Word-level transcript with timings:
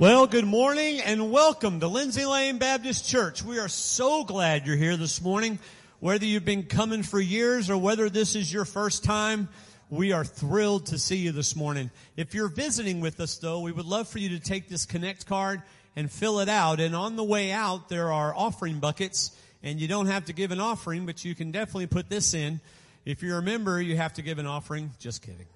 Well, 0.00 0.26
good 0.26 0.46
morning 0.46 1.02
and 1.02 1.30
welcome 1.30 1.80
to 1.80 1.86
Lindsay 1.86 2.24
Lane 2.24 2.56
Baptist 2.56 3.06
Church. 3.06 3.44
We 3.44 3.58
are 3.58 3.68
so 3.68 4.24
glad 4.24 4.66
you're 4.66 4.74
here 4.74 4.96
this 4.96 5.20
morning. 5.20 5.58
Whether 5.98 6.24
you've 6.24 6.46
been 6.46 6.62
coming 6.62 7.02
for 7.02 7.20
years 7.20 7.68
or 7.68 7.76
whether 7.76 8.08
this 8.08 8.34
is 8.34 8.50
your 8.50 8.64
first 8.64 9.04
time, 9.04 9.50
we 9.90 10.12
are 10.12 10.24
thrilled 10.24 10.86
to 10.86 10.98
see 10.98 11.16
you 11.16 11.32
this 11.32 11.54
morning. 11.54 11.90
If 12.16 12.32
you're 12.32 12.48
visiting 12.48 13.02
with 13.02 13.20
us 13.20 13.36
though, 13.36 13.60
we 13.60 13.72
would 13.72 13.84
love 13.84 14.08
for 14.08 14.18
you 14.18 14.30
to 14.30 14.38
take 14.38 14.70
this 14.70 14.86
connect 14.86 15.26
card 15.26 15.60
and 15.94 16.10
fill 16.10 16.40
it 16.40 16.48
out. 16.48 16.80
And 16.80 16.96
on 16.96 17.16
the 17.16 17.24
way 17.24 17.52
out, 17.52 17.90
there 17.90 18.10
are 18.10 18.34
offering 18.34 18.78
buckets 18.78 19.36
and 19.62 19.78
you 19.78 19.86
don't 19.86 20.06
have 20.06 20.24
to 20.24 20.32
give 20.32 20.50
an 20.50 20.60
offering, 20.60 21.04
but 21.04 21.26
you 21.26 21.34
can 21.34 21.50
definitely 21.50 21.88
put 21.88 22.08
this 22.08 22.32
in. 22.32 22.62
If 23.04 23.22
you're 23.22 23.36
a 23.36 23.42
member, 23.42 23.78
you 23.78 23.98
have 23.98 24.14
to 24.14 24.22
give 24.22 24.38
an 24.38 24.46
offering. 24.46 24.92
Just 24.98 25.20
kidding. 25.20 25.46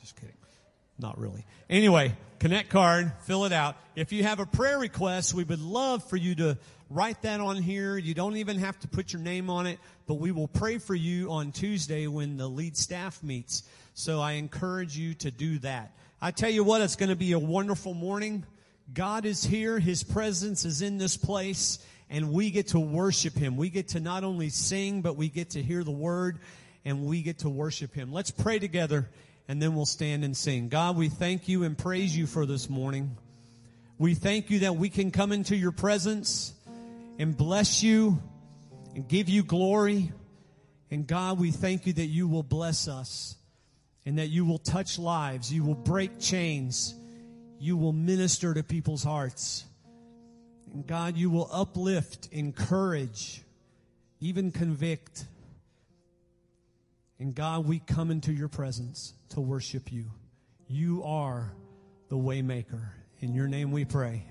Just 0.00 0.16
kidding. 0.16 0.34
Not 0.98 1.20
really. 1.20 1.46
Anyway, 1.68 2.16
connect 2.40 2.70
card, 2.70 3.12
fill 3.24 3.44
it 3.44 3.52
out. 3.52 3.76
If 3.94 4.12
you 4.12 4.24
have 4.24 4.40
a 4.40 4.46
prayer 4.46 4.78
request, 4.78 5.34
we 5.34 5.44
would 5.44 5.60
love 5.60 6.02
for 6.08 6.16
you 6.16 6.34
to 6.36 6.58
write 6.88 7.20
that 7.22 7.38
on 7.38 7.58
here. 7.58 7.98
You 7.98 8.14
don't 8.14 8.38
even 8.38 8.58
have 8.58 8.80
to 8.80 8.88
put 8.88 9.12
your 9.12 9.20
name 9.20 9.50
on 9.50 9.66
it, 9.66 9.78
but 10.06 10.14
we 10.14 10.32
will 10.32 10.48
pray 10.48 10.78
for 10.78 10.94
you 10.94 11.30
on 11.30 11.52
Tuesday 11.52 12.06
when 12.06 12.38
the 12.38 12.48
lead 12.48 12.78
staff 12.78 13.22
meets. 13.22 13.62
So 13.92 14.20
I 14.20 14.32
encourage 14.32 14.96
you 14.96 15.12
to 15.14 15.30
do 15.30 15.58
that. 15.58 15.94
I 16.22 16.30
tell 16.30 16.48
you 16.48 16.64
what, 16.64 16.80
it's 16.80 16.96
going 16.96 17.10
to 17.10 17.16
be 17.16 17.32
a 17.32 17.38
wonderful 17.38 17.92
morning. 17.92 18.46
God 18.92 19.26
is 19.26 19.44
here. 19.44 19.78
His 19.78 20.02
presence 20.02 20.64
is 20.64 20.80
in 20.80 20.96
this 20.96 21.18
place 21.18 21.78
and 22.08 22.32
we 22.32 22.50
get 22.50 22.68
to 22.68 22.80
worship 22.80 23.34
Him. 23.34 23.58
We 23.58 23.68
get 23.68 23.88
to 23.88 24.00
not 24.00 24.24
only 24.24 24.48
sing, 24.48 25.02
but 25.02 25.16
we 25.16 25.28
get 25.28 25.50
to 25.50 25.62
hear 25.62 25.84
the 25.84 25.90
word 25.90 26.38
and 26.86 27.04
we 27.04 27.20
get 27.20 27.40
to 27.40 27.50
worship 27.50 27.94
Him. 27.94 28.12
Let's 28.12 28.30
pray 28.30 28.58
together 28.58 29.10
and 29.50 29.60
then 29.60 29.74
we'll 29.74 29.84
stand 29.84 30.22
and 30.22 30.36
sing. 30.36 30.68
God, 30.68 30.96
we 30.96 31.08
thank 31.08 31.48
you 31.48 31.64
and 31.64 31.76
praise 31.76 32.16
you 32.16 32.28
for 32.28 32.46
this 32.46 32.70
morning. 32.70 33.16
We 33.98 34.14
thank 34.14 34.48
you 34.48 34.60
that 34.60 34.76
we 34.76 34.90
can 34.90 35.10
come 35.10 35.32
into 35.32 35.56
your 35.56 35.72
presence 35.72 36.52
and 37.18 37.36
bless 37.36 37.82
you 37.82 38.22
and 38.94 39.08
give 39.08 39.28
you 39.28 39.42
glory. 39.42 40.12
And 40.92 41.04
God, 41.04 41.40
we 41.40 41.50
thank 41.50 41.84
you 41.88 41.92
that 41.94 42.06
you 42.06 42.28
will 42.28 42.44
bless 42.44 42.86
us 42.86 43.34
and 44.06 44.20
that 44.20 44.28
you 44.28 44.44
will 44.44 44.60
touch 44.60 45.00
lives. 45.00 45.52
You 45.52 45.64
will 45.64 45.74
break 45.74 46.20
chains. 46.20 46.94
You 47.58 47.76
will 47.76 47.92
minister 47.92 48.54
to 48.54 48.62
people's 48.62 49.02
hearts. 49.02 49.64
And 50.72 50.86
God, 50.86 51.16
you 51.16 51.28
will 51.28 51.50
uplift, 51.52 52.28
encourage, 52.30 53.42
even 54.20 54.52
convict. 54.52 55.24
And 57.18 57.34
God, 57.34 57.66
we 57.66 57.80
come 57.80 58.12
into 58.12 58.32
your 58.32 58.46
presence 58.46 59.14
to 59.30 59.40
worship 59.40 59.92
you. 59.92 60.04
You 60.68 61.02
are 61.04 61.52
the 62.08 62.16
waymaker. 62.16 62.90
In 63.20 63.34
your 63.34 63.48
name 63.48 63.72
we 63.72 63.84
pray. 63.84 64.24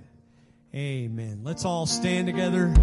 Amen. 0.74 1.42
Let's 1.44 1.66
all 1.66 1.86
stand 1.86 2.28
together. 2.28 2.74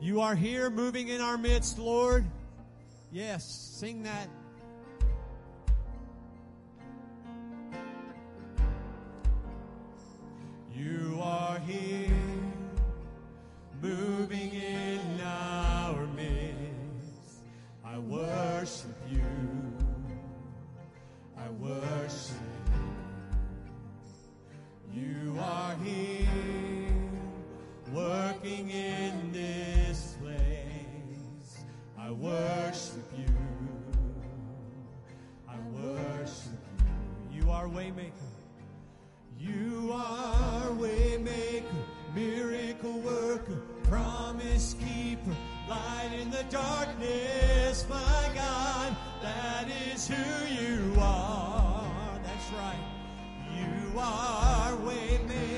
You 0.00 0.20
are 0.20 0.34
here 0.34 0.68
moving 0.68 1.08
in 1.08 1.20
our 1.20 1.38
midst, 1.38 1.78
Lord. 1.78 2.24
Yes, 3.10 3.46
sing 3.78 4.02
that. 4.02 4.28
You 10.74 11.18
are 11.22 11.58
here 11.60 12.10
moving 13.80 14.52
in 14.52 15.20
our 15.22 16.06
midst. 16.08 17.42
I 17.84 17.98
worship 17.98 18.96
you. 19.10 19.55
I 21.38 21.50
worship 21.50 22.36
you. 24.92 25.36
Are 25.38 25.76
here 25.84 26.88
working 27.92 28.70
in 28.70 29.32
this 29.32 30.16
place. 30.22 31.58
I 31.98 32.10
worship 32.10 33.12
you. 33.16 33.26
I 35.46 35.56
worship 35.74 36.58
you. 37.30 37.42
You 37.42 37.50
are 37.50 37.66
waymaker. 37.66 38.12
You 39.38 39.90
are 39.92 40.68
waymaker, 40.70 41.84
miracle 42.14 42.98
worker, 43.00 43.60
promise 43.84 44.74
keeper, 44.80 45.36
light 45.68 46.12
in 46.20 46.30
the 46.30 46.44
darkness, 46.44 47.86
my 47.88 48.30
God. 48.34 48.96
That 49.22 49.68
is 49.92 50.08
who 50.08 50.46
you 50.46 50.94
are. 51.00 51.82
That's 52.22 52.50
right. 52.52 52.84
You 53.56 53.98
are 53.98 54.72
waymaker, 54.76 55.55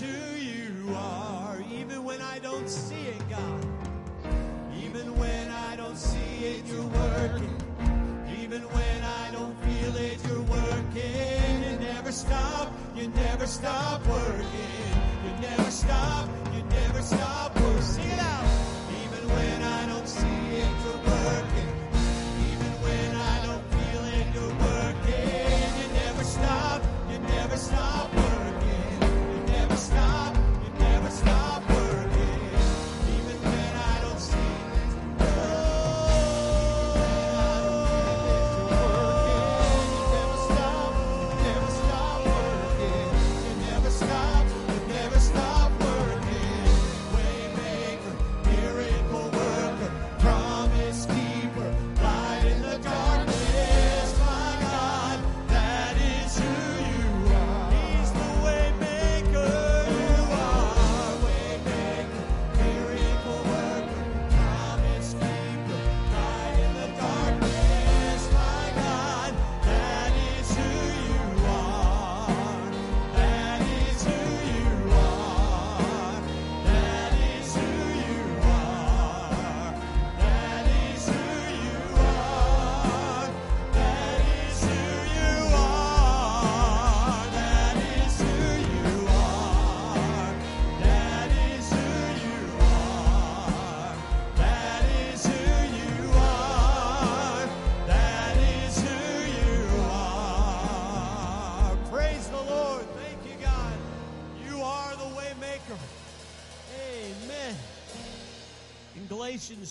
who 0.00 0.36
you 0.36 0.94
are. 0.94 1.62
Even 1.72 2.04
when 2.04 2.20
I 2.20 2.38
don't 2.40 2.68
see 2.68 3.06
it, 3.06 3.28
God. 3.30 3.66
Even 4.84 5.16
when 5.18 5.50
I 5.50 5.76
don't 5.76 5.96
see 5.96 6.44
it, 6.44 6.66
you're 6.66 6.82
working. 6.82 7.56
Even 8.42 8.62
when 8.62 9.04
I 9.04 9.30
don't 9.32 9.56
feel 9.64 9.96
it, 9.96 10.18
you're 10.26 10.42
working. 10.42 11.62
You 11.64 11.78
never 11.78 12.12
stop, 12.12 12.72
you 12.94 13.08
never 13.08 13.46
stop 13.46 14.06
working. 14.06 14.92
You 15.24 15.48
never 15.48 15.70
stop, 15.70 16.28
you 16.54 16.62
never 16.62 17.02
stop 17.02 17.45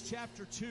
Chapter 0.07 0.45
2, 0.45 0.67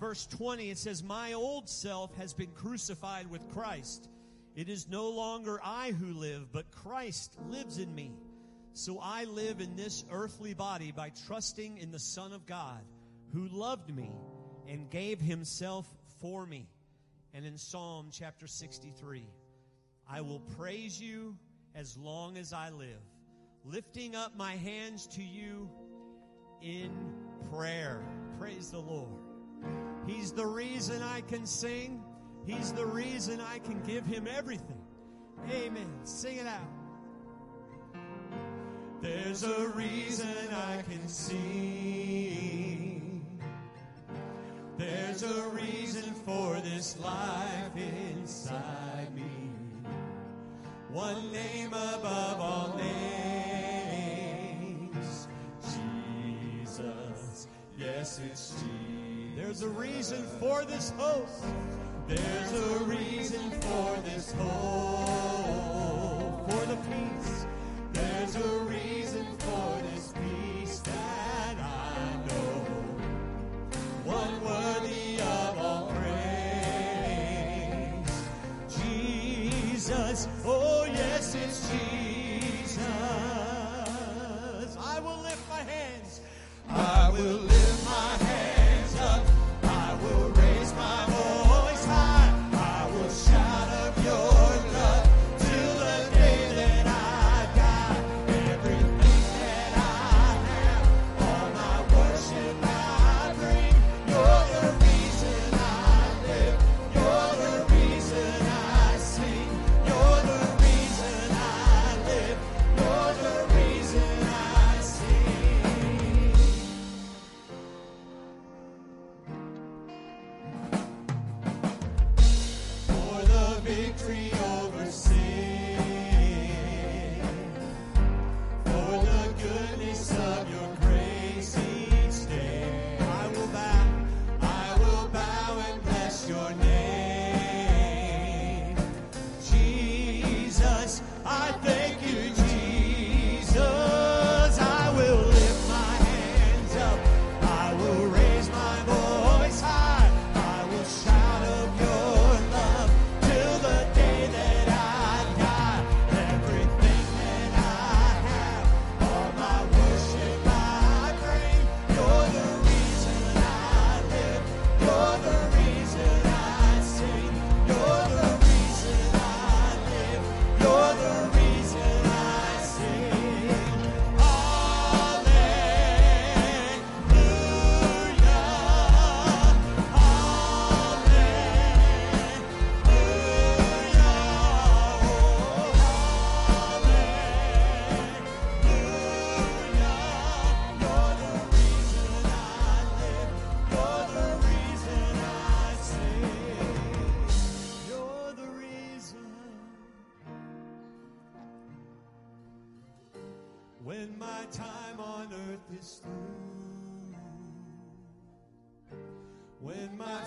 verse 0.00 0.26
20, 0.26 0.70
it 0.70 0.78
says, 0.78 1.04
My 1.04 1.34
old 1.34 1.68
self 1.68 2.12
has 2.16 2.34
been 2.34 2.50
crucified 2.50 3.30
with 3.30 3.48
Christ. 3.50 4.08
It 4.56 4.68
is 4.68 4.88
no 4.88 5.08
longer 5.08 5.60
I 5.62 5.92
who 5.92 6.18
live, 6.18 6.50
but 6.50 6.72
Christ 6.72 7.36
lives 7.48 7.78
in 7.78 7.94
me. 7.94 8.10
So 8.72 8.98
I 9.00 9.22
live 9.22 9.60
in 9.60 9.76
this 9.76 10.04
earthly 10.10 10.52
body 10.52 10.90
by 10.90 11.12
trusting 11.28 11.78
in 11.78 11.92
the 11.92 12.00
Son 12.00 12.32
of 12.32 12.44
God, 12.44 12.80
who 13.32 13.46
loved 13.52 13.94
me 13.94 14.10
and 14.66 14.90
gave 14.90 15.20
himself 15.20 15.86
for 16.20 16.44
me. 16.44 16.66
And 17.32 17.46
in 17.46 17.56
Psalm 17.56 18.08
chapter 18.12 18.48
63, 18.48 19.28
I 20.08 20.22
will 20.22 20.40
praise 20.58 21.00
you 21.00 21.36
as 21.76 21.96
long 21.96 22.36
as 22.36 22.52
I 22.52 22.70
live, 22.70 23.04
lifting 23.64 24.16
up 24.16 24.36
my 24.36 24.56
hands 24.56 25.06
to 25.08 25.22
you 25.22 25.70
in 26.60 26.90
prayer. 27.52 28.02
Praise 28.40 28.70
the 28.70 28.78
Lord. 28.78 29.20
He's 30.06 30.32
the 30.32 30.46
reason 30.46 31.02
I 31.02 31.20
can 31.20 31.44
sing. 31.44 32.02
He's 32.46 32.72
the 32.72 32.86
reason 32.86 33.38
I 33.38 33.58
can 33.58 33.82
give 33.82 34.06
him 34.06 34.26
everything. 34.26 34.80
Amen. 35.50 35.86
Sing 36.04 36.38
it 36.38 36.46
out. 36.46 36.72
There's 39.02 39.42
a 39.42 39.68
reason 39.68 40.54
I 40.54 40.80
can 40.90 41.06
see. 41.06 43.02
There's 44.78 45.22
a 45.22 45.48
reason 45.50 46.14
for 46.24 46.54
this 46.60 46.98
life 46.98 47.76
inside 47.76 49.14
me. 49.14 49.50
One 50.90 51.30
name 51.30 51.74
above 51.74 52.40
all 52.40 52.74
names. 52.78 53.49
Yes, 58.00 58.18
it's 58.30 58.52
Jesus. 58.52 58.64
There's 59.36 59.60
a 59.60 59.68
reason 59.68 60.22
for 60.38 60.64
this 60.64 60.90
hope. 60.96 61.28
There's 62.08 62.52
a 62.54 62.78
reason 62.84 63.50
for 63.50 64.00
this 64.06 64.32
hope. 64.32 65.60
For 66.50 66.64
the 66.64 66.76
peace. 66.76 67.39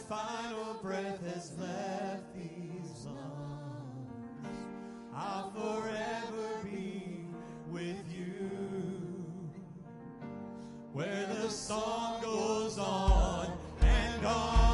Final 0.08 0.76
breath 0.82 1.20
has 1.34 1.52
left 1.58 2.36
these 2.36 3.06
lungs, 3.06 4.58
I'll 5.16 5.52
forever 5.52 6.64
be 6.64 7.26
with 7.72 8.04
you. 8.12 8.50
Where 10.92 11.28
the 11.28 11.50
song 11.50 12.22
goes 12.22 12.78
on 12.78 13.58
and 13.82 14.26
on. 14.26 14.73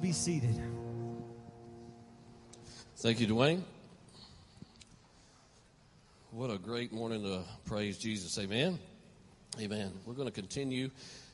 Be 0.00 0.12
seated. 0.12 0.60
Thank 2.98 3.20
you, 3.20 3.26
Dwayne. 3.26 3.62
What 6.30 6.50
a 6.50 6.58
great 6.58 6.92
morning 6.92 7.22
to 7.24 7.42
praise 7.64 7.98
Jesus. 7.98 8.38
Amen. 8.38 8.78
Amen. 9.60 9.92
We're 10.06 10.14
going 10.14 10.28
to 10.28 10.32
continue 10.32 10.90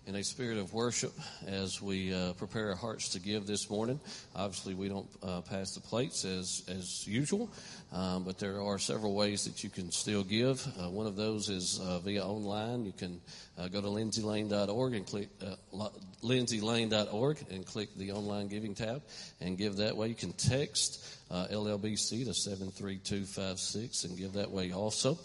in 0.07 0.17
a 0.17 0.23
spirit 0.23 0.59
of 0.59 0.73
worship 0.75 1.13
as 1.47 1.81
we 1.81 2.13
uh, 2.13 2.35
prepare 2.35 2.69
our 2.71 2.75
hearts 2.75 3.11
to 3.11 3.21
give 3.21 3.47
this 3.47 3.71
morning. 3.71 3.99
Obviously, 4.37 4.75
we 4.75 4.89
don't 4.89 5.09
uh, 5.23 5.41
pass 5.43 5.75
the 5.75 5.81
plates 5.81 6.25
as 6.25 6.63
as 6.69 7.07
usual, 7.07 7.51
um, 7.93 8.25
but 8.25 8.39
there 8.39 8.61
are 8.61 8.79
several 8.79 9.15
ways 9.15 9.45
that 9.45 9.65
you 9.65 9.71
can 9.71 9.91
still 9.91 10.23
give. 10.23 10.67
Uh, 10.79 10.91
one 10.91 11.07
of 11.07 11.17
those 11.17 11.49
is 11.49 11.81
uh, 11.81 11.99
via 12.01 12.23
online. 12.25 12.85
You 12.85 12.93
can 12.93 13.21
uh, 13.59 13.69
go 13.69 13.81
to 13.81 13.89
lindsaylane.org 13.89 14.95
and 14.95 15.07
click 15.07 15.29
uh, 15.43 15.89
lindsaylane.org 16.23 17.39
and 17.51 17.67
click 17.67 17.89
the 17.97 18.13
online 18.13 18.49
giving 18.49 18.75
tab 18.75 19.03
and 19.41 19.57
give 19.57 19.77
that 19.77 19.97
way. 19.97 20.09
You 20.09 20.15
can 20.15 20.33
text 20.33 21.03
uh, 21.31 21.47
LLBC 21.51 22.27
to 22.27 22.35
seven 22.35 22.71
three 22.71 22.99
two 22.99 23.25
five 23.25 23.59
six 23.59 24.05
and 24.05 24.19
give 24.19 24.35
that 24.35 24.51
way 24.51 24.73
also. 24.73 25.19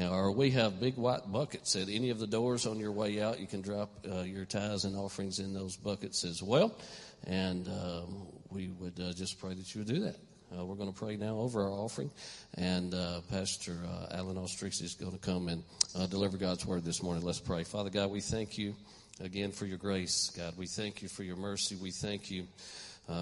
Or 0.00 0.30
we 0.30 0.50
have 0.52 0.78
big 0.78 0.96
white 0.96 1.30
buckets 1.32 1.74
at 1.74 1.88
any 1.88 2.10
of 2.10 2.18
the 2.20 2.26
doors 2.26 2.66
on 2.66 2.78
your 2.78 2.92
way 2.92 3.20
out. 3.20 3.40
You 3.40 3.48
can 3.48 3.62
drop 3.62 3.90
uh, 4.08 4.20
your 4.20 4.44
tithes 4.44 4.84
and 4.84 4.96
offerings 4.96 5.40
in 5.40 5.52
those 5.52 5.76
buckets 5.76 6.24
as 6.24 6.40
well. 6.42 6.78
And 7.26 7.66
um, 7.66 8.26
we 8.50 8.68
would 8.68 9.00
uh, 9.00 9.12
just 9.12 9.40
pray 9.40 9.54
that 9.54 9.74
you 9.74 9.80
would 9.80 9.88
do 9.88 10.00
that. 10.00 10.16
Uh, 10.56 10.64
we're 10.64 10.76
going 10.76 10.90
to 10.90 10.98
pray 10.98 11.16
now 11.16 11.36
over 11.36 11.62
our 11.64 11.70
offering, 11.70 12.10
and 12.54 12.94
uh, 12.94 13.20
Pastor 13.28 13.76
uh, 13.86 14.16
Alan 14.16 14.36
Ostrix 14.36 14.82
is 14.82 14.94
going 14.94 15.12
to 15.12 15.18
come 15.18 15.48
and 15.48 15.62
uh, 15.94 16.06
deliver 16.06 16.38
God's 16.38 16.64
word 16.64 16.86
this 16.86 17.02
morning. 17.02 17.22
Let's 17.22 17.38
pray. 17.38 17.64
Father 17.64 17.90
God, 17.90 18.10
we 18.10 18.22
thank 18.22 18.56
you 18.56 18.74
again 19.20 19.52
for 19.52 19.66
your 19.66 19.76
grace, 19.76 20.30
God. 20.34 20.54
We 20.56 20.66
thank 20.66 21.02
you 21.02 21.08
for 21.08 21.22
your 21.22 21.36
mercy. 21.36 21.76
We 21.76 21.90
thank 21.90 22.30
you 22.30 22.46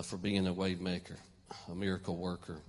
for 0.05 0.17
being 0.17 0.47
a 0.47 0.55
waymaker, 0.55 1.17
a 1.69 1.75
miracle 1.75 2.17
worker, 2.17 2.61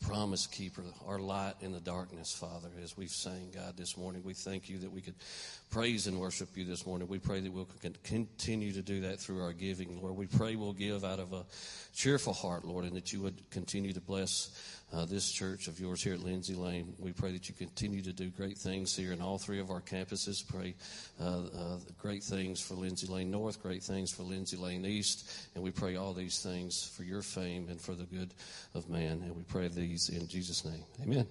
promise 0.00 0.46
keeper, 0.46 0.82
our 1.06 1.18
light 1.18 1.54
in 1.60 1.72
the 1.72 1.80
darkness, 1.80 2.34
Father, 2.34 2.68
as 2.82 2.96
we've 2.96 3.10
sang, 3.10 3.50
God, 3.54 3.76
this 3.76 3.96
morning. 3.96 4.22
We 4.24 4.34
thank 4.34 4.68
you 4.68 4.78
that 4.78 4.92
we 4.92 5.00
could 5.00 5.14
praise 5.70 6.06
and 6.06 6.18
worship 6.18 6.56
you 6.56 6.64
this 6.64 6.86
morning. 6.86 7.08
We 7.08 7.18
pray 7.18 7.40
that 7.40 7.52
we'll 7.52 7.68
continue 8.04 8.72
to 8.72 8.82
do 8.82 9.00
that 9.02 9.18
through 9.18 9.42
our 9.42 9.52
giving, 9.52 10.00
Lord. 10.00 10.16
We 10.16 10.26
pray 10.26 10.56
we'll 10.56 10.72
give 10.72 11.04
out 11.04 11.18
of 11.18 11.32
a 11.32 11.44
cheerful 11.94 12.32
heart, 12.32 12.64
Lord, 12.64 12.84
and 12.84 12.96
that 12.96 13.12
you 13.12 13.20
would 13.22 13.50
continue 13.50 13.92
to 13.92 14.00
bless 14.00 14.50
uh, 14.92 15.04
this 15.04 15.30
church 15.30 15.66
of 15.66 15.80
yours 15.80 16.02
here 16.02 16.14
at 16.14 16.20
Lindsay 16.20 16.54
Lane. 16.54 16.94
We 16.98 17.12
pray 17.12 17.32
that 17.32 17.48
you 17.48 17.54
continue 17.54 18.02
to 18.02 18.12
do 18.12 18.30
great 18.30 18.56
things 18.56 18.94
here 18.94 19.12
in 19.12 19.20
all 19.20 19.38
three 19.38 19.58
of 19.58 19.70
our 19.70 19.80
campuses. 19.80 20.46
Pray 20.46 20.74
uh, 21.20 21.24
uh, 21.24 21.78
great 21.98 22.22
things 22.22 22.60
for 22.60 22.74
Lindsay 22.74 23.06
Lane 23.06 23.30
North, 23.30 23.62
great 23.62 23.82
things 23.82 24.12
for 24.12 24.22
Lindsay 24.22 24.56
Lane 24.56 24.86
East, 24.86 25.48
and 25.54 25.64
we 25.64 25.70
pray 25.70 25.96
all 25.96 26.12
these 26.12 26.40
things 26.40 26.90
for 26.96 27.02
your 27.02 27.22
fame 27.22 27.66
and 27.68 27.80
for 27.80 27.94
the 27.94 28.04
good 28.04 28.32
of 28.74 28.88
man. 28.88 29.22
And 29.24 29.36
we 29.36 29.42
pray 29.42 29.68
these 29.68 30.08
in 30.08 30.28
Jesus' 30.28 30.64
name. 30.64 30.84
Amen. 31.02 31.26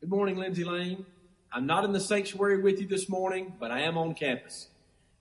Good 0.00 0.10
morning, 0.10 0.36
Lindsay 0.36 0.64
Lane. 0.64 1.04
I'm 1.50 1.66
not 1.66 1.84
in 1.84 1.92
the 1.92 2.00
sanctuary 2.00 2.60
with 2.60 2.78
you 2.78 2.86
this 2.86 3.08
morning, 3.08 3.54
but 3.58 3.70
I 3.70 3.80
am 3.80 3.96
on 3.96 4.14
campus. 4.14 4.68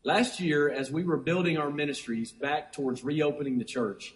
Last 0.04 0.42
year, 0.42 0.70
as 0.70 0.92
we 0.92 1.06
were 1.06 1.16
building 1.16 1.58
our 1.58 1.70
ministries 1.70 2.34
back 2.34 2.74
towards 2.74 3.02
reopening 3.02 3.58
the 3.58 3.64
church, 3.64 4.14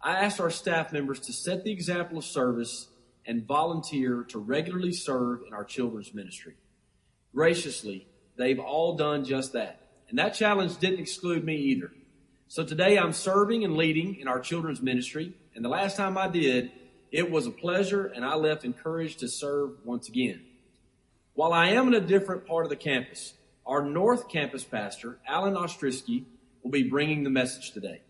I 0.00 0.24
asked 0.24 0.40
our 0.40 0.50
staff 0.50 0.92
members 0.92 1.18
to 1.20 1.32
set 1.32 1.64
the 1.64 1.72
example 1.72 2.18
of 2.18 2.24
service 2.24 2.86
and 3.26 3.44
volunteer 3.44 4.24
to 4.28 4.38
regularly 4.38 4.92
serve 4.92 5.40
in 5.48 5.52
our 5.52 5.64
children's 5.64 6.14
ministry. 6.14 6.54
Graciously, 7.34 8.06
they've 8.36 8.60
all 8.60 8.96
done 8.96 9.24
just 9.24 9.52
that. 9.54 9.80
And 10.08 10.18
that 10.18 10.34
challenge 10.34 10.78
didn't 10.78 11.00
exclude 11.00 11.44
me 11.44 11.56
either. 11.56 11.90
So 12.46 12.64
today 12.64 12.98
I'm 12.98 13.12
serving 13.12 13.64
and 13.64 13.76
leading 13.76 14.14
in 14.20 14.28
our 14.28 14.40
children's 14.40 14.80
ministry. 14.80 15.34
And 15.56 15.64
the 15.64 15.68
last 15.68 15.96
time 15.96 16.16
I 16.16 16.28
did, 16.28 16.70
it 17.10 17.30
was 17.30 17.46
a 17.46 17.50
pleasure 17.50 18.06
and 18.06 18.24
I 18.24 18.36
left 18.36 18.64
encouraged 18.64 19.18
to 19.20 19.28
serve 19.28 19.72
once 19.84 20.08
again. 20.08 20.42
While 21.38 21.52
I 21.52 21.68
am 21.68 21.86
in 21.86 21.94
a 21.94 22.00
different 22.00 22.48
part 22.48 22.64
of 22.64 22.68
the 22.68 22.74
campus, 22.74 23.32
our 23.64 23.84
North 23.84 24.28
Campus 24.28 24.64
pastor, 24.64 25.20
Alan 25.24 25.54
Ostrisky, 25.54 26.24
will 26.64 26.72
be 26.72 26.82
bringing 26.82 27.22
the 27.22 27.30
message 27.30 27.70
today. 27.70 28.00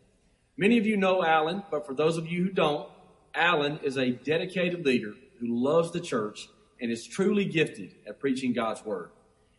Many 0.57 0.79
of 0.79 0.87
you 0.87 0.97
know 0.97 1.23
Alan, 1.23 1.63
but 1.71 1.87
for 1.87 1.93
those 1.93 2.17
of 2.17 2.27
you 2.27 2.45
who 2.45 2.49
don't, 2.49 2.89
Alan 3.35 3.81
is 3.83 3.99
a 3.99 4.13
dedicated 4.13 4.87
leader 4.87 5.13
who 5.41 5.63
loves 5.63 5.91
the 5.93 6.01
church 6.01 6.49
and 6.81 6.91
is 6.91 7.07
truly 7.07 7.45
gifted 7.45 7.97
at 8.07 8.19
preaching 8.19 8.55
God's 8.55 8.83
Word. 8.83 9.11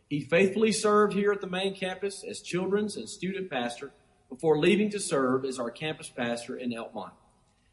He 0.08 0.18
faithfully 0.18 0.72
served 0.72 1.12
here 1.12 1.30
at 1.30 1.40
the 1.40 1.46
main 1.46 1.76
campus 1.76 2.24
as 2.28 2.40
children's 2.40 2.96
and 2.96 3.08
student 3.08 3.50
pastor 3.50 3.92
before 4.28 4.58
leaving 4.58 4.90
to 4.90 4.98
serve 4.98 5.44
as 5.44 5.60
our 5.60 5.70
campus 5.70 6.08
pastor 6.08 6.56
in 6.56 6.72
Elkmont. 6.72 7.12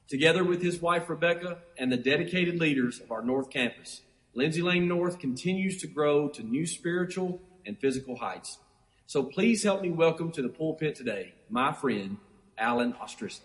Together 0.07 0.43
with 0.43 0.62
his 0.62 0.79
wife 0.79 1.10
Rebecca 1.10 1.57
and 1.75 1.91
the 1.91 1.97
dedicated 1.97 2.60
leaders 2.60 2.99
of 2.99 3.12
our 3.12 3.23
North 3.23 3.49
Campus, 3.49 4.03
Lindsay 4.38 4.62
Lane 4.62 4.88
North 4.88 5.17
continues 5.17 5.78
to 5.78 5.88
grow 5.88 6.30
to 6.30 6.43
new 6.43 6.67
spiritual 6.67 7.41
and 7.65 7.76
physical 7.76 8.15
heights. 8.15 8.60
So 9.08 9.23
please 9.23 9.63
help 9.63 9.82
me 9.82 9.89
welcome 9.89 10.32
to 10.34 10.43
the 10.43 10.47
pulpit 10.47 10.93
today 10.93 11.34
my 11.50 11.73
friend, 11.73 12.17
Alan 12.56 12.93
Ostrisky. 12.93 13.41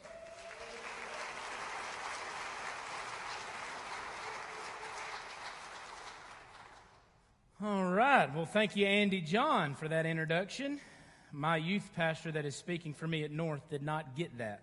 All 7.64 7.87
right. 7.87 8.28
Well, 8.35 8.44
thank 8.44 8.76
you, 8.76 8.85
Andy 8.85 9.22
John, 9.22 9.74
for 9.74 9.88
that 9.88 10.05
introduction. 10.05 10.78
My 11.33 11.57
youth 11.57 11.90
pastor 11.96 12.31
that 12.33 12.44
is 12.44 12.55
speaking 12.55 12.92
for 12.92 13.07
me 13.07 13.24
at 13.24 13.31
North 13.31 13.66
did 13.70 13.83
not 13.83 14.14
get 14.14 14.37
that. 14.37 14.61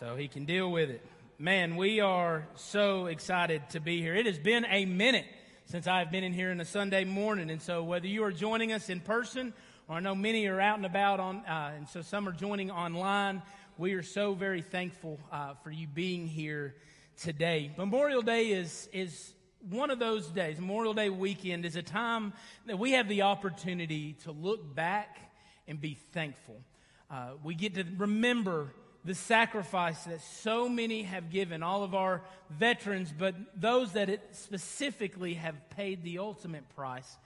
So 0.00 0.16
he 0.16 0.26
can 0.26 0.46
deal 0.46 0.72
with 0.72 0.90
it. 0.90 1.06
Man, 1.38 1.76
we 1.76 2.00
are 2.00 2.48
so 2.54 3.06
excited 3.06 3.68
to 3.68 3.80
be 3.80 4.00
here. 4.00 4.14
It 4.14 4.24
has 4.24 4.38
been 4.38 4.64
a 4.70 4.86
minute 4.86 5.26
since 5.66 5.86
I've 5.86 6.10
been 6.10 6.24
in 6.24 6.32
here 6.32 6.50
on 6.50 6.58
a 6.62 6.64
Sunday 6.64 7.04
morning. 7.04 7.50
And 7.50 7.60
so 7.60 7.82
whether 7.82 8.06
you 8.06 8.24
are 8.24 8.32
joining 8.32 8.72
us 8.72 8.88
in 8.88 9.00
person 9.00 9.52
or 9.86 9.96
I 9.96 10.00
know 10.00 10.14
many 10.14 10.46
are 10.46 10.58
out 10.58 10.78
and 10.78 10.86
about 10.86 11.20
on, 11.20 11.44
uh, 11.44 11.72
and 11.76 11.86
so 11.86 12.00
some 12.00 12.26
are 12.26 12.32
joining 12.32 12.70
online, 12.70 13.42
we 13.76 13.92
are 13.92 14.02
so 14.02 14.32
very 14.32 14.62
thankful 14.62 15.20
uh, 15.30 15.52
for 15.62 15.70
you 15.70 15.86
being 15.86 16.26
here 16.26 16.74
today. 17.18 17.70
Memorial 17.76 18.22
Day 18.22 18.46
is, 18.52 18.88
is 18.94 19.34
one 19.68 19.90
of 19.90 19.98
those 19.98 20.28
days, 20.28 20.58
Memorial 20.58 20.94
Day 20.94 21.10
weekend 21.10 21.66
is 21.66 21.76
a 21.76 21.82
time 21.82 22.32
that 22.64 22.78
we 22.78 22.92
have 22.92 23.10
the 23.10 23.20
opportunity 23.22 24.14
to 24.24 24.32
look 24.32 24.74
back 24.74 25.18
and 25.68 25.78
be 25.78 25.98
thankful. 26.12 26.56
Uh, 27.10 27.32
we 27.44 27.54
get 27.54 27.74
to 27.74 27.84
remember 27.98 28.70
the 29.06 29.14
sacrifice 29.14 30.02
that 30.04 30.20
so 30.20 30.68
many 30.68 31.04
have 31.04 31.30
given, 31.30 31.62
all 31.62 31.84
of 31.84 31.94
our 31.94 32.22
veterans, 32.50 33.14
but 33.16 33.36
those 33.54 33.92
that 33.92 34.10
specifically 34.32 35.34
have 35.34 35.54
paid 35.70 36.02
the 36.02 36.18
ultimate 36.18 36.68
price 36.74 37.16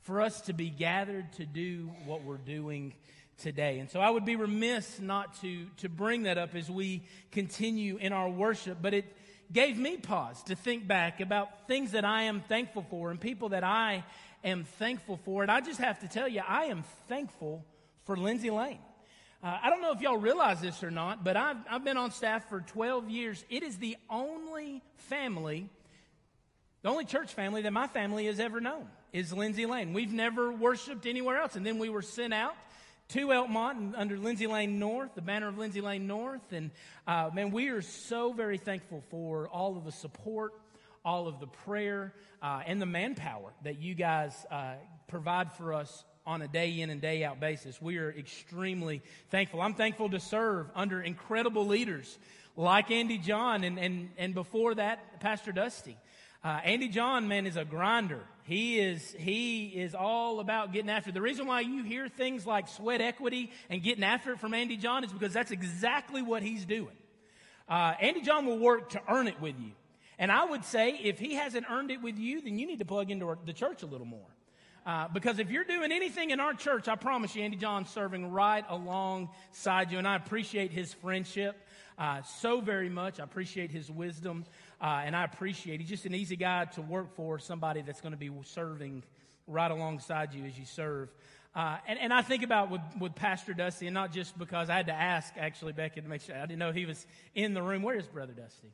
for 0.00 0.20
us 0.20 0.40
to 0.42 0.52
be 0.52 0.68
gathered 0.68 1.32
to 1.34 1.46
do 1.46 1.92
what 2.04 2.24
we're 2.24 2.38
doing 2.38 2.92
today. 3.38 3.78
And 3.78 3.88
so 3.88 4.00
I 4.00 4.10
would 4.10 4.24
be 4.24 4.34
remiss 4.34 4.98
not 4.98 5.40
to, 5.42 5.66
to 5.76 5.88
bring 5.88 6.24
that 6.24 6.38
up 6.38 6.56
as 6.56 6.68
we 6.68 7.02
continue 7.30 7.98
in 7.98 8.12
our 8.12 8.28
worship, 8.28 8.78
but 8.82 8.92
it 8.92 9.04
gave 9.52 9.78
me 9.78 9.96
pause 9.96 10.42
to 10.44 10.56
think 10.56 10.88
back 10.88 11.20
about 11.20 11.68
things 11.68 11.92
that 11.92 12.04
I 12.04 12.24
am 12.24 12.40
thankful 12.40 12.84
for 12.90 13.12
and 13.12 13.20
people 13.20 13.50
that 13.50 13.62
I 13.62 14.04
am 14.42 14.64
thankful 14.64 15.18
for. 15.24 15.42
And 15.42 15.52
I 15.52 15.60
just 15.60 15.78
have 15.78 16.00
to 16.00 16.08
tell 16.08 16.26
you, 16.26 16.42
I 16.46 16.64
am 16.64 16.82
thankful 17.06 17.64
for 18.06 18.16
Lindsay 18.16 18.50
Lane. 18.50 18.80
Uh, 19.42 19.56
I 19.62 19.70
don't 19.70 19.80
know 19.80 19.92
if 19.92 20.00
y'all 20.00 20.16
realize 20.16 20.60
this 20.60 20.82
or 20.82 20.90
not, 20.90 21.22
but 21.22 21.36
I've, 21.36 21.58
I've 21.70 21.84
been 21.84 21.96
on 21.96 22.10
staff 22.10 22.48
for 22.48 22.60
12 22.60 23.08
years. 23.08 23.44
It 23.48 23.62
is 23.62 23.76
the 23.76 23.96
only 24.10 24.82
family, 24.96 25.68
the 26.82 26.88
only 26.88 27.04
church 27.04 27.32
family 27.32 27.62
that 27.62 27.72
my 27.72 27.86
family 27.86 28.26
has 28.26 28.40
ever 28.40 28.60
known 28.60 28.88
is 29.12 29.32
Lindsay 29.32 29.64
Lane. 29.64 29.92
We've 29.92 30.12
never 30.12 30.52
worshiped 30.52 31.06
anywhere 31.06 31.40
else. 31.40 31.54
And 31.54 31.64
then 31.64 31.78
we 31.78 31.88
were 31.88 32.02
sent 32.02 32.34
out 32.34 32.56
to 33.10 33.28
Elkmont 33.28 33.94
under 33.96 34.18
Lindsay 34.18 34.48
Lane 34.48 34.80
North, 34.80 35.14
the 35.14 35.22
banner 35.22 35.46
of 35.46 35.56
Lindsay 35.56 35.80
Lane 35.80 36.08
North. 36.08 36.52
And 36.52 36.72
uh, 37.06 37.30
man, 37.32 37.52
we 37.52 37.68
are 37.68 37.80
so 37.80 38.32
very 38.32 38.58
thankful 38.58 39.04
for 39.08 39.48
all 39.48 39.76
of 39.76 39.84
the 39.84 39.92
support, 39.92 40.52
all 41.04 41.28
of 41.28 41.38
the 41.38 41.46
prayer, 41.46 42.12
uh, 42.42 42.62
and 42.66 42.82
the 42.82 42.86
manpower 42.86 43.52
that 43.62 43.78
you 43.80 43.94
guys 43.94 44.34
uh, 44.50 44.74
provide 45.06 45.52
for 45.52 45.74
us 45.74 46.04
on 46.28 46.42
a 46.42 46.48
day 46.48 46.80
in 46.80 46.90
and 46.90 47.00
day 47.00 47.24
out 47.24 47.40
basis. 47.40 47.80
We 47.80 47.96
are 47.96 48.12
extremely 48.12 49.00
thankful. 49.30 49.62
I'm 49.62 49.72
thankful 49.72 50.10
to 50.10 50.20
serve 50.20 50.70
under 50.74 51.00
incredible 51.00 51.66
leaders 51.66 52.18
like 52.54 52.90
Andy 52.90 53.16
John 53.16 53.64
and, 53.64 53.78
and, 53.78 54.10
and 54.18 54.34
before 54.34 54.74
that, 54.74 55.20
Pastor 55.20 55.52
Dusty. 55.52 55.96
Uh, 56.44 56.60
Andy 56.64 56.88
John, 56.88 57.28
man, 57.28 57.46
is 57.46 57.56
a 57.56 57.64
grinder. 57.64 58.20
He 58.44 58.78
is, 58.78 59.16
he 59.18 59.68
is 59.68 59.94
all 59.94 60.40
about 60.40 60.72
getting 60.74 60.90
after 60.90 61.10
it. 61.10 61.14
The 61.14 61.22
reason 61.22 61.46
why 61.46 61.60
you 61.60 61.82
hear 61.82 62.08
things 62.08 62.46
like 62.46 62.68
sweat 62.68 63.00
equity 63.00 63.50
and 63.70 63.82
getting 63.82 64.04
after 64.04 64.32
it 64.32 64.38
from 64.38 64.52
Andy 64.52 64.76
John 64.76 65.04
is 65.04 65.12
because 65.12 65.32
that's 65.32 65.50
exactly 65.50 66.20
what 66.20 66.42
he's 66.42 66.66
doing. 66.66 66.96
Uh, 67.70 67.94
Andy 68.00 68.20
John 68.20 68.44
will 68.44 68.58
work 68.58 68.90
to 68.90 69.00
earn 69.08 69.28
it 69.28 69.40
with 69.40 69.58
you. 69.58 69.72
And 70.18 70.30
I 70.30 70.44
would 70.44 70.64
say 70.66 70.98
if 71.02 71.18
he 71.18 71.34
hasn't 71.34 71.64
earned 71.70 71.90
it 71.90 72.02
with 72.02 72.18
you, 72.18 72.42
then 72.42 72.58
you 72.58 72.66
need 72.66 72.80
to 72.80 72.84
plug 72.84 73.10
into 73.10 73.26
our, 73.28 73.38
the 73.46 73.54
church 73.54 73.82
a 73.82 73.86
little 73.86 74.06
more. 74.06 74.28
Uh, 74.86 75.08
because 75.08 75.38
if 75.38 75.50
you're 75.50 75.64
doing 75.64 75.92
anything 75.92 76.30
in 76.30 76.40
our 76.40 76.54
church, 76.54 76.88
I 76.88 76.94
promise 76.94 77.34
you, 77.36 77.42
Andy 77.42 77.56
John's 77.56 77.90
serving 77.90 78.30
right 78.30 78.64
alongside 78.68 79.92
you. 79.92 79.98
And 79.98 80.08
I 80.08 80.16
appreciate 80.16 80.72
his 80.72 80.94
friendship 80.94 81.56
uh, 81.98 82.22
so 82.22 82.60
very 82.60 82.88
much. 82.88 83.20
I 83.20 83.24
appreciate 83.24 83.70
his 83.70 83.90
wisdom. 83.90 84.44
Uh, 84.80 85.02
and 85.04 85.16
I 85.16 85.24
appreciate 85.24 85.80
he's 85.80 85.88
just 85.88 86.06
an 86.06 86.14
easy 86.14 86.36
guy 86.36 86.64
to 86.66 86.82
work 86.82 87.14
for, 87.14 87.38
somebody 87.38 87.82
that's 87.82 88.00
going 88.00 88.12
to 88.12 88.18
be 88.18 88.30
serving 88.44 89.02
right 89.46 89.70
alongside 89.70 90.32
you 90.32 90.44
as 90.44 90.58
you 90.58 90.64
serve. 90.64 91.08
Uh, 91.54 91.78
and, 91.88 91.98
and 91.98 92.12
I 92.12 92.22
think 92.22 92.44
about 92.44 92.70
with, 92.70 92.82
with 93.00 93.14
Pastor 93.14 93.52
Dusty, 93.52 93.88
and 93.88 93.94
not 93.94 94.12
just 94.12 94.38
because 94.38 94.70
I 94.70 94.76
had 94.76 94.86
to 94.86 94.92
ask, 94.92 95.34
actually, 95.36 95.72
Becky, 95.72 96.00
to 96.00 96.08
make 96.08 96.20
sure 96.20 96.36
I 96.36 96.42
didn't 96.42 96.58
know 96.58 96.70
he 96.70 96.86
was 96.86 97.04
in 97.34 97.54
the 97.54 97.62
room. 97.62 97.82
Where 97.82 97.96
is 97.96 98.06
Brother 98.06 98.32
Dusty? 98.32 98.72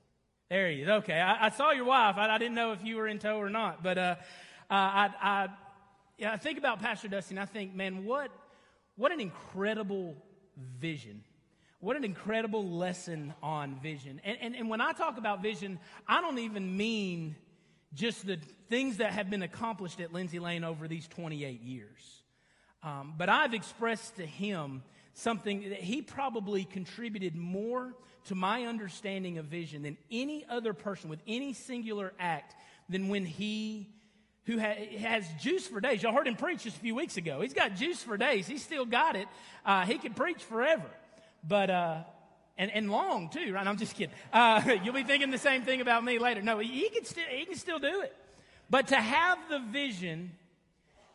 There 0.50 0.70
he 0.70 0.82
is. 0.82 0.88
Okay. 0.88 1.18
I, 1.18 1.46
I 1.46 1.50
saw 1.50 1.70
your 1.70 1.86
wife. 1.86 2.16
I, 2.18 2.28
I, 2.28 2.38
didn't 2.38 2.54
know 2.54 2.72
if 2.72 2.84
you 2.84 2.96
were 2.96 3.08
in 3.08 3.18
tow 3.18 3.38
or 3.38 3.48
not. 3.48 3.82
But 3.82 3.96
uh, 3.96 4.16
uh 4.70 4.74
I, 4.74 5.10
I, 5.22 5.48
yeah, 6.18 6.32
I 6.32 6.36
think 6.36 6.58
about 6.58 6.80
Pastor 6.80 7.08
Dusty, 7.08 7.34
and 7.34 7.40
I 7.40 7.46
think, 7.46 7.74
man, 7.74 8.04
what, 8.04 8.30
what 8.96 9.12
an 9.12 9.20
incredible 9.20 10.16
vision 10.78 11.24
what 11.84 11.98
an 11.98 12.04
incredible 12.04 12.66
lesson 12.66 13.34
on 13.42 13.78
vision. 13.80 14.18
And, 14.24 14.38
and, 14.40 14.56
and 14.56 14.70
when 14.70 14.80
I 14.80 14.92
talk 14.92 15.18
about 15.18 15.42
vision, 15.42 15.78
I 16.08 16.22
don't 16.22 16.38
even 16.38 16.78
mean 16.78 17.36
just 17.92 18.26
the 18.26 18.38
things 18.70 18.96
that 18.96 19.12
have 19.12 19.28
been 19.28 19.42
accomplished 19.42 20.00
at 20.00 20.10
Lindsay 20.10 20.38
Lane 20.38 20.64
over 20.64 20.88
these 20.88 21.06
28 21.08 21.60
years. 21.60 22.22
Um, 22.82 23.12
but 23.18 23.28
I've 23.28 23.52
expressed 23.52 24.16
to 24.16 24.24
him 24.24 24.82
something 25.12 25.68
that 25.68 25.80
he 25.80 26.00
probably 26.00 26.64
contributed 26.64 27.36
more 27.36 27.92
to 28.28 28.34
my 28.34 28.64
understanding 28.64 29.36
of 29.36 29.44
vision 29.44 29.82
than 29.82 29.98
any 30.10 30.46
other 30.48 30.72
person 30.72 31.10
with 31.10 31.20
any 31.26 31.52
singular 31.52 32.14
act 32.18 32.54
than 32.88 33.08
when 33.08 33.26
he 33.26 33.90
who 34.46 34.58
has 34.58 35.26
juice 35.40 35.66
for 35.66 35.80
days. 35.80 36.02
Y'all 36.02 36.12
heard 36.12 36.26
him 36.26 36.36
preach 36.36 36.64
just 36.64 36.76
a 36.76 36.80
few 36.80 36.94
weeks 36.94 37.16
ago. 37.16 37.40
He's 37.40 37.54
got 37.54 37.76
juice 37.76 38.02
for 38.02 38.16
days. 38.16 38.46
He's 38.46 38.62
still 38.62 38.84
got 38.84 39.16
it. 39.16 39.26
Uh, 39.64 39.86
he 39.86 39.96
can 39.98 40.12
preach 40.12 40.42
forever. 40.42 40.90
But, 41.46 41.70
uh, 41.70 42.02
and, 42.58 42.70
and 42.70 42.90
long 42.90 43.30
too, 43.30 43.52
right? 43.54 43.66
I'm 43.66 43.78
just 43.78 43.96
kidding. 43.96 44.14
Uh, 44.32 44.76
you'll 44.84 44.94
be 44.94 45.02
thinking 45.02 45.30
the 45.30 45.38
same 45.38 45.62
thing 45.62 45.80
about 45.80 46.04
me 46.04 46.18
later. 46.18 46.42
No, 46.42 46.58
he 46.58 46.88
can, 46.90 47.04
still, 47.04 47.24
he 47.28 47.46
can 47.46 47.56
still 47.56 47.78
do 47.78 48.02
it. 48.02 48.14
But 48.68 48.88
to 48.88 48.96
have 48.96 49.38
the 49.48 49.60
vision 49.60 50.32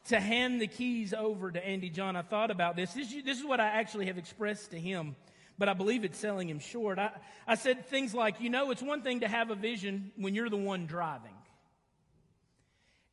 to 0.06 0.20
hand 0.20 0.60
the 0.60 0.68
keys 0.68 1.14
over 1.14 1.52
to 1.52 1.64
Andy 1.64 1.90
John, 1.90 2.16
I 2.16 2.24
thought 2.24 2.50
about 2.50 2.76
this. 2.76 2.94
This, 2.94 3.14
this 3.24 3.38
is 3.38 3.46
what 3.46 3.60
I 3.60 3.68
actually 3.68 4.08
have 4.08 4.18
expressed 4.18 4.72
to 4.72 4.80
him, 4.80 5.16
but 5.58 5.70
I 5.70 5.74
believe 5.74 6.04
it's 6.04 6.18
selling 6.18 6.50
him 6.50 6.60
short. 6.60 6.98
I, 6.98 7.12
I 7.48 7.56
said 7.56 7.86
things 7.88 8.14
like, 8.14 8.42
you 8.42 8.50
know, 8.50 8.72
it's 8.72 8.82
one 8.82 9.04
thing 9.04 9.20
to 9.20 9.28
have 9.28 9.52
a 9.52 9.56
vision 9.56 10.12
when 10.16 10.34
you're 10.34 10.50
the 10.50 10.58
one 10.58 10.88
driving. 10.88 11.34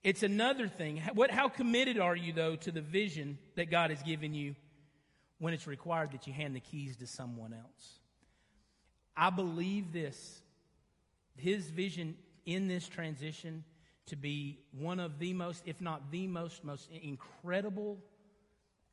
It's 0.07 0.23
another 0.23 0.69
thing. 0.69 1.03
What, 1.15 1.33
how 1.33 1.49
committed 1.49 1.99
are 1.99 2.15
you, 2.15 2.33
though, 2.33 2.55
to 2.55 2.71
the 2.71 2.81
vision 2.81 3.39
that 3.57 3.73
God 3.73 3.91
has 3.91 4.01
given 4.05 4.35
you 4.35 4.55
when 5.41 5.53
it's 5.53 5.67
required 5.67 6.13
that 6.13 6.29
you 6.29 6.33
hand 6.33 6.55
the 6.55 6.61
keys 6.61 6.97
to 6.99 7.09
someone 7.09 7.53
else. 7.53 7.99
I 9.17 9.31
believe 9.31 9.93
this, 9.93 10.43
his 11.35 11.69
vision 11.71 12.15
in 12.45 12.69
this 12.69 12.87
transition 12.87 13.65
to 14.07 14.15
be 14.15 14.61
one 14.71 15.01
of 15.01 15.19
the 15.19 15.33
most, 15.33 15.65
if 15.67 15.81
not 15.81 16.13
the 16.13 16.29
most, 16.29 16.63
most 16.63 16.89
incredible 17.03 17.99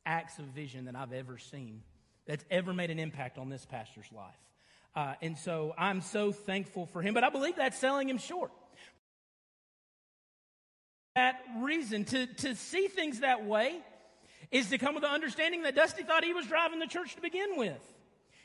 acts 0.04 0.40
of 0.40 0.46
vision 0.46 0.86
that 0.86 0.96
I've 0.96 1.12
ever 1.12 1.38
seen 1.38 1.82
that's 2.26 2.44
ever 2.50 2.72
made 2.72 2.90
an 2.90 2.98
impact 2.98 3.38
on 3.38 3.50
this 3.50 3.64
pastor's 3.64 4.10
life. 4.10 4.34
Uh, 4.96 5.14
and 5.22 5.38
so 5.38 5.74
I'm 5.78 6.00
so 6.00 6.32
thankful 6.32 6.86
for 6.86 7.02
him, 7.02 7.14
but 7.14 7.22
I 7.22 7.30
believe 7.30 7.54
that's 7.54 7.78
selling 7.78 8.08
him 8.08 8.18
short. 8.18 8.50
That 11.14 11.40
reason 11.58 12.04
to, 12.06 12.26
to 12.26 12.56
see 12.56 12.88
things 12.88 13.20
that 13.20 13.44
way 13.44 13.80
is 14.50 14.70
to 14.70 14.78
come 14.78 14.94
with 14.94 15.04
the 15.04 15.10
understanding 15.10 15.62
that 15.62 15.76
Dusty 15.76 16.02
thought 16.02 16.24
he 16.24 16.32
was 16.32 16.46
driving 16.46 16.80
the 16.80 16.86
church 16.86 17.14
to 17.14 17.22
begin 17.22 17.56
with. 17.56 17.80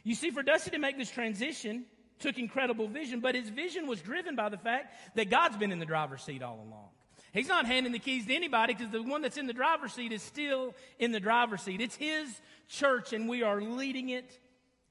You 0.03 0.13
see, 0.13 0.29
for 0.29 0.43
Dusty 0.43 0.71
to 0.71 0.77
make 0.79 0.97
this 0.97 1.09
transition 1.09 1.85
took 2.19 2.37
incredible 2.37 2.87
vision, 2.87 3.21
but 3.21 3.33
his 3.33 3.49
vision 3.49 3.87
was 3.87 4.01
driven 4.01 4.35
by 4.35 4.49
the 4.49 4.57
fact 4.57 4.93
that 5.15 5.29
God's 5.29 5.57
been 5.57 5.71
in 5.71 5.79
the 5.79 5.85
driver's 5.85 6.21
seat 6.21 6.43
all 6.43 6.55
along. 6.55 6.89
He's 7.33 7.47
not 7.47 7.65
handing 7.65 7.91
the 7.91 7.99
keys 7.99 8.25
to 8.27 8.35
anybody 8.35 8.73
because 8.73 8.91
the 8.91 9.01
one 9.01 9.21
that's 9.21 9.37
in 9.37 9.47
the 9.47 9.53
driver's 9.53 9.93
seat 9.93 10.11
is 10.11 10.21
still 10.21 10.73
in 10.99 11.11
the 11.11 11.19
driver's 11.19 11.61
seat. 11.61 11.81
It's 11.81 11.95
his 11.95 12.39
church, 12.67 13.13
and 13.13 13.27
we 13.27 13.43
are 13.43 13.61
leading 13.61 14.09
it 14.09 14.39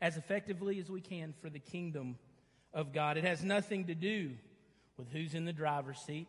as 0.01 0.17
effectively 0.17 0.79
as 0.79 0.91
we 0.91 1.01
can 1.01 1.35
for 1.41 1.51
the 1.51 1.59
kingdom 1.59 2.17
of 2.73 2.93
God. 2.93 3.17
It 3.17 3.25
has 3.25 3.43
nothing 3.43 3.87
to 3.87 3.95
do 3.95 4.33
with 4.97 5.11
who's 5.11 5.35
in 5.35 5.45
the 5.45 5.53
driver's 5.53 5.99
seat. 5.99 6.29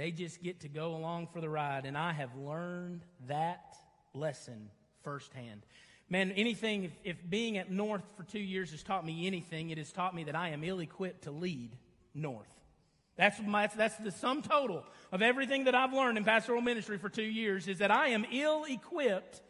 They 0.00 0.12
just 0.12 0.42
get 0.42 0.60
to 0.60 0.68
go 0.70 0.94
along 0.94 1.26
for 1.26 1.42
the 1.42 1.50
ride. 1.50 1.84
And 1.84 1.94
I 1.94 2.14
have 2.14 2.34
learned 2.34 3.02
that 3.28 3.76
lesson 4.14 4.70
firsthand. 5.02 5.60
Man, 6.08 6.32
anything, 6.32 6.84
if, 6.84 6.92
if 7.04 7.16
being 7.28 7.58
at 7.58 7.70
North 7.70 8.04
for 8.16 8.22
two 8.22 8.40
years 8.40 8.70
has 8.70 8.82
taught 8.82 9.04
me 9.04 9.26
anything, 9.26 9.68
it 9.68 9.76
has 9.76 9.92
taught 9.92 10.14
me 10.14 10.24
that 10.24 10.34
I 10.34 10.48
am 10.48 10.64
ill 10.64 10.80
equipped 10.80 11.24
to 11.24 11.30
lead 11.30 11.76
North. 12.14 12.48
That's, 13.16 13.38
my, 13.46 13.66
that's 13.66 13.96
the 13.96 14.10
sum 14.10 14.40
total 14.40 14.86
of 15.12 15.20
everything 15.20 15.64
that 15.64 15.74
I've 15.74 15.92
learned 15.92 16.16
in 16.16 16.24
pastoral 16.24 16.62
ministry 16.62 16.96
for 16.96 17.10
two 17.10 17.22
years 17.22 17.68
is 17.68 17.80
that 17.80 17.90
I 17.90 18.08
am 18.08 18.24
ill 18.32 18.64
equipped 18.64 19.42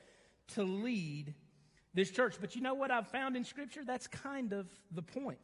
to 0.54 0.64
lead 0.64 1.32
this 1.94 2.10
church. 2.10 2.36
But 2.40 2.54
you 2.54 2.62
know 2.62 2.74
what 2.74 2.90
I've 2.90 3.08
found 3.08 3.36
in 3.36 3.44
Scripture? 3.44 3.82
That's 3.84 4.06
kind 4.06 4.52
of 4.52 4.66
the 4.92 5.02
point. 5.02 5.38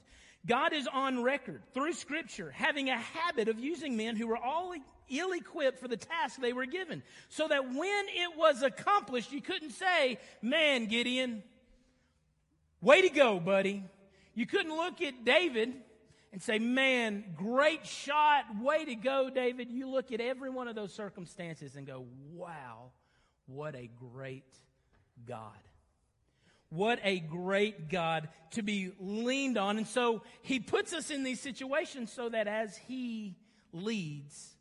God 0.47 0.73
is 0.73 0.87
on 0.87 1.23
record 1.23 1.63
through 1.75 1.93
Scripture 1.95 2.51
having 2.51 2.89
a 2.89 2.97
habit 2.97 3.49
of 3.49 3.59
using 3.59 3.97
men 3.97 4.17
who 4.17 4.29
were 4.29 4.37
all 4.37 4.75
ill 5.09 5.33
equipped 5.33 5.81
for 5.81 5.89
the 5.89 5.97
task 5.97 6.41
they 6.41 6.53
were 6.53 6.67
given. 6.67 7.03
So 7.29 7.49
that 7.49 7.65
when 7.65 8.05
it 8.09 8.37
was 8.37 8.63
accomplished, 8.63 9.33
you 9.33 9.41
couldn't 9.41 9.71
say, 9.71 10.19
Man, 10.43 10.87
Gideon, 10.87 11.43
way 12.81 13.03
to 13.03 13.09
go, 13.09 13.41
buddy. 13.41 13.85
You 14.35 14.47
couldn't 14.47 14.77
look 14.77 15.01
at 15.01 15.25
David 15.25 15.75
and 16.33 16.43
say, 16.43 16.59
Man, 16.59 17.25
great 17.37 17.87
shot, 17.87 18.45
way 18.61 18.85
to 18.85 18.95
go, 18.95 19.31
David. 19.31 19.71
You 19.71 19.89
look 19.89 20.13
at 20.13 20.21
every 20.21 20.51
one 20.51 20.69
of 20.69 20.77
those 20.77 20.93
circumstances 20.93 21.75
and 21.77 21.87
go, 21.87 22.05
Wow, 22.33 22.91
what 23.47 23.75
a 23.75 23.91
great 24.13 24.45
God. 25.27 25.66
What 26.71 26.99
a 27.03 27.21
great 27.21 27.89
God 27.89 28.29
to 28.53 28.63
be 28.63 28.93
leaned 28.99 29.57
on. 29.57 29.77
And 29.77 29.87
so 29.87 30.23
he 30.43 30.59
puts 30.59 30.93
us 30.93 31.11
in 31.11 31.23
these 31.23 31.41
situations 31.41 32.13
so 32.13 32.29
that 32.29 32.49
as 32.49 32.77
he 32.77 33.37
leads, 33.73 34.55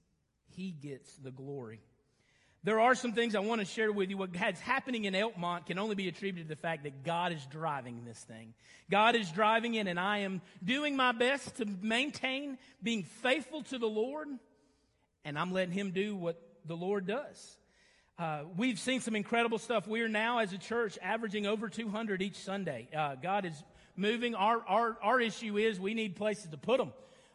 he 0.49 0.71
gets 0.71 1.15
the 1.17 1.31
glory. 1.31 1.81
There 2.63 2.79
are 2.79 2.95
some 2.95 3.13
things 3.13 3.35
I 3.35 3.41
want 3.41 3.61
to 3.61 3.65
share 3.65 3.91
with 3.91 4.09
you. 4.09 4.17
What 4.17 4.31
is 4.35 4.59
happening 4.59 5.05
in 5.05 5.13
Elkmont 5.13 5.67
can 5.67 5.77
only 5.77 5.93
be 5.93 6.07
attributed 6.07 6.49
to 6.49 6.55
the 6.55 6.59
fact 6.59 6.83
that 6.83 7.03
God 7.03 7.31
is 7.31 7.45
driving 7.45 8.03
this 8.05 8.17
thing. 8.17 8.55
God 8.89 9.15
is 9.15 9.29
driving 9.29 9.75
it, 9.75 9.85
and 9.85 9.99
I 9.99 10.19
am 10.19 10.41
doing 10.63 10.95
my 10.95 11.11
best 11.11 11.57
to 11.57 11.65
maintain 11.65 12.57
being 12.81 13.03
faithful 13.03 13.61
to 13.65 13.77
the 13.77 13.87
Lord, 13.87 14.27
and 15.23 15.37
I'm 15.37 15.51
letting 15.51 15.73
Him 15.75 15.91
do 15.91 16.15
what 16.15 16.41
the 16.65 16.75
Lord 16.75 17.05
does. 17.05 17.57
Uh, 18.17 18.43
we've 18.55 18.79
seen 18.79 19.01
some 19.01 19.13
incredible 19.13 19.57
stuff. 19.57 19.87
We 19.87 20.01
are 20.01 20.07
now, 20.07 20.39
as 20.39 20.53
a 20.53 20.57
church, 20.57 20.97
averaging 21.01 21.45
over 21.45 21.67
200 21.67 22.21
each 22.21 22.37
Sunday. 22.37 22.87
Uh, 22.95 23.15
God 23.15 23.43
is 23.43 23.61
moving. 23.97 24.35
Our, 24.35 24.61
our, 24.65 24.97
our 25.03 25.19
issue 25.19 25.57
is 25.57 25.81
we 25.81 25.93
need 25.93 26.15
places 26.15 26.47
to 26.51 26.57
put 26.57 26.77
them. 26.77 26.93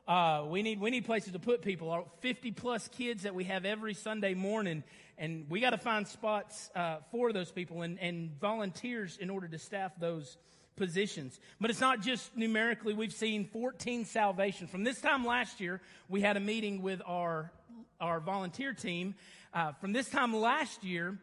Uh, 0.08 0.46
we 0.48 0.62
need 0.62 0.80
we 0.80 0.90
need 0.90 1.04
places 1.04 1.34
to 1.34 1.38
put 1.38 1.60
people. 1.60 1.90
Our 1.90 2.04
50 2.20 2.52
plus 2.52 2.88
kids 2.88 3.24
that 3.24 3.34
we 3.34 3.44
have 3.44 3.66
every 3.66 3.92
Sunday 3.92 4.32
morning, 4.32 4.82
and 5.18 5.44
we 5.50 5.60
got 5.60 5.70
to 5.70 5.78
find 5.78 6.08
spots 6.08 6.70
uh, 6.74 6.96
for 7.10 7.34
those 7.34 7.52
people 7.52 7.82
and, 7.82 7.98
and 8.00 8.30
volunteers 8.40 9.18
in 9.18 9.28
order 9.28 9.48
to 9.48 9.58
staff 9.58 9.92
those 10.00 10.38
positions. 10.76 11.38
But 11.60 11.68
it's 11.68 11.82
not 11.82 12.00
just 12.00 12.34
numerically. 12.34 12.94
We've 12.94 13.12
seen 13.12 13.44
14 13.52 14.06
salvations 14.06 14.70
from 14.70 14.82
this 14.84 14.98
time 14.98 15.26
last 15.26 15.60
year. 15.60 15.82
We 16.08 16.22
had 16.22 16.38
a 16.38 16.40
meeting 16.40 16.80
with 16.80 17.02
our 17.06 17.52
our 18.00 18.18
volunteer 18.18 18.72
team. 18.72 19.14
Uh, 19.52 19.72
from 19.80 19.92
this 19.92 20.08
time 20.08 20.34
last 20.34 20.84
year, 20.84 21.18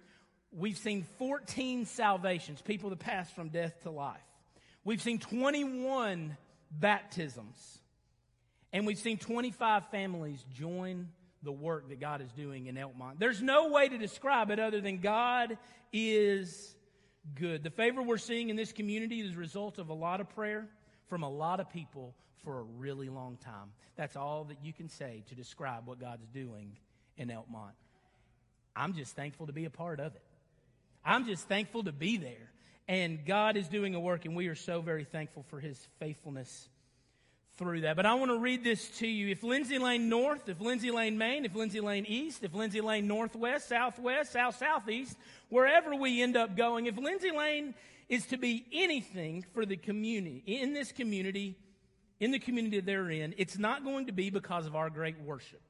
we've 0.52 0.78
seen 0.78 1.06
14 1.18 1.86
salvations, 1.86 2.62
people 2.62 2.90
that 2.90 3.00
passed 3.00 3.34
from 3.34 3.50
death 3.50 3.82
to 3.84 3.90
life. 3.90 4.20
We've 4.84 5.02
seen 5.02 5.20
21 5.20 6.36
baptisms. 6.72 7.80
And 8.74 8.86
we've 8.86 8.98
seen 8.98 9.18
25 9.18 9.90
families 9.90 10.44
join 10.54 11.08
the 11.44 11.52
work 11.52 11.88
that 11.90 12.00
God 12.00 12.22
is 12.22 12.32
doing 12.34 12.68
in 12.68 12.76
Elkmont. 12.76 13.20
There's 13.20 13.42
no 13.42 13.70
way 13.70 13.88
to 13.88 13.98
describe 13.98 14.52
it 14.52 14.60
other 14.60 14.82
than 14.82 15.00
God 15.00 15.58
is 15.94 16.76
good. 17.36 17.64
The 17.64 17.70
favor 17.70 18.02
we're 18.02 18.18
seeing 18.18 18.50
in 18.50 18.56
this 18.56 18.74
community 18.74 19.22
is 19.22 19.36
a 19.36 19.38
result 19.38 19.78
of 19.78 19.90
a 19.90 19.94
lot 19.94 20.20
of 20.20 20.30
prayer 20.30 20.68
from 21.08 21.24
a 21.24 21.30
lot 21.30 21.60
of 21.60 21.70
people 21.70 22.14
for 22.44 22.60
a 22.60 22.64
really 22.64 23.10
long 23.10 23.38
time. 23.38 23.72
That's 23.96 24.16
all 24.16 24.46
that 24.46 24.58
you 24.64 24.74
can 24.74 24.90
say 24.90 25.24
to 25.30 25.36
describe 25.36 25.88
what 25.88 26.00
God's 26.00 26.28
doing 26.28 26.78
in 27.16 27.30
Elkmont. 27.30 27.72
I'm 28.78 28.94
just 28.94 29.16
thankful 29.16 29.48
to 29.48 29.54
be 29.54 29.66
a 29.66 29.70
part 29.70 30.00
of 30.00 30.16
it. 30.16 30.22
I'm 31.04 31.26
just 31.26 31.48
thankful 31.48 31.84
to 31.86 31.92
be 31.92 32.18
there. 32.18 32.52
And 32.88 33.26
God 33.26 33.58
is 33.58 33.68
doing 33.68 33.96
a 33.96 34.00
work, 34.00 34.26
and 34.26 34.36
we 34.36 34.48
are 34.48 34.56
so 34.56 34.82
very 34.82 35.04
thankful 35.04 35.44
for 35.50 35.60
His 35.60 35.78
faithfulness 36.00 36.70
through 37.58 37.82
that. 37.82 37.96
But 37.96 38.06
I 38.06 38.14
want 38.14 38.32
to 38.32 38.38
read 38.38 38.64
this 38.64 38.88
to 39.00 39.08
you. 39.08 39.30
If 39.30 39.44
Lindsay 39.44 39.80
Lane 39.80 40.10
North, 40.10 40.48
if 40.48 40.62
Lindsay 40.62 40.92
Lane 40.92 41.18
Main, 41.18 41.44
if 41.44 41.56
Lindsay 41.56 41.82
Lane 41.82 42.06
East, 42.08 42.44
if 42.44 42.54
Lindsay 42.54 42.82
Lane 42.82 43.08
Northwest, 43.08 43.68
Southwest, 43.68 44.32
South 44.32 44.58
Southeast, 44.58 45.18
wherever 45.50 45.96
we 45.96 46.22
end 46.22 46.38
up 46.38 46.56
going, 46.56 46.86
if 46.86 46.98
Lindsay 46.98 47.32
Lane 47.32 47.74
is 48.08 48.28
to 48.28 48.38
be 48.38 48.66
anything 48.72 49.44
for 49.54 49.66
the 49.66 49.76
community, 49.76 50.44
in 50.46 50.74
this 50.74 50.92
community, 50.92 51.58
in 52.20 52.32
the 52.32 52.40
community 52.40 52.80
they're 52.80 53.10
in, 53.10 53.34
it's 53.38 53.58
not 53.58 53.84
going 53.84 54.06
to 54.06 54.14
be 54.14 54.30
because 54.30 54.66
of 54.66 54.76
our 54.76 54.90
great 54.90 55.20
worship. 55.20 55.62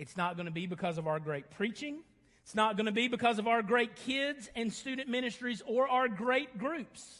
It's 0.00 0.16
not 0.16 0.36
going 0.36 0.46
to 0.46 0.52
be 0.52 0.64
because 0.64 0.96
of 0.96 1.06
our 1.06 1.20
great 1.20 1.50
preaching. 1.50 1.98
It's 2.42 2.54
not 2.54 2.78
going 2.78 2.86
to 2.86 2.92
be 2.92 3.06
because 3.06 3.38
of 3.38 3.46
our 3.46 3.60
great 3.60 3.96
kids 3.96 4.48
and 4.56 4.72
student 4.72 5.10
ministries 5.10 5.62
or 5.66 5.86
our 5.86 6.08
great 6.08 6.56
groups. 6.56 7.18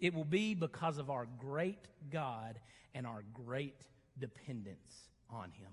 It 0.00 0.14
will 0.14 0.24
be 0.24 0.54
because 0.54 0.96
of 0.96 1.10
our 1.10 1.26
great 1.38 1.86
God 2.10 2.58
and 2.94 3.06
our 3.06 3.22
great 3.34 3.78
dependence 4.18 4.90
on 5.28 5.50
Him. 5.50 5.68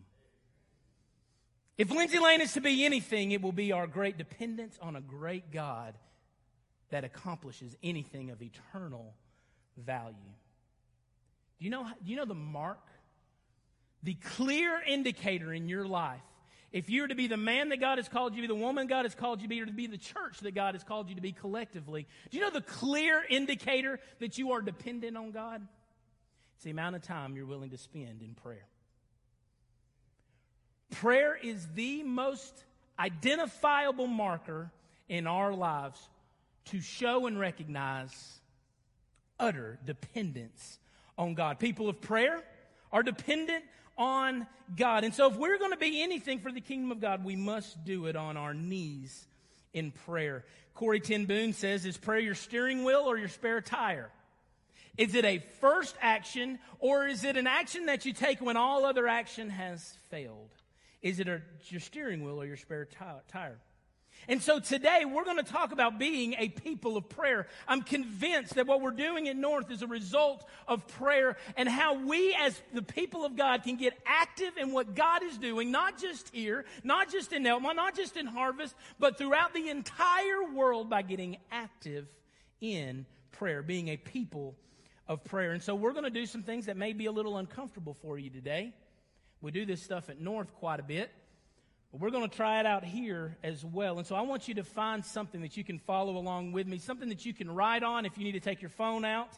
If 1.77 1.89
Lindsay 1.89 2.19
Lane 2.19 2.41
is 2.41 2.51
to 2.51 2.61
be 2.61 2.83
anything, 2.83 3.31
it 3.31 3.41
will 3.41 3.53
be 3.53 3.71
our 3.71 3.87
great 3.87 4.17
dependence 4.17 4.77
on 4.81 4.97
a 4.97 5.01
great 5.01 5.53
God 5.53 5.97
that 6.89 7.05
accomplishes 7.05 7.77
anything 7.81 8.29
of 8.29 8.41
eternal 8.41 9.13
value. 9.77 10.33
Do 11.59 11.63
you 11.63 11.71
know, 11.71 11.85
do 12.03 12.11
you 12.11 12.17
know 12.17 12.25
the 12.25 12.35
mark? 12.35 12.85
The 14.03 14.15
clear 14.15 14.81
indicator 14.85 15.53
in 15.53 15.67
your 15.67 15.87
life 15.87 16.21
if 16.73 16.89
you're 16.89 17.07
to 17.07 17.13
be 17.13 17.27
the 17.27 17.37
man 17.37 17.69
that 17.69 17.79
God 17.79 17.99
has 17.99 18.09
called 18.09 18.35
you 18.35 18.41
to 18.41 18.47
be, 18.47 18.47
the 18.47 18.59
woman 18.59 18.87
God 18.87 19.05
has 19.05 19.13
called 19.13 19.41
you 19.41 19.47
to 19.47 19.49
be, 19.49 19.61
or 19.61 19.65
to 19.67 19.71
be 19.71 19.85
the 19.85 19.97
church 19.97 20.39
that 20.39 20.55
God 20.55 20.73
has 20.73 20.83
called 20.83 21.07
you 21.07 21.13
to 21.15 21.21
be 21.21 21.31
collectively, 21.31 22.07
do 22.31 22.37
you 22.37 22.43
know 22.43 22.49
the 22.49 22.61
clear 22.61 23.23
indicator 23.29 23.99
that 24.19 24.39
you 24.39 24.53
are 24.53 24.61
dependent 24.61 25.15
on 25.15 25.29
God? 25.31 25.65
It's 26.55 26.63
the 26.63 26.71
amount 26.71 26.95
of 26.95 27.03
time 27.03 27.35
you're 27.35 27.45
willing 27.45 27.69
to 27.69 27.77
spend 27.77 28.23
in 28.23 28.33
prayer. 28.33 28.65
Prayer 30.89 31.37
is 31.41 31.67
the 31.75 32.01
most 32.01 32.63
identifiable 32.97 34.07
marker 34.07 34.71
in 35.07 35.27
our 35.27 35.53
lives 35.53 35.99
to 36.65 36.81
show 36.81 37.27
and 37.27 37.39
recognize 37.39 38.39
utter 39.39 39.77
dependence 39.85 40.79
on 41.19 41.35
God. 41.35 41.59
People 41.59 41.87
of 41.87 42.01
prayer 42.01 42.41
are 42.91 43.03
dependent 43.03 43.63
on 43.97 44.47
God. 44.75 45.03
And 45.03 45.13
so, 45.13 45.29
if 45.29 45.38
we're 45.38 45.58
going 45.58 45.71
to 45.71 45.77
be 45.77 46.01
anything 46.01 46.39
for 46.39 46.51
the 46.51 46.62
kingdom 46.62 46.91
of 46.91 46.99
God, 46.99 47.23
we 47.23 47.36
must 47.36 47.84
do 47.86 48.06
it 48.08 48.15
on 48.15 48.38
our 48.38 48.53
knees 48.53 49.25
in 49.73 49.91
prayer. 49.91 50.43
Corrie 50.73 50.99
ten 50.99 51.25
Boom 51.25 51.53
says, 51.53 51.86
Is 51.86 51.97
prayer 51.97 52.19
your 52.19 52.36
steering 52.36 52.84
wheel 52.84 53.03
or 53.06 53.17
your 53.17 53.27
spare 53.27 53.62
tire? 53.62 54.10
Is 54.97 55.15
it 55.15 55.25
a 55.25 55.39
first 55.60 55.95
action 56.01 56.60
or 56.79 57.08
is 57.08 57.23
it 57.23 57.36
an 57.36 57.47
action 57.47 57.88
that 57.88 58.06
you 58.06 58.13
take 58.13 58.41
when 58.41 58.58
all 58.58 58.86
other 58.86 59.08
action 59.08 59.49
has 59.49 59.95
failed? 60.10 60.49
Is 61.01 61.19
it 61.19 61.27
a, 61.27 61.41
your 61.65 61.82
steering 61.82 62.23
wheel 62.23 62.39
or 62.39 62.45
your 62.45 62.58
spare 62.58 62.86
tire? 62.86 63.58
And 64.27 64.41
so 64.41 64.59
today 64.59 65.03
we're 65.05 65.25
going 65.25 65.38
to 65.38 65.51
talk 65.51 65.71
about 65.71 65.99
being 65.99 66.36
a 66.38 66.49
people 66.49 66.97
of 66.97 67.09
prayer. 67.09 67.47
I'm 67.67 67.81
convinced 67.81 68.55
that 68.55 68.67
what 68.67 68.81
we're 68.81 68.91
doing 68.91 69.27
at 69.27 69.36
North 69.36 69.69
is 69.71 69.81
a 69.81 69.88
result 69.88 70.45
of 70.67 70.88
prayer 70.88 71.38
and 71.57 71.67
how 71.67 71.95
we 71.95 72.36
as 72.39 72.59
the 72.73 72.81
people 72.81 73.25
of 73.25 73.36
God 73.36 73.63
can 73.63 73.75
get 73.75 73.93
active 74.05 74.57
in 74.57 74.71
what 74.71 74.95
God 74.95 75.23
is 75.23 75.38
doing, 75.38 75.71
not 75.71 75.99
just 75.99 76.29
here, 76.33 76.65
not 76.83 77.12
just 77.12 77.33
in 77.33 77.43
Elkmont, 77.43 77.75
not 77.75 77.95
just 77.95 78.17
in 78.17 78.25
Harvest, 78.25 78.75
but 78.99 79.17
throughout 79.17 79.53
the 79.53 79.69
entire 79.69 80.43
world 80.53 80.89
by 80.89 81.01
getting 81.01 81.38
active 81.51 82.07
in 82.62 83.05
prayer, 83.31 83.62
being 83.62 83.89
a 83.89 83.97
people 83.97 84.55
of 85.07 85.23
prayer. 85.23 85.51
And 85.51 85.62
so 85.62 85.75
we're 85.75 85.91
going 85.91 86.05
to 86.05 86.09
do 86.09 86.25
some 86.25 86.43
things 86.43 86.67
that 86.67 86.77
may 86.77 86.93
be 86.93 87.07
a 87.07 87.12
little 87.12 87.38
uncomfortable 87.38 87.93
for 88.01 88.17
you 88.17 88.29
today. 88.29 88.73
We 89.41 89.51
do 89.51 89.65
this 89.65 89.83
stuff 89.83 90.09
at 90.09 90.21
North 90.21 90.53
quite 90.55 90.79
a 90.79 90.83
bit. 90.83 91.12
But 91.93 92.01
we're 92.01 92.10
going 92.10 92.27
to 92.27 92.36
try 92.36 92.60
it 92.60 92.65
out 92.65 92.84
here 92.84 93.38
as 93.43 93.63
well. 93.63 93.99
And 93.99 94.08
so 94.08 94.15
I 94.15 94.21
want 94.21 94.47
you 94.47 94.56
to 94.56 94.63
find 94.63 95.06
something 95.06 95.41
that 95.41 95.56
you 95.56 95.63
can 95.63 95.77
follow 95.77 96.17
along 96.17 96.51
with 96.51 96.65
me, 96.65 96.79
something 96.79 97.10
that 97.10 97.23
you 97.23 97.36
can 97.36 97.53
write 97.53 97.84
on 97.84 98.08
if 98.08 98.17
you 98.17 98.23
need 98.23 98.32
to 98.32 98.39
take 98.39 98.63
your 98.63 98.71
phone 98.71 99.06
out 99.06 99.29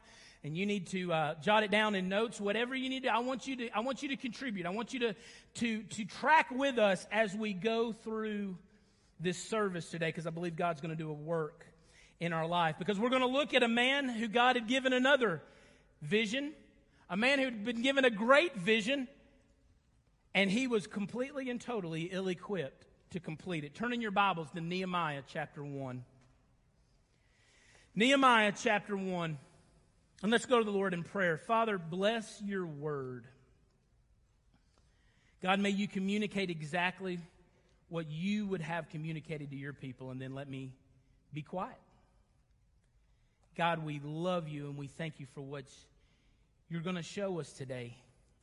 and 0.42 0.56
you 0.56 0.66
need 0.66 0.88
to 0.88 1.12
uh, 1.12 1.36
jot 1.42 1.64
it 1.64 1.72
down 1.72 1.96
in 1.96 2.08
notes, 2.08 2.40
whatever 2.40 2.74
you 2.74 2.88
need 2.88 3.04
to. 3.04 3.10
I 3.10 3.20
want 3.20 3.46
you 3.46 3.58
to. 3.58 3.70
I 3.76 3.82
want 3.82 4.04
you 4.04 4.10
to 4.10 4.16
contribute. 4.16 4.66
I 4.66 4.70
want 4.70 4.94
you 4.94 5.00
to 5.02 5.16
to 5.56 5.84
to 5.84 6.06
track 6.06 6.50
with 6.50 6.78
us 6.78 7.06
as 7.12 7.36
we 7.36 7.52
go 7.52 7.92
through 7.92 8.56
this 9.20 9.38
service 9.38 9.90
today, 9.90 10.08
because 10.08 10.26
I 10.26 10.30
believe 10.30 10.56
God's 10.56 10.80
going 10.80 10.96
to 10.96 11.04
do 11.04 11.10
a 11.10 11.14
work 11.14 11.66
in 12.22 12.32
our 12.32 12.48
life. 12.48 12.78
Because 12.80 12.98
we're 12.98 13.10
going 13.10 13.22
to 13.22 13.28
look 13.28 13.54
at 13.54 13.64
a 13.64 13.68
man 13.68 14.08
who 14.08 14.30
God 14.30 14.56
had 14.56 14.68
given 14.68 14.94
another 14.94 15.42
vision, 16.02 16.54
a 17.10 17.18
man 17.18 17.40
who'd 17.40 17.66
been 17.66 17.82
given 17.82 18.06
a 18.06 18.10
great 18.10 18.56
vision, 18.56 19.10
and 20.36 20.52
he 20.52 20.68
was 20.68 20.86
completely 20.86 21.50
and 21.50 21.62
totally 21.62 22.10
ill 22.12 22.28
equipped 22.28 22.86
to 23.12 23.22
complete 23.22 23.64
it. 23.64 23.74
Turn 23.74 23.94
in 23.94 24.02
your 24.02 24.12
Bibles 24.12 24.52
to 24.52 24.60
Nehemiah 24.60 25.22
chapter 25.26 25.64
1. 25.64 26.04
Nehemiah 27.96 28.52
chapter 28.62 28.98
1. 28.98 29.38
And 30.22 30.32
let's 30.32 30.46
go 30.46 30.60
to 30.60 30.66
the 30.66 30.72
Lord 30.72 30.94
in 30.94 31.04
prayer. 31.04 31.38
Father, 31.38 31.78
bless 31.78 32.42
your 32.46 32.66
word. 32.66 33.26
God, 35.42 35.62
may 35.62 35.70
you 35.70 35.88
communicate 35.88 36.50
exactly 36.50 37.18
what 37.88 38.12
you 38.12 38.46
would 38.48 38.62
have 38.62 38.90
communicated 38.90 39.52
to 39.52 39.56
your 39.56 39.74
people, 39.74 40.10
and 40.12 40.22
then 40.22 40.34
let 40.34 40.50
me 40.50 40.74
be 41.34 41.44
quiet. 41.44 41.78
God, 43.56 43.86
we 43.86 44.02
love 44.04 44.50
you 44.50 44.66
and 44.66 44.78
we 44.78 44.88
thank 44.88 45.22
you 45.22 45.28
for 45.34 45.40
what 45.40 45.64
you're 46.68 46.82
going 46.82 46.98
to 46.98 47.04
show 47.04 47.40
us 47.40 47.54
today 47.54 47.96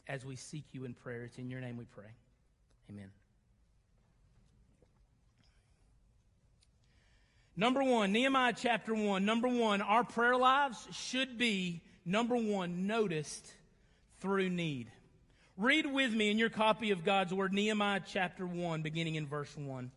as 0.09 0.25
we 0.25 0.37
seek 0.37 0.65
you 0.73 0.85
in 0.85 0.95
prayer. 0.95 1.25
It's 1.25 1.39
in 1.39 1.51
your 1.51 1.61
name 1.61 1.77
we 1.77 1.85
pray. 1.85 2.11
Amen. 2.91 3.11
Number 7.57 7.85
one, 7.85 8.13
Nehemiah 8.13 8.55
chapter 8.57 8.95
one. 8.95 9.25
Number 9.25 9.49
one, 9.49 9.83
our 9.83 10.05
prayer 10.05 10.37
lives 10.37 10.89
should 10.93 11.39
be, 11.39 11.83
number 12.05 12.37
one, 12.37 12.87
noticed 12.87 13.47
through 14.21 14.49
need. 14.49 14.91
Read 15.59 15.85
with 15.85 16.13
me 16.13 16.31
in 16.31 16.39
your 16.39 16.49
copy 16.49 16.93
of 16.93 17.05
God's 17.05 17.35
Word, 17.35 17.53
Nehemiah 17.53 18.01
chapter 18.07 18.47
1, 18.47 18.81
beginning 18.81 19.17
in 19.17 19.27
verse 19.27 19.55
1. 19.55 19.91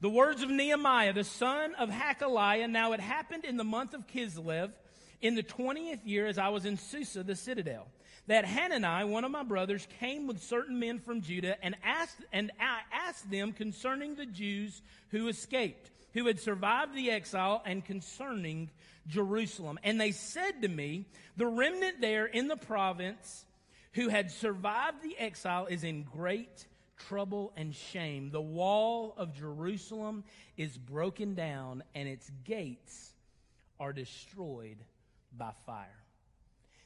The 0.00 0.08
words 0.08 0.42
of 0.42 0.50
Nehemiah, 0.50 1.12
the 1.12 1.22
son 1.22 1.74
of 1.76 1.88
Hacaliah. 1.88 2.68
Now 2.68 2.92
it 2.92 3.00
happened 3.00 3.44
in 3.44 3.56
the 3.56 3.64
month 3.64 3.94
of 3.94 4.08
Kislev, 4.08 4.72
in 5.20 5.36
the 5.36 5.42
20th 5.42 6.00
year, 6.04 6.26
as 6.26 6.36
I 6.36 6.48
was 6.48 6.64
in 6.64 6.76
Susa, 6.76 7.22
the 7.22 7.36
citadel 7.36 7.86
that 8.28 8.44
Hanani, 8.44 9.10
one 9.10 9.24
of 9.24 9.30
my 9.30 9.42
brothers, 9.42 9.88
came 9.98 10.26
with 10.26 10.42
certain 10.42 10.78
men 10.78 10.98
from 11.00 11.22
Judah 11.22 11.62
and 11.64 11.74
asked, 11.82 12.24
and 12.30 12.52
I 12.60 12.80
asked 12.92 13.30
them 13.30 13.52
concerning 13.52 14.14
the 14.14 14.26
Jews 14.26 14.82
who 15.10 15.28
escaped, 15.28 15.90
who 16.12 16.26
had 16.26 16.38
survived 16.38 16.94
the 16.94 17.10
exile, 17.10 17.62
and 17.64 17.84
concerning 17.84 18.70
Jerusalem. 19.06 19.78
And 19.82 19.98
they 19.98 20.12
said 20.12 20.60
to 20.62 20.68
me, 20.68 21.06
The 21.38 21.46
remnant 21.46 22.02
there 22.02 22.26
in 22.26 22.48
the 22.48 22.56
province 22.56 23.46
who 23.92 24.08
had 24.08 24.30
survived 24.30 25.02
the 25.02 25.16
exile 25.18 25.64
is 25.66 25.82
in 25.82 26.02
great 26.02 26.66
trouble 26.98 27.52
and 27.56 27.74
shame. 27.74 28.30
The 28.30 28.42
wall 28.42 29.14
of 29.16 29.34
Jerusalem 29.34 30.24
is 30.58 30.76
broken 30.76 31.34
down, 31.34 31.82
and 31.94 32.06
its 32.06 32.30
gates 32.44 33.14
are 33.80 33.94
destroyed 33.94 34.76
by 35.34 35.52
fire. 35.64 36.04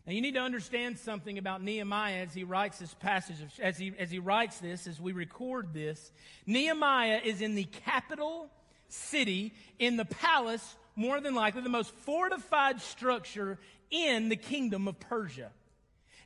Now 0.06 0.12
you 0.12 0.20
need 0.20 0.34
to 0.34 0.40
understand 0.40 0.98
something 0.98 1.38
about 1.38 1.62
Nehemiah 1.62 2.22
as 2.22 2.34
he 2.34 2.42
writes 2.42 2.78
this 2.78 2.94
passage, 2.94 3.36
as 3.60 3.78
he, 3.78 3.92
as 3.98 4.10
he 4.10 4.18
writes 4.18 4.58
this, 4.58 4.86
as 4.86 5.00
we 5.00 5.12
record 5.12 5.72
this. 5.72 6.10
Nehemiah 6.44 7.20
is 7.24 7.40
in 7.40 7.54
the 7.54 7.64
capital 7.64 8.50
city, 8.88 9.54
in 9.78 9.96
the 9.96 10.04
palace, 10.04 10.76
more 10.96 11.20
than 11.20 11.34
likely 11.34 11.62
the 11.62 11.68
most 11.68 11.94
fortified 11.94 12.80
structure 12.80 13.58
in 13.90 14.28
the 14.28 14.36
kingdom 14.36 14.88
of 14.88 14.98
Persia. 14.98 15.50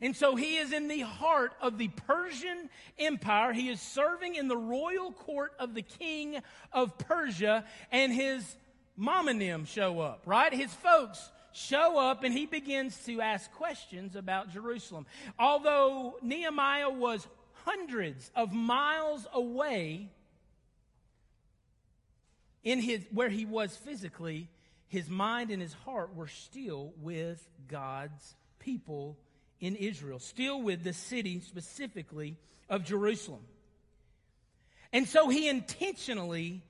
And 0.00 0.16
so 0.16 0.36
he 0.36 0.56
is 0.56 0.72
in 0.72 0.88
the 0.88 1.00
heart 1.00 1.52
of 1.60 1.78
the 1.78 1.88
Persian 1.88 2.68
Empire. 2.98 3.52
He 3.52 3.68
is 3.68 3.80
serving 3.80 4.34
in 4.34 4.48
the 4.48 4.56
royal 4.56 5.12
court 5.12 5.52
of 5.58 5.74
the 5.74 5.82
king 5.82 6.36
of 6.72 6.98
Persia, 6.98 7.64
and 7.90 8.12
his 8.12 8.56
mom 8.96 9.28
and 9.28 9.40
them 9.40 9.64
show 9.64 10.00
up, 10.00 10.22
right? 10.26 10.52
His 10.52 10.72
folks 10.72 11.30
show 11.56 11.98
up, 11.98 12.22
and 12.22 12.32
he 12.32 12.46
begins 12.46 12.96
to 13.06 13.20
ask 13.20 13.50
questions 13.52 14.14
about 14.14 14.52
Jerusalem. 14.52 15.06
Although 15.38 16.18
Nehemiah 16.22 16.90
was 16.90 17.26
hundreds 17.64 18.30
of 18.36 18.52
miles 18.52 19.26
away 19.32 20.08
in 22.62 22.80
his 22.80 23.00
where 23.12 23.28
he 23.28 23.44
was 23.44 23.76
physically, 23.76 24.48
his 24.88 25.08
mind 25.08 25.50
and 25.50 25.62
his 25.62 25.72
heart 25.72 26.14
were 26.14 26.28
still 26.28 26.92
with 27.00 27.44
God's 27.68 28.34
people 28.58 29.16
in 29.60 29.76
Israel, 29.76 30.18
still 30.18 30.60
with 30.60 30.84
the 30.84 30.92
city 30.92 31.40
specifically 31.40 32.36
of 32.68 32.84
Jerusalem. 32.84 33.42
And 34.92 35.08
so 35.08 35.28
he 35.28 35.48
intentionally 35.48 36.62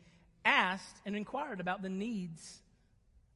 asked 0.44 0.96
and 1.04 1.16
inquired 1.16 1.60
about 1.60 1.82
the 1.82 1.88
needs 1.88 2.60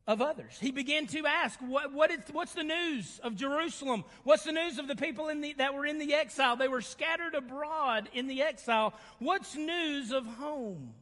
of 0.07 0.21
others. 0.21 0.57
He 0.61 0.73
began 0.73 1.07
to 1.09 1.27
ask, 1.27 1.59
what, 1.61 1.93
what 1.93 2.11
is, 2.11 2.21
what's 2.33 2.55
the 2.55 2.65
news 2.65 3.21
of 3.23 3.37
Jerusalem? 3.37 4.05
What's 4.25 4.45
the 4.45 4.53
news 4.53 4.79
of 4.79 4.89
the 4.89 4.97
people 4.97 5.27
the, 5.27 5.53
that 5.55 5.75
were 5.75 5.87
in 5.87 5.99
the 5.99 6.15
exile? 6.15 6.57
They 6.57 6.69
were 6.69 6.81
scattered 6.81 7.35
abroad 7.35 8.09
in 8.13 8.27
the 8.27 8.43
exile. 8.43 8.95
What's 9.19 9.55
news 9.55 10.13
of 10.13 10.27
home? 10.27 10.95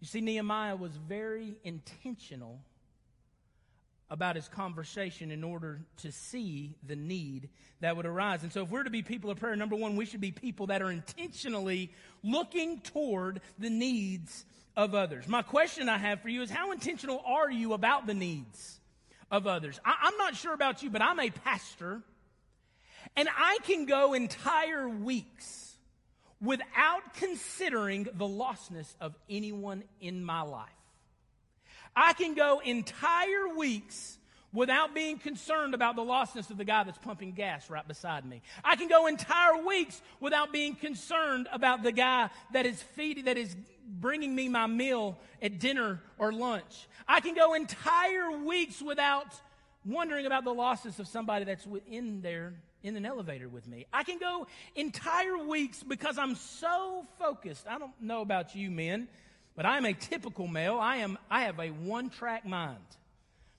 You 0.00 0.06
see, 0.06 0.20
Nehemiah 0.20 0.76
was 0.76 0.92
very 0.96 1.54
intentional 1.64 2.60
about 4.12 4.36
his 4.36 4.46
conversation 4.46 5.30
in 5.30 5.42
order 5.42 5.80
to 5.96 6.12
see 6.12 6.76
the 6.86 6.94
need 6.94 7.48
that 7.80 7.96
would 7.96 8.04
arise. 8.04 8.42
And 8.42 8.52
so, 8.52 8.62
if 8.62 8.68
we're 8.68 8.82
to 8.82 8.90
be 8.90 9.02
people 9.02 9.30
of 9.30 9.40
prayer, 9.40 9.56
number 9.56 9.74
one, 9.74 9.96
we 9.96 10.04
should 10.04 10.20
be 10.20 10.30
people 10.30 10.66
that 10.66 10.82
are 10.82 10.90
intentionally 10.90 11.90
looking 12.22 12.80
toward 12.80 13.40
the 13.58 13.70
needs 13.70 14.44
of 14.76 14.94
others. 14.94 15.26
My 15.26 15.40
question 15.40 15.88
I 15.88 15.96
have 15.96 16.20
for 16.20 16.28
you 16.28 16.42
is 16.42 16.50
how 16.50 16.72
intentional 16.72 17.22
are 17.24 17.50
you 17.50 17.72
about 17.72 18.06
the 18.06 18.12
needs 18.12 18.78
of 19.30 19.46
others? 19.46 19.80
I, 19.82 20.08
am 20.08 20.18
not 20.18 20.36
sure 20.36 20.52
about 20.52 20.82
you, 20.82 20.90
but 20.90 21.00
I'm 21.00 21.18
a 21.18 21.30
pastor, 21.30 22.02
and 23.16 23.28
I 23.34 23.58
can 23.62 23.86
go 23.86 24.12
entire 24.12 24.90
weeks 24.90 25.74
without 26.38 27.14
considering 27.14 28.04
the 28.12 28.26
lostness 28.26 28.94
of 29.00 29.14
anyone 29.30 29.84
in 30.02 30.22
my 30.22 30.42
life. 30.42 30.68
I 31.94 32.12
can 32.14 32.34
go 32.34 32.60
entire 32.64 33.54
weeks 33.56 34.18
without 34.52 34.94
being 34.94 35.18
concerned 35.18 35.74
about 35.74 35.96
the 35.96 36.02
lostness 36.02 36.50
of 36.50 36.58
the 36.58 36.64
guy 36.64 36.84
that's 36.84 36.98
pumping 36.98 37.32
gas 37.32 37.70
right 37.70 37.86
beside 37.86 38.24
me. 38.24 38.42
I 38.64 38.76
can 38.76 38.88
go 38.88 39.06
entire 39.06 39.64
weeks 39.64 40.00
without 40.20 40.52
being 40.52 40.74
concerned 40.74 41.48
about 41.52 41.82
the 41.82 41.92
guy 41.92 42.28
that 42.52 42.66
is 42.66 42.82
feeding, 42.82 43.24
that 43.24 43.38
is 43.38 43.56
bringing 43.86 44.34
me 44.34 44.48
my 44.48 44.66
meal 44.66 45.18
at 45.40 45.58
dinner 45.58 46.00
or 46.18 46.32
lunch. 46.32 46.88
I 47.08 47.20
can 47.20 47.34
go 47.34 47.54
entire 47.54 48.30
weeks 48.44 48.80
without 48.82 49.26
wondering 49.84 50.26
about 50.26 50.44
the 50.44 50.54
losses 50.54 51.00
of 51.00 51.08
somebody 51.08 51.44
that's 51.44 51.66
in 51.90 52.20
there 52.20 52.54
in 52.82 52.96
an 52.96 53.06
elevator 53.06 53.48
with 53.48 53.66
me. 53.66 53.86
I 53.92 54.02
can 54.02 54.18
go 54.18 54.46
entire 54.74 55.38
weeks 55.38 55.82
because 55.82 56.18
I'm 56.18 56.34
so 56.34 57.06
focused. 57.18 57.66
I 57.68 57.78
don't 57.78 57.92
know 58.00 58.20
about 58.20 58.54
you 58.54 58.70
men. 58.70 59.08
But 59.54 59.66
I 59.66 59.76
am 59.76 59.84
a 59.84 59.92
typical 59.92 60.46
male. 60.46 60.78
I, 60.78 60.96
am, 60.96 61.18
I 61.30 61.42
have 61.42 61.58
a 61.58 61.68
one 61.68 62.10
track 62.10 62.46
mind. 62.46 62.78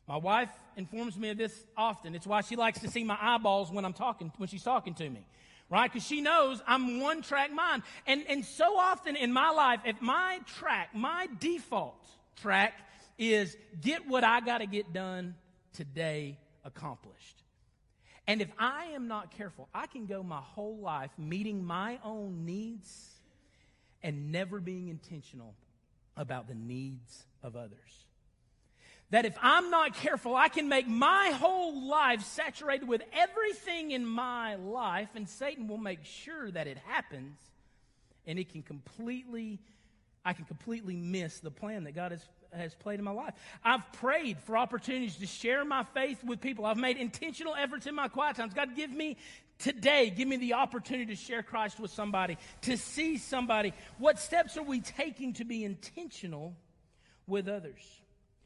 My 0.07 0.17
wife 0.17 0.49
informs 0.75 1.17
me 1.17 1.29
of 1.29 1.37
this 1.37 1.65
often. 1.77 2.15
It's 2.15 2.27
why 2.27 2.41
she 2.41 2.55
likes 2.55 2.79
to 2.79 2.89
see 2.89 3.03
my 3.03 3.17
eyeballs 3.19 3.71
when 3.71 3.85
I'm 3.85 3.93
talking, 3.93 4.31
when 4.37 4.49
she's 4.49 4.63
talking 4.63 4.93
to 4.95 5.09
me. 5.09 5.25
Right? 5.69 5.91
Because 5.91 6.05
she 6.05 6.21
knows 6.21 6.61
I'm 6.67 6.99
one 6.99 7.21
track 7.21 7.51
mind. 7.51 7.83
And, 8.05 8.25
and 8.27 8.43
so 8.43 8.77
often 8.77 9.15
in 9.15 9.31
my 9.31 9.49
life, 9.51 9.79
if 9.85 10.01
my 10.01 10.39
track, 10.57 10.89
my 10.93 11.27
default 11.39 12.05
track 12.41 12.73
is 13.17 13.55
get 13.81 14.07
what 14.07 14.23
I 14.23 14.41
got 14.41 14.59
to 14.59 14.65
get 14.65 14.93
done 14.93 15.35
today 15.73 16.37
accomplished. 16.65 17.43
And 18.27 18.41
if 18.41 18.49
I 18.57 18.85
am 18.93 19.07
not 19.07 19.31
careful, 19.31 19.67
I 19.73 19.87
can 19.87 20.05
go 20.05 20.23
my 20.23 20.39
whole 20.39 20.77
life 20.77 21.11
meeting 21.17 21.63
my 21.63 21.99
own 22.03 22.45
needs 22.45 23.09
and 24.01 24.31
never 24.31 24.59
being 24.59 24.89
intentional 24.89 25.55
about 26.15 26.47
the 26.47 26.55
needs 26.55 27.25
of 27.41 27.55
others. 27.55 28.05
That 29.09 29.25
if 29.25 29.37
I'm 29.41 29.69
not 29.69 29.95
careful, 29.95 30.35
I 30.35 30.47
can 30.47 30.69
make 30.69 30.87
my 30.87 31.31
whole 31.35 31.87
life 31.87 32.23
saturated 32.23 32.87
with 32.87 33.03
everything 33.13 33.91
in 33.91 34.05
my 34.05 34.55
life, 34.55 35.09
and 35.15 35.29
Satan 35.29 35.67
will 35.67 35.77
make 35.77 36.03
sure 36.03 36.49
that 36.49 36.65
it 36.65 36.79
happens, 36.87 37.37
and 38.25 38.39
it 38.39 38.51
can 38.51 38.63
completely, 38.63 39.59
I 40.25 40.33
can 40.33 40.45
completely 40.45 40.95
miss 40.95 41.39
the 41.39 41.51
plan 41.51 41.83
that 41.83 41.93
God 41.93 42.11
has, 42.11 42.25
has 42.51 42.73
played 42.73 42.97
in 42.97 43.05
my 43.05 43.11
life. 43.11 43.33
I've 43.63 43.83
prayed 43.93 44.39
for 44.39 44.57
opportunities 44.57 45.17
to 45.17 45.27
share 45.27 45.63
my 45.63 45.83
faith 45.93 46.23
with 46.23 46.41
people. 46.41 46.65
I've 46.65 46.77
made 46.77 46.97
intentional 46.97 47.53
efforts 47.53 47.85
in 47.85 47.93
my 47.93 48.07
quiet 48.07 48.37
times. 48.37 48.53
God, 48.55 48.75
give 48.75 48.91
me 48.91 49.17
Today, 49.63 50.09
give 50.09 50.27
me 50.27 50.35
the 50.35 50.55
opportunity 50.55 51.15
to 51.15 51.15
share 51.15 51.41
Christ 51.41 51.79
with 51.79 51.89
somebody, 51.89 52.37
to 52.63 52.75
see 52.75 53.17
somebody. 53.17 53.73
What 53.97 54.19
steps 54.19 54.57
are 54.57 54.63
we 54.63 54.81
taking 54.81 55.31
to 55.35 55.45
be 55.45 55.63
intentional 55.63 56.53
with 57.27 57.47
others? 57.47 57.81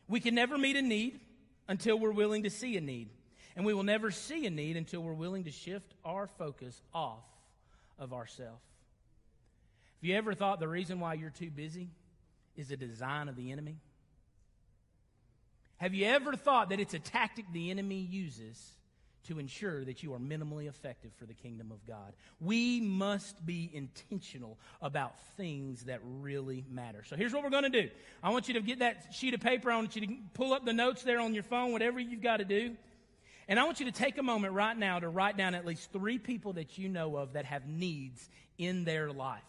We 0.07 0.19
can 0.19 0.35
never 0.35 0.59
meet 0.59 0.75
a 0.75 0.81
need 0.83 1.19
until 1.67 1.97
we're 1.97 2.11
willing 2.11 2.43
to 2.43 2.51
see 2.51 2.77
a 2.77 2.81
need. 2.81 3.09
And 3.55 3.65
we 3.65 3.73
will 3.73 3.81
never 3.81 4.11
see 4.11 4.45
a 4.45 4.51
need 4.51 4.77
until 4.77 5.01
we're 5.01 5.11
willing 5.11 5.45
to 5.45 5.51
shift 5.51 5.91
our 6.05 6.27
focus 6.27 6.79
off 6.93 7.25
of 7.97 8.13
ourselves. 8.13 8.61
Have 9.99 10.07
you 10.07 10.15
ever 10.17 10.35
thought 10.35 10.59
the 10.59 10.67
reason 10.67 10.99
why 10.99 11.15
you're 11.15 11.31
too 11.31 11.49
busy 11.49 11.89
is 12.55 12.69
a 12.69 12.77
design 12.77 13.27
of 13.27 13.35
the 13.35 13.51
enemy? 13.51 13.77
Have 15.77 15.95
you 15.95 16.05
ever 16.05 16.35
thought 16.35 16.69
that 16.69 16.79
it's 16.79 16.93
a 16.93 16.99
tactic 16.99 17.45
the 17.51 17.71
enemy 17.71 18.01
uses 18.01 18.76
to 19.27 19.39
ensure 19.39 19.83
that 19.85 20.03
you 20.03 20.13
are 20.13 20.19
minimally 20.19 20.67
effective 20.67 21.11
for 21.17 21.25
the 21.25 21.33
kingdom 21.33 21.71
of 21.71 21.85
God. 21.85 22.13
We 22.39 22.81
must 22.81 23.45
be 23.45 23.69
intentional 23.73 24.57
about 24.81 25.19
things 25.37 25.83
that 25.83 25.99
really 26.03 26.63
matter. 26.69 27.03
So 27.05 27.15
here's 27.15 27.33
what 27.33 27.43
we're 27.43 27.49
going 27.49 27.69
to 27.71 27.81
do. 27.81 27.89
I 28.23 28.29
want 28.29 28.47
you 28.47 28.55
to 28.55 28.61
get 28.61 28.79
that 28.79 29.07
sheet 29.13 29.33
of 29.33 29.41
paper. 29.41 29.71
I 29.71 29.75
want 29.75 29.95
you 29.95 30.07
to 30.07 30.13
pull 30.33 30.53
up 30.53 30.65
the 30.65 30.73
notes 30.73 31.03
there 31.03 31.19
on 31.19 31.33
your 31.33 31.43
phone, 31.43 31.71
whatever 31.71 31.99
you've 31.99 32.21
got 32.21 32.37
to 32.37 32.45
do. 32.45 32.75
And 33.47 33.59
I 33.59 33.63
want 33.63 33.79
you 33.79 33.85
to 33.85 33.91
take 33.91 34.17
a 34.17 34.23
moment 34.23 34.53
right 34.53 34.77
now 34.77 34.99
to 34.99 35.07
write 35.07 35.37
down 35.37 35.55
at 35.55 35.65
least 35.65 35.91
three 35.91 36.17
people 36.17 36.53
that 36.53 36.77
you 36.77 36.89
know 36.89 37.15
of 37.15 37.33
that 37.33 37.45
have 37.45 37.67
needs 37.67 38.29
in 38.57 38.83
their 38.83 39.11
life. 39.11 39.41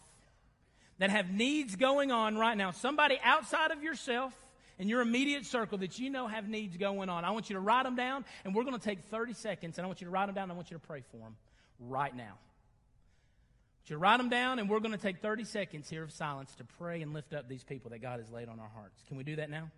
That 0.98 1.10
have 1.10 1.30
needs 1.30 1.76
going 1.76 2.10
on 2.10 2.36
right 2.36 2.56
now. 2.56 2.72
Somebody 2.72 3.18
outside 3.22 3.70
of 3.70 3.82
yourself 3.82 4.34
in 4.78 4.88
your 4.88 5.00
immediate 5.00 5.46
circle 5.46 5.78
that 5.78 5.98
you 5.98 6.10
know 6.10 6.26
have 6.26 6.48
needs 6.48 6.76
going 6.76 7.08
on. 7.08 7.24
I 7.24 7.30
want 7.30 7.50
you 7.50 7.54
to 7.54 7.60
write 7.60 7.84
them 7.84 7.96
down, 7.96 8.24
and 8.44 8.54
we're 8.54 8.64
going 8.64 8.78
to 8.78 8.84
take 8.84 9.04
30 9.10 9.32
seconds, 9.34 9.78
and 9.78 9.84
I 9.84 9.88
want 9.88 10.00
you 10.00 10.06
to 10.06 10.10
write 10.10 10.26
them 10.26 10.34
down, 10.34 10.44
and 10.44 10.52
I 10.52 10.54
want 10.54 10.70
you 10.70 10.76
to 10.76 10.86
pray 10.86 11.02
for 11.10 11.18
them 11.18 11.36
right 11.80 12.14
now. 12.14 12.34
You 13.86 13.94
to 13.94 13.98
write 13.98 14.18
them 14.18 14.28
down, 14.28 14.58
and 14.58 14.68
we're 14.68 14.80
going 14.80 14.92
to 14.92 14.98
take 14.98 15.22
30 15.22 15.44
seconds 15.44 15.88
here 15.88 16.02
of 16.02 16.12
silence 16.12 16.54
to 16.56 16.64
pray 16.64 17.00
and 17.00 17.14
lift 17.14 17.32
up 17.32 17.48
these 17.48 17.64
people 17.64 17.90
that 17.90 18.02
God 18.02 18.20
has 18.20 18.30
laid 18.30 18.48
on 18.48 18.60
our 18.60 18.68
hearts. 18.68 19.02
Can 19.08 19.16
we 19.16 19.24
do 19.24 19.36
that 19.36 19.48
now? 19.48 19.70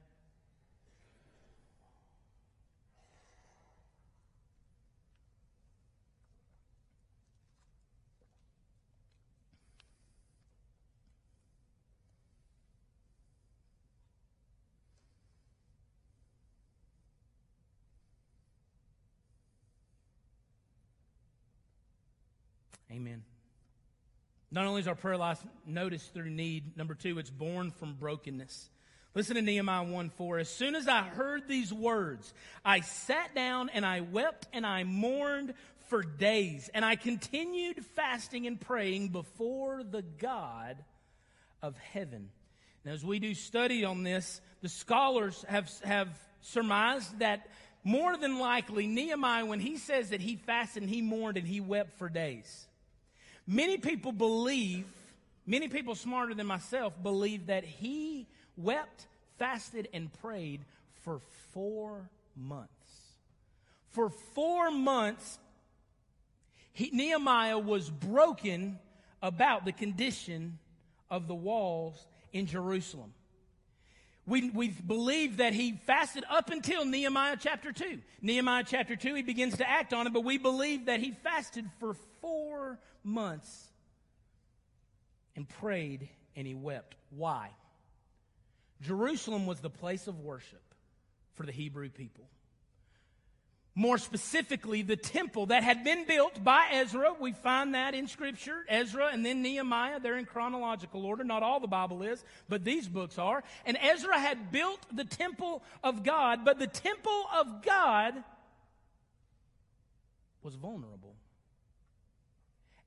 Not 24.53 24.67
only 24.67 24.81
is 24.81 24.89
our 24.89 24.95
prayer 24.95 25.17
life 25.17 25.45
noticed 25.65 26.13
through 26.13 26.31
need, 26.31 26.77
number 26.77 26.95
two, 26.95 27.19
it's 27.19 27.31
born 27.31 27.71
from 27.71 27.95
brokenness. 27.95 28.69
Listen 29.15 29.37
to 29.37 29.43
Nehemiah 29.43 29.85
1 29.85 30.11
4. 30.11 30.39
As 30.39 30.49
soon 30.49 30.75
as 30.75 30.89
I 30.89 31.03
heard 31.03 31.49
these 31.49 31.73
words, 31.73 32.33
I 32.65 32.81
sat 32.81 33.35
down 33.35 33.69
and 33.69 33.85
I 33.85 34.01
wept 34.01 34.49
and 34.53 34.65
I 34.65 34.85
mourned 34.85 35.55
for 35.89 36.03
days. 36.03 36.71
And 36.73 36.85
I 36.85 36.97
continued 36.97 37.85
fasting 37.97 38.47
and 38.47 38.61
praying 38.61 39.09
before 39.09 39.83
the 39.83 40.03
God 40.03 40.77
of 41.61 41.77
heaven. 41.79 42.31
Now, 42.85 42.93
as 42.93 43.05
we 43.05 43.19
do 43.19 43.35
study 43.35 43.85
on 43.85 44.05
this, 44.05 44.41
the 44.63 44.69
scholars 44.69 45.45
have, 45.49 45.71
have 45.85 46.09
surmised 46.41 47.19
that 47.19 47.49
more 47.83 48.17
than 48.17 48.39
likely 48.39 48.87
Nehemiah, 48.87 49.45
when 49.45 49.61
he 49.61 49.77
says 49.77 50.11
that 50.11 50.21
he 50.21 50.37
fasted 50.37 50.83
and 50.83 50.91
he 50.91 51.03
mourned 51.03 51.37
and 51.37 51.47
he 51.47 51.61
wept 51.61 51.99
for 51.99 52.09
days, 52.09 52.69
many 53.51 53.77
people 53.77 54.13
believe, 54.13 54.87
many 55.45 55.69
people 55.69 55.95
smarter 55.95 56.35
than 56.35 56.47
myself 56.47 56.95
believe 57.03 57.47
that 57.47 57.65
he 57.65 58.27
wept, 58.57 59.07
fasted, 59.39 59.89
and 59.93 60.11
prayed 60.21 60.61
for 61.03 61.21
four 61.53 62.09
months. 62.37 62.71
For 63.91 64.09
four 64.09 64.71
months, 64.71 65.39
he, 66.73 66.91
Nehemiah 66.93 67.59
was 67.59 67.91
broken 67.91 68.79
about 69.21 69.65
the 69.65 69.73
condition 69.73 70.59
of 71.11 71.27
the 71.27 71.35
walls 71.35 72.07
in 72.33 72.47
Jerusalem. 72.47 73.13
We, 74.27 74.51
we 74.51 74.69
believe 74.69 75.39
that 75.39 75.55
he 75.55 75.73
fasted 75.73 76.25
up 76.31 76.51
until 76.51 76.85
Nehemiah 76.85 77.37
chapter 77.41 77.73
2. 77.73 77.99
Nehemiah 78.23 78.63
chapter 78.65 78.95
2, 78.95 79.15
he 79.17 79.23
begins 79.23 79.57
to 79.57 79.69
act 79.69 79.93
on 79.93 80.07
it, 80.07 80.13
but 80.13 80.23
we 80.23 80.39
believe 80.39 80.87
that 80.87 81.01
he 81.01 81.11
fasted 81.11 81.69
for 81.81 81.97
four 82.21 82.79
months 83.05 83.71
and 85.37 85.49
prayed 85.49 86.09
and 86.37 86.47
he 86.47 86.55
wept. 86.55 86.95
Why? 87.11 87.51
Jerusalem 88.83 89.47
was 89.47 89.61
the 89.61 89.71
place 89.71 90.07
of 90.07 90.21
worship 90.21 90.63
for 91.35 91.45
the 91.45 91.53
Hebrew 91.53 91.89
people. 91.89 92.25
More 93.75 93.99
specifically, 93.99 94.83
the 94.83 94.97
temple 94.97 95.47
that 95.47 95.63
had 95.63 95.85
been 95.85 96.05
built 96.05 96.43
by 96.43 96.67
Ezra. 96.73 97.15
We 97.19 97.33
find 97.33 97.75
that 97.75 97.95
in 97.95 98.09
Scripture. 98.09 98.65
Ezra 98.69 99.11
and 99.13 99.25
then 99.25 99.43
Nehemiah. 99.43 100.01
They're 100.01 100.19
in 100.19 100.27
chronological 100.27 101.07
order. 101.07 101.23
Not 101.23 101.43
all 101.43 101.61
the 101.61 101.69
Bible 101.69 102.03
is, 102.03 102.25
but 102.49 102.65
these 102.65 102.89
books 102.89 103.17
are. 103.17 103.45
And 103.65 103.79
Ezra 103.81 104.19
had 104.19 104.51
built 104.51 104.81
the 104.93 105.05
temple 105.05 105.63
of 105.85 106.03
God, 106.03 106.45
but 106.45 106.59
the 106.59 106.67
temple 106.67 107.25
of 107.39 107.63
God 107.63 108.15
was 110.43 110.57
vulnerable. 110.57 111.10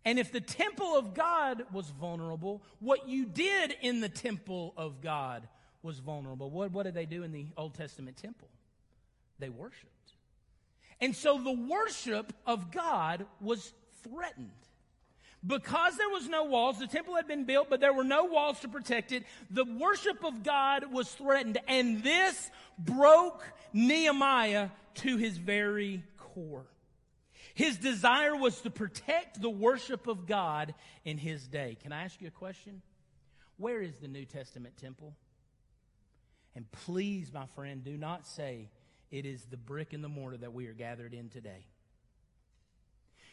And 0.06 0.20
if 0.20 0.32
the 0.32 0.42
temple 0.42 0.98
of 0.98 1.14
God 1.14 1.64
was 1.72 1.90
vulnerable, 1.90 2.62
what 2.80 3.08
you 3.08 3.26
did 3.26 3.76
in 3.82 4.02
the 4.02 4.10
temple 4.10 4.74
of 4.76 5.02
God 5.02 5.48
was 5.82 6.00
vulnerable. 6.00 6.50
What, 6.50 6.72
what 6.72 6.84
did 6.84 6.94
they 6.94 7.06
do 7.06 7.24
in 7.24 7.32
the 7.32 7.46
Old 7.56 7.74
Testament 7.74 8.18
temple? 8.18 8.50
They 9.40 9.50
worshiped. 9.50 9.90
And 11.00 11.16
so 11.16 11.38
the 11.38 11.52
worship 11.52 12.34
of 12.46 12.72
God 12.72 13.26
was 13.42 13.74
threatened. 14.04 14.52
Because 15.46 15.98
there 15.98 16.10
was 16.10 16.30
no 16.30 16.46
walls, 16.46 16.80
the 16.80 16.88
temple 16.88 17.16
had 17.16 17.28
been 17.28 17.44
built, 17.44 17.70
but 17.70 17.82
there 17.82 17.94
were 17.94 18.06
no 18.06 18.24
walls 18.26 18.62
to 18.62 18.70
protect 18.70 19.12
it. 19.12 19.24
The 19.52 19.66
worship 19.66 20.24
of 20.24 20.42
God 20.44 20.92
was 20.92 21.10
threatened, 21.12 21.58
and 21.68 22.02
this 22.02 22.50
broke 22.80 23.44
Nehemiah 23.74 24.70
to 24.96 25.18
his 25.18 25.38
very 25.38 26.04
core. 26.18 26.66
His 27.54 27.78
desire 27.78 28.36
was 28.36 28.62
to 28.62 28.70
protect 28.70 29.42
the 29.42 29.50
worship 29.50 30.08
of 30.08 30.26
God 30.26 30.74
in 31.06 31.18
his 31.18 31.48
day. 31.48 31.78
Can 31.82 31.92
I 31.92 32.04
ask 32.04 32.20
you 32.20 32.28
a 32.28 32.32
question? 32.32 32.82
Where 33.58 33.82
is 33.82 33.96
the 34.02 34.08
New 34.08 34.26
Testament 34.26 34.76
temple? 34.78 35.14
And 36.56 36.72
please, 36.72 37.32
my 37.32 37.46
friend, 37.56 37.84
do 37.84 37.98
not 37.98 38.28
say 38.28 38.70
it 39.12 39.26
is 39.26 39.46
the 39.46 39.58
brick 39.58 39.94
and 39.94 40.04
the 40.04 40.10
mortar 40.10 40.38
that 40.38 40.54
we 40.54 40.68
are 40.68 40.74
gathered 40.74 41.14
in 41.14 41.30
today. 41.30 41.66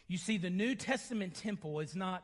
You 0.06 0.18
see, 0.18 0.38
the 0.38 0.50
New 0.50 0.74
Testament 0.74 1.34
temple 1.34 1.80
is 1.80 1.94
not 1.94 2.22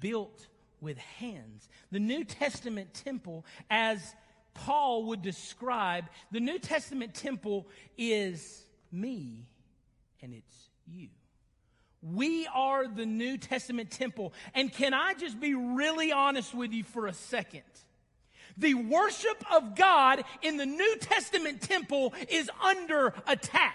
built 0.00 0.46
with 0.80 0.98
hands. 0.98 1.68
The 1.92 2.00
New 2.00 2.24
Testament 2.24 2.94
temple, 2.94 3.44
as 3.70 4.14
Paul 4.54 5.04
would 5.06 5.22
describe, 5.22 6.06
the 6.32 6.40
New 6.40 6.58
Testament 6.58 7.14
temple 7.14 7.68
is 7.96 8.64
me 8.90 9.46
and 10.22 10.32
it's 10.32 10.56
you. 10.86 11.08
We 12.12 12.46
are 12.54 12.86
the 12.86 13.06
New 13.06 13.36
Testament 13.36 13.90
temple. 13.90 14.32
And 14.54 14.72
can 14.72 14.94
I 14.94 15.14
just 15.14 15.40
be 15.40 15.54
really 15.54 16.12
honest 16.12 16.54
with 16.54 16.72
you 16.72 16.84
for 16.84 17.06
a 17.06 17.12
second? 17.12 17.62
The 18.56 18.74
worship 18.74 19.44
of 19.52 19.74
God 19.74 20.24
in 20.42 20.56
the 20.56 20.66
New 20.66 20.96
Testament 21.00 21.62
temple 21.62 22.14
is 22.28 22.48
under 22.62 23.12
attack. 23.26 23.74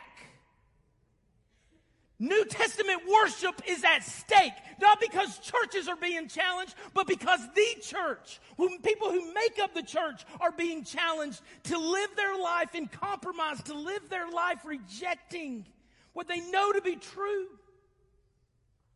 New 2.19 2.45
Testament 2.45 3.01
worship 3.11 3.61
is 3.67 3.83
at 3.83 4.03
stake, 4.03 4.53
not 4.79 4.99
because 4.99 5.39
churches 5.39 5.87
are 5.87 5.95
being 5.95 6.27
challenged, 6.27 6.75
but 6.93 7.07
because 7.07 7.39
the 7.55 7.81
church, 7.81 8.39
whom 8.57 8.79
people 8.81 9.09
who 9.09 9.33
make 9.33 9.57
up 9.59 9.73
the 9.73 9.81
church 9.81 10.23
are 10.39 10.51
being 10.51 10.83
challenged 10.83 11.41
to 11.63 11.77
live 11.77 12.09
their 12.15 12.39
life 12.39 12.75
in 12.75 12.87
compromise, 12.87 13.61
to 13.63 13.73
live 13.73 14.07
their 14.09 14.29
life 14.29 14.59
rejecting 14.65 15.65
what 16.13 16.27
they 16.27 16.39
know 16.51 16.71
to 16.71 16.81
be 16.81 16.95
true 16.95 17.47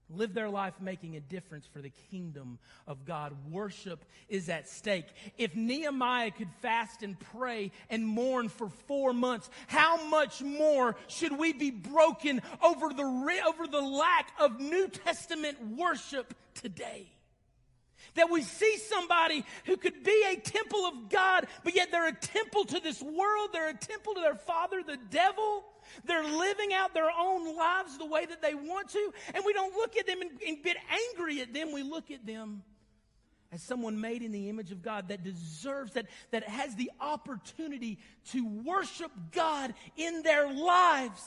live 0.09 0.33
their 0.33 0.49
life 0.49 0.73
making 0.79 1.15
a 1.15 1.19
difference 1.19 1.65
for 1.65 1.81
the 1.81 1.91
kingdom 2.11 2.59
of 2.87 3.05
God. 3.05 3.33
Worship 3.49 4.03
is 4.29 4.49
at 4.49 4.69
stake. 4.69 5.07
If 5.37 5.55
Nehemiah 5.55 6.31
could 6.31 6.51
fast 6.61 7.03
and 7.03 7.19
pray 7.19 7.71
and 7.89 8.05
mourn 8.05 8.49
for 8.49 8.69
four 8.69 9.13
months, 9.13 9.49
how 9.67 10.07
much 10.07 10.41
more 10.41 10.95
should 11.07 11.37
we 11.37 11.53
be 11.53 11.71
broken 11.71 12.41
over 12.63 12.89
the, 12.89 13.03
over 13.47 13.67
the 13.67 13.81
lack 13.81 14.31
of 14.39 14.59
New 14.59 14.87
Testament 14.87 15.57
worship 15.77 16.33
today? 16.53 17.07
That 18.13 18.29
we 18.29 18.43
see 18.43 18.77
somebody 18.77 19.43
who 19.65 19.75
could 19.75 20.03
be 20.03 20.25
a 20.29 20.39
temple 20.39 20.85
of 20.85 21.09
God, 21.09 21.47
but 21.63 21.75
yet 21.75 21.91
they're 21.91 22.07
a 22.07 22.13
temple 22.13 22.63
to 22.65 22.79
this 22.79 23.01
world. 23.01 23.49
They're 23.51 23.69
a 23.69 23.73
temple 23.73 24.13
to 24.13 24.21
their 24.21 24.35
father, 24.35 24.81
the 24.83 24.97
devil. 25.09 25.65
They're 26.05 26.23
living 26.23 26.73
out 26.73 26.93
their 26.93 27.09
own 27.09 27.55
lives 27.55 27.97
the 27.97 28.05
way 28.05 28.25
that 28.25 28.41
they 28.41 28.53
want 28.53 28.89
to, 28.89 29.13
and 29.33 29.43
we 29.45 29.53
don't 29.53 29.73
look 29.75 29.97
at 29.97 30.07
them 30.07 30.21
and, 30.21 30.31
and 30.45 30.63
get 30.63 30.77
angry 31.11 31.41
at 31.41 31.53
them. 31.53 31.71
We 31.71 31.83
look 31.83 32.11
at 32.11 32.25
them 32.25 32.63
as 33.51 33.61
someone 33.63 34.01
made 34.01 34.21
in 34.21 34.31
the 34.31 34.49
image 34.49 34.71
of 34.71 34.81
God 34.81 35.07
that 35.09 35.23
deserves, 35.23 35.93
that, 35.93 36.07
that 36.31 36.43
has 36.43 36.75
the 36.75 36.91
opportunity 36.99 37.99
to 38.31 38.45
worship 38.63 39.11
God 39.31 39.73
in 39.95 40.23
their 40.23 40.51
lives. 40.51 41.21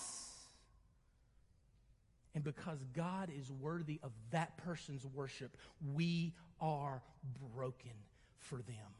And 2.34 2.44
because 2.44 2.78
God 2.94 3.30
is 3.36 3.50
worthy 3.50 3.98
of 4.02 4.12
that 4.30 4.58
person's 4.58 5.04
worship, 5.04 5.56
we 5.94 6.34
are 6.60 7.02
broken 7.56 7.92
for 8.38 8.56
them. 8.56 8.97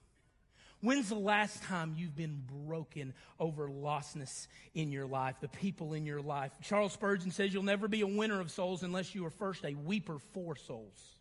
When's 0.80 1.08
the 1.08 1.16
last 1.16 1.62
time 1.64 1.94
you've 1.96 2.14
been 2.14 2.42
broken 2.66 3.12
over 3.40 3.68
lostness 3.68 4.46
in 4.74 4.92
your 4.92 5.06
life, 5.06 5.36
the 5.40 5.48
people 5.48 5.92
in 5.92 6.06
your 6.06 6.20
life? 6.20 6.52
Charles 6.62 6.92
Spurgeon 6.92 7.32
says 7.32 7.52
you'll 7.52 7.64
never 7.64 7.88
be 7.88 8.02
a 8.02 8.06
winner 8.06 8.40
of 8.40 8.50
souls 8.50 8.84
unless 8.84 9.14
you 9.14 9.26
are 9.26 9.30
first 9.30 9.64
a 9.64 9.74
weeper 9.74 10.18
for 10.32 10.54
souls. 10.54 11.16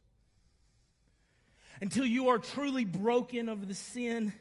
Until 1.82 2.06
you 2.06 2.30
are 2.30 2.38
truly 2.38 2.86
broken 2.86 3.50
over 3.50 3.66
the 3.66 3.74
sin, 3.74 4.32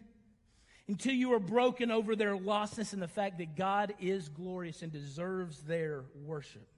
until 0.87 1.15
you 1.15 1.33
are 1.33 1.41
broken 1.41 1.91
over 1.91 2.15
their 2.15 2.37
lostness 2.37 2.93
and 2.93 3.01
the 3.01 3.09
fact 3.09 3.39
that 3.39 3.57
God 3.57 3.95
is 3.99 4.29
glorious 4.29 4.83
and 4.83 4.93
deserves 4.93 5.63
their 5.63 6.05
worship 6.25 6.69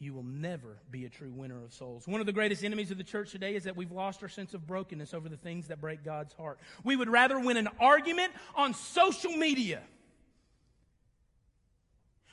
you 0.00 0.14
will 0.14 0.24
never 0.24 0.78
be 0.90 1.04
a 1.04 1.10
true 1.10 1.30
winner 1.30 1.62
of 1.62 1.74
souls. 1.74 2.08
One 2.08 2.20
of 2.20 2.26
the 2.26 2.32
greatest 2.32 2.64
enemies 2.64 2.90
of 2.90 2.96
the 2.96 3.04
church 3.04 3.32
today 3.32 3.54
is 3.54 3.64
that 3.64 3.76
we've 3.76 3.92
lost 3.92 4.22
our 4.22 4.30
sense 4.30 4.54
of 4.54 4.66
brokenness 4.66 5.12
over 5.12 5.28
the 5.28 5.36
things 5.36 5.68
that 5.68 5.78
break 5.80 6.02
God's 6.02 6.32
heart. 6.32 6.58
We 6.82 6.96
would 6.96 7.10
rather 7.10 7.38
win 7.38 7.58
an 7.58 7.68
argument 7.78 8.32
on 8.56 8.72
social 8.72 9.32
media. 9.32 9.82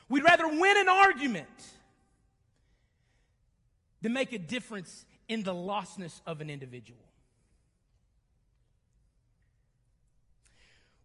We'd 0.08 0.24
rather 0.24 0.48
win 0.48 0.78
an 0.78 0.88
argument 0.88 1.48
than 4.02 4.14
make 4.14 4.32
a 4.32 4.40
difference 4.40 5.06
in 5.28 5.44
the 5.44 5.54
lostness 5.54 6.22
of 6.26 6.40
an 6.40 6.50
individual. 6.50 7.02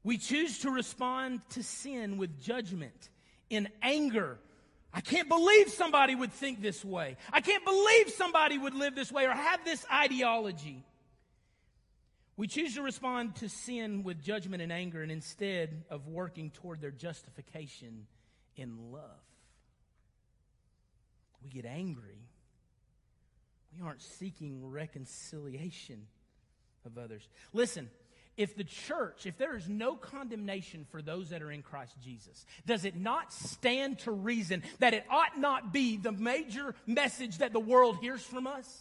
We 0.04 0.16
choose 0.16 0.60
to 0.60 0.70
respond 0.70 1.40
to 1.50 1.64
sin 1.64 2.18
with 2.18 2.40
judgment, 2.40 3.08
in 3.50 3.68
anger, 3.82 4.38
I 4.95 5.01
can't 5.01 5.28
believe 5.28 5.70
somebody 5.70 6.14
would 6.14 6.32
think 6.32 6.61
this 6.61 6.84
way. 6.84 7.16
I 7.32 7.40
can't 7.40 7.64
believe 7.64 8.11
somebody 8.11 8.59
would 8.59 8.74
live 8.74 8.95
this 8.95 9.11
way 9.11 9.24
or 9.24 9.30
have 9.32 9.64
this 9.64 9.84
ideology. 9.93 10.84
We 12.36 12.47
choose 12.47 12.74
to 12.74 12.82
respond 12.82 13.36
to 13.36 13.49
sin 13.49 14.03
with 14.03 14.22
judgment 14.22 14.62
and 14.62 14.72
anger 14.72 15.03
and 15.03 15.12
instead 15.12 15.84
of 15.90 16.09
working 16.09 16.51
toward 16.51 16.80
their 16.80 16.90
justification 16.90 18.07
in 18.57 18.93
love. 18.93 19.03
We 21.43 21.51
get 21.51 21.64
angry 21.64 22.18
We 23.76 23.84
aren't 23.84 24.03
seeking 24.03 24.70
reconciliation 24.70 26.07
of 26.84 26.99
others. 26.99 27.26
Listen, 27.53 27.90
if 28.37 28.57
the 28.57 28.64
church, 28.64 29.26
if 29.26 29.37
there 29.37 29.57
is 29.57 29.68
no 29.68 29.95
condemnation 29.95 30.87
for 30.91 31.03
those 31.03 31.30
that 31.30 31.43
are 31.43 31.51
in 31.51 31.62
Christ 31.62 31.95
Jesus, 32.03 32.47
does 32.66 32.85
it 32.85 32.97
not 32.97 33.33
stand 33.33 33.99
to 34.01 34.11
reason 34.11 34.62
that 34.78 34.95
it 34.95 35.05
ought 35.11 35.39
not 35.39 35.72
be 35.72 35.97
the 35.97 36.12
major 36.12 36.74
message 36.87 37.39
that 37.39 37.53
the 37.53 37.61
world 37.61 37.99
hears 38.01 38.22
from 38.22 38.47
us? 38.47 38.80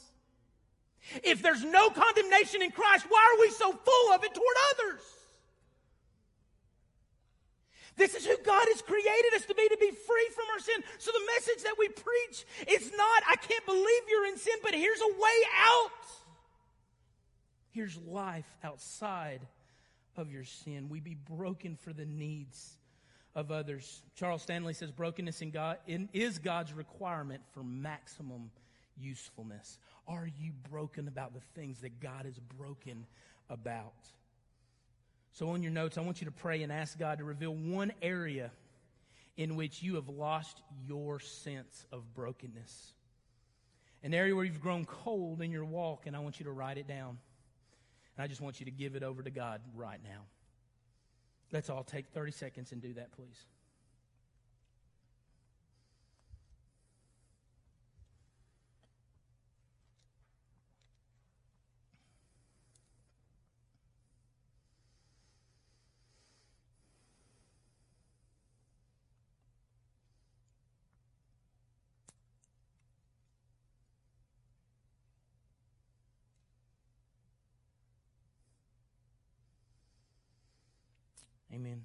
If 1.23 1.41
there's 1.41 1.63
no 1.63 1.89
condemnation 1.89 2.61
in 2.61 2.71
Christ, 2.71 3.05
why 3.09 3.35
are 3.35 3.41
we 3.41 3.49
so 3.49 3.71
full 3.71 4.13
of 4.13 4.23
it 4.23 4.33
toward 4.33 4.55
others? 4.71 5.01
This 7.97 8.15
is 8.15 8.25
who 8.25 8.37
God 8.43 8.65
has 8.71 8.81
created 8.81 9.33
us 9.35 9.45
to 9.45 9.55
be, 9.55 9.67
to 9.67 9.77
be 9.77 9.91
free 9.91 10.29
from 10.33 10.45
our 10.53 10.59
sin. 10.59 10.81
So 10.97 11.11
the 11.11 11.25
message 11.35 11.63
that 11.63 11.75
we 11.77 11.89
preach 11.89 12.45
is 12.67 12.91
not, 12.95 13.23
I 13.29 13.35
can't 13.35 13.65
believe 13.65 14.01
you're 14.09 14.27
in 14.27 14.37
sin, 14.37 14.55
but 14.63 14.73
here's 14.73 15.01
a 15.01 15.13
way 15.19 15.37
out. 15.59 16.20
Here's 17.71 17.97
life 17.97 18.45
outside 18.63 19.41
of 20.17 20.31
your 20.31 20.43
sin. 20.43 20.89
We 20.89 20.99
be 20.99 21.15
broken 21.15 21.75
for 21.75 21.93
the 21.93 22.05
needs 22.05 22.77
of 23.35 23.51
others. 23.51 24.01
Charles 24.15 24.41
Stanley 24.41 24.73
says 24.73 24.91
brokenness 24.91 25.41
in 25.41 25.51
God 25.51 25.77
in, 25.87 26.09
is 26.13 26.37
God's 26.37 26.73
requirement 26.73 27.41
for 27.53 27.63
maximum 27.63 28.51
usefulness. 28.99 29.77
Are 30.07 30.29
you 30.39 30.51
broken 30.69 31.07
about 31.07 31.33
the 31.33 31.41
things 31.55 31.79
that 31.81 31.99
God 31.99 32.25
is 32.25 32.39
broken 32.57 33.05
about? 33.49 33.93
So, 35.33 35.49
on 35.49 35.63
your 35.63 35.71
notes, 35.71 35.97
I 35.97 36.01
want 36.01 36.19
you 36.19 36.25
to 36.25 36.31
pray 36.31 36.61
and 36.61 36.71
ask 36.71 36.99
God 36.99 37.19
to 37.19 37.23
reveal 37.23 37.55
one 37.55 37.93
area 38.01 38.51
in 39.37 39.55
which 39.55 39.81
you 39.81 39.95
have 39.95 40.09
lost 40.09 40.61
your 40.85 41.21
sense 41.21 41.85
of 41.93 42.13
brokenness. 42.13 42.93
An 44.03 44.13
area 44.13 44.35
where 44.35 44.43
you've 44.43 44.61
grown 44.61 44.83
cold 44.83 45.41
in 45.41 45.51
your 45.51 45.63
walk, 45.63 46.05
and 46.05 46.15
I 46.15 46.19
want 46.19 46.39
you 46.39 46.45
to 46.45 46.51
write 46.51 46.77
it 46.77 46.87
down. 46.87 47.17
I 48.21 48.27
just 48.27 48.41
want 48.41 48.59
you 48.59 48.65
to 48.65 48.71
give 48.71 48.95
it 48.95 49.03
over 49.03 49.23
to 49.23 49.31
God 49.31 49.61
right 49.75 49.99
now. 50.03 50.21
Let's 51.51 51.69
all 51.69 51.83
take 51.83 52.07
30 52.07 52.31
seconds 52.31 52.71
and 52.71 52.81
do 52.81 52.93
that, 52.93 53.11
please. 53.11 53.45
Amen. 81.53 81.83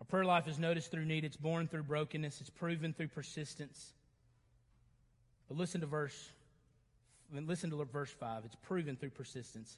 Our 0.00 0.06
prayer 0.06 0.24
life 0.24 0.48
is 0.48 0.58
noticed 0.58 0.90
through 0.90 1.04
need. 1.04 1.24
It's 1.24 1.36
born 1.36 1.68
through 1.68 1.84
brokenness. 1.84 2.40
It's 2.40 2.50
proven 2.50 2.92
through 2.92 3.08
persistence. 3.08 3.92
But 5.48 5.58
listen 5.58 5.82
to 5.82 5.86
verse, 5.86 6.30
listen 7.32 7.70
to 7.70 7.84
verse 7.84 8.10
5. 8.10 8.44
It's 8.46 8.56
proven 8.56 8.96
through 8.96 9.10
persistence. 9.10 9.76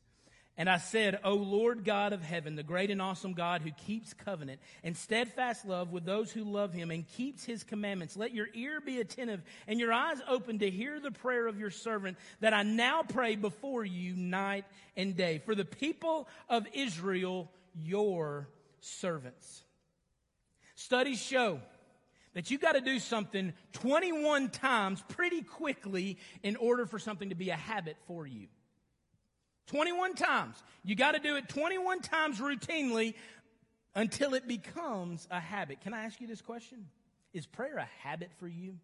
And 0.59 0.70
I 0.70 0.78
said, 0.78 1.20
O 1.22 1.34
Lord 1.34 1.84
God 1.84 2.14
of 2.14 2.22
heaven, 2.22 2.57
the 2.57 2.62
great 2.62 2.91
and 2.91 3.03
awesome 3.03 3.34
God 3.34 3.61
who 3.61 3.70
keeps 3.72 4.14
covenant 4.14 4.61
and 4.82 4.97
steadfast 4.97 5.66
love 5.66 5.93
with 5.93 6.07
those 6.07 6.32
who 6.32 6.45
love 6.45 6.72
him 6.72 6.91
and 6.91 7.07
keeps 7.07 7.45
his 7.45 7.62
commandments, 7.62 8.16
let 8.16 8.32
your 8.32 8.49
ear 8.55 8.80
be 8.80 8.99
attentive 8.99 9.43
and 9.66 9.78
your 9.78 9.93
eyes 9.93 10.18
open 10.26 10.61
to 10.61 10.70
hear 10.70 10.99
the 10.99 11.11
prayer 11.11 11.47
of 11.47 11.61
your 11.61 11.70
servant 11.70 12.16
that 12.41 12.55
I 12.55 12.62
now 12.62 13.03
pray 13.03 13.37
before 13.37 13.84
you 13.84 14.16
night 14.16 14.64
and 14.97 15.14
day. 15.14 15.43
For 15.45 15.55
the 15.55 15.66
people 15.66 16.26
of 16.49 16.66
Israel, 16.72 17.51
your 17.82 18.49
servants. 18.87 19.64
Studies 20.74 21.20
show 21.20 21.61
that 22.34 22.51
you 22.51 22.59
got 22.59 22.72
to 22.72 22.80
do 22.80 22.99
something 22.99 23.53
21 23.72 24.51
times 24.51 25.03
pretty 25.09 25.43
quickly 25.43 26.18
in 26.43 26.57
order 26.57 26.87
for 26.87 26.99
something 26.99 27.30
to 27.30 27.34
be 27.34 27.51
a 27.51 27.57
habit 27.57 27.97
for 28.07 28.26
you. 28.26 28.47
21 29.68 30.14
times. 30.14 30.62
You 30.84 30.95
got 30.95 31.12
to 31.12 31.18
do 31.18 31.37
it 31.37 31.49
21 31.49 32.01
times 32.01 32.39
routinely 32.39 33.14
until 33.95 34.34
it 34.34 34.47
becomes 34.47 35.26
a 35.30 35.41
habit. 35.41 35.80
Can 35.80 35.95
I 35.95 36.05
ask 36.05 36.20
you 36.20 36.26
this 36.26 36.43
question? 36.43 36.87
Is 37.32 37.47
prayer 37.47 37.78
a 37.78 37.89
habit 38.07 38.30
for 38.39 38.47
you? 38.47 38.76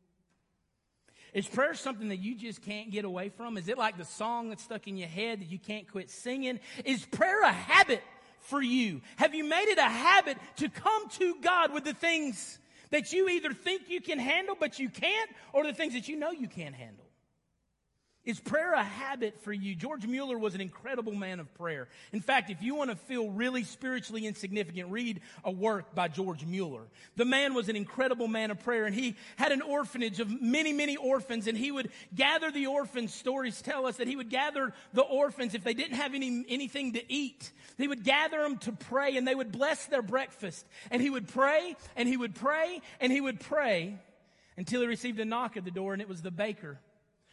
Is 1.32 1.46
prayer 1.46 1.74
something 1.74 2.08
that 2.08 2.18
you 2.18 2.34
just 2.34 2.62
can't 2.62 2.90
get 2.90 3.04
away 3.04 3.30
from? 3.30 3.56
Is 3.56 3.68
it 3.68 3.78
like 3.78 3.96
the 3.96 4.04
song 4.04 4.48
that's 4.48 4.62
stuck 4.62 4.86
in 4.88 4.96
your 4.96 5.08
head 5.08 5.40
that 5.40 5.50
you 5.50 5.58
can't 5.58 5.90
quit 5.90 6.10
singing? 6.10 6.58
Is 6.84 7.06
prayer 7.06 7.42
a 7.42 7.52
habit 7.52 8.02
for 8.42 8.62
you? 8.62 9.00
Have 9.16 9.34
you 9.34 9.44
made 9.44 9.68
it 9.68 9.78
a 9.78 9.82
habit 9.82 10.36
to 10.56 10.68
come 10.68 11.08
to 11.10 11.36
God 11.40 11.72
with 11.72 11.84
the 11.84 11.94
things 11.94 12.58
that 12.90 13.12
you 13.12 13.28
either 13.28 13.52
think 13.52 13.88
you 13.88 14.00
can 14.00 14.18
handle 14.18 14.56
but 14.58 14.78
you 14.78 14.88
can't, 14.88 15.30
or 15.52 15.64
the 15.64 15.72
things 15.72 15.94
that 15.94 16.08
you 16.08 16.16
know 16.16 16.30
you 16.30 16.48
can't 16.48 16.74
handle? 16.74 17.01
Is 18.24 18.38
prayer 18.38 18.72
a 18.72 18.84
habit 18.84 19.40
for 19.42 19.52
you? 19.52 19.74
George 19.74 20.06
Mueller 20.06 20.38
was 20.38 20.54
an 20.54 20.60
incredible 20.60 21.12
man 21.12 21.40
of 21.40 21.52
prayer. 21.54 21.88
In 22.12 22.20
fact, 22.20 22.50
if 22.50 22.62
you 22.62 22.76
want 22.76 22.90
to 22.90 22.96
feel 22.96 23.28
really 23.30 23.64
spiritually 23.64 24.28
insignificant, 24.28 24.90
read 24.90 25.20
a 25.42 25.50
work 25.50 25.92
by 25.92 26.06
George 26.06 26.46
Mueller. 26.46 26.82
The 27.16 27.24
man 27.24 27.52
was 27.52 27.68
an 27.68 27.74
incredible 27.74 28.28
man 28.28 28.52
of 28.52 28.60
prayer 28.60 28.84
and 28.84 28.94
he 28.94 29.16
had 29.34 29.50
an 29.50 29.60
orphanage 29.60 30.20
of 30.20 30.40
many, 30.40 30.72
many 30.72 30.96
orphans 30.96 31.48
and 31.48 31.58
he 31.58 31.72
would 31.72 31.90
gather 32.14 32.52
the 32.52 32.66
orphans. 32.66 33.12
Stories 33.12 33.60
tell 33.60 33.86
us 33.86 33.96
that 33.96 34.06
he 34.06 34.14
would 34.14 34.30
gather 34.30 34.72
the 34.92 35.02
orphans 35.02 35.56
if 35.56 35.64
they 35.64 35.74
didn't 35.74 35.96
have 35.96 36.14
any, 36.14 36.44
anything 36.48 36.92
to 36.92 37.12
eat. 37.12 37.50
He 37.76 37.88
would 37.88 38.04
gather 38.04 38.42
them 38.42 38.56
to 38.58 38.72
pray 38.72 39.16
and 39.16 39.26
they 39.26 39.34
would 39.34 39.50
bless 39.50 39.86
their 39.86 40.02
breakfast. 40.02 40.64
And 40.92 41.02
he 41.02 41.10
would 41.10 41.26
pray 41.26 41.74
and 41.96 42.08
he 42.08 42.16
would 42.16 42.36
pray 42.36 42.82
and 43.00 43.10
he 43.10 43.20
would 43.20 43.40
pray 43.40 43.98
until 44.56 44.80
he 44.80 44.86
received 44.86 45.18
a 45.18 45.24
knock 45.24 45.56
at 45.56 45.64
the 45.64 45.72
door 45.72 45.92
and 45.92 46.00
it 46.00 46.08
was 46.08 46.22
the 46.22 46.30
baker 46.30 46.78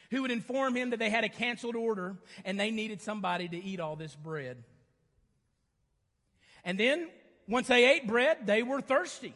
who 0.09 0.21
would 0.21 0.31
inform 0.31 0.75
him 0.75 0.89
that 0.91 0.97
they 0.97 1.09
had 1.09 1.23
a 1.23 1.29
canceled 1.29 1.75
order 1.75 2.15
and 2.45 2.59
they 2.59 2.71
needed 2.71 3.01
somebody 3.01 3.47
to 3.47 3.57
eat 3.57 3.79
all 3.79 3.95
this 3.95 4.15
bread. 4.15 4.63
And 6.63 6.79
then, 6.79 7.07
once 7.47 7.67
they 7.67 7.89
ate 7.89 8.07
bread, 8.07 8.45
they 8.45 8.63
were 8.63 8.81
thirsty, 8.81 9.33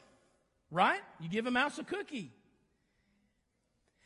right? 0.71 0.99
You 1.19 1.29
give 1.29 1.47
a 1.47 1.51
mouse 1.51 1.77
a 1.79 1.83
cookie. 1.83 2.31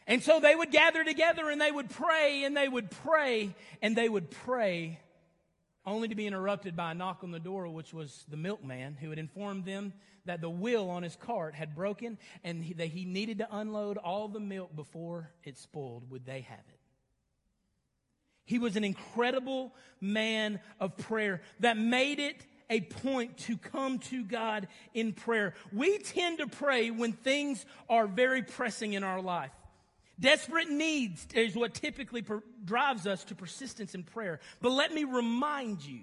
And 0.06 0.24
so 0.24 0.40
they 0.40 0.56
would 0.56 0.72
gather 0.72 1.04
together 1.04 1.50
and 1.50 1.60
they 1.60 1.72
would 1.72 1.90
pray 1.90 2.46
and 2.46 2.56
they 2.56 2.70
would 2.70 2.90
pray 2.90 3.54
and 3.82 3.96
they 3.96 4.08
would 4.08 4.32
pray 4.32 5.00
only 5.86 6.08
to 6.10 6.16
be 6.16 6.28
interrupted 6.28 6.76
by 6.76 6.92
a 6.92 6.94
knock 6.94 7.24
on 7.24 7.32
the 7.32 7.40
door, 7.40 7.68
which 7.68 7.94
was 7.94 8.26
the 8.30 8.38
milkman 8.38 8.96
who 8.96 9.10
had 9.10 9.20
informed 9.20 9.66
them 9.66 9.94
that 10.28 10.42
the 10.42 10.50
wheel 10.50 10.90
on 10.90 11.04
his 11.04 11.16
cart 11.16 11.56
had 11.56 11.76
broken 11.76 12.18
and 12.44 12.64
he, 12.64 12.74
that 12.76 12.88
he 12.88 13.06
needed 13.06 13.40
to 13.40 13.48
unload 13.52 13.98
all 13.98 14.28
the 14.28 14.40
milk 14.40 14.76
before 14.76 15.32
it 15.44 15.58
spoiled. 15.58 16.10
Would 16.12 16.26
they 16.26 16.42
have 16.42 16.60
it? 16.70 16.80
He 18.46 18.60
was 18.60 18.78
an 18.78 18.86
incredible 18.86 19.74
man 20.00 20.60
of 20.80 20.96
prayer 20.96 21.42
that 21.60 21.78
made 21.78 22.20
it 22.20 22.46
a 22.70 22.82
point 22.82 23.38
to 23.38 23.58
come 23.58 24.00
to 24.00 24.24
God 24.24 24.68
in 24.94 25.14
prayer. 25.14 25.54
We 25.74 25.98
tend 26.00 26.40
to 26.40 26.48
pray 26.48 26.90
when 26.92 27.14
things 27.14 27.66
are 27.90 28.08
very 28.08 28.44
pressing 28.44 28.94
in 28.94 29.04
our 29.04 29.22
life. 29.22 29.52
Desperate 30.20 30.70
needs 30.70 31.28
is 31.34 31.56
what 31.56 31.74
typically 31.74 32.22
per- 32.22 32.44
drives 32.64 33.06
us 33.06 33.24
to 33.26 33.36
persistence 33.36 33.94
in 33.96 34.04
prayer. 34.04 34.40
But 34.62 34.72
let 34.72 34.94
me 34.94 35.04
remind 35.04 35.86
you, 35.86 36.02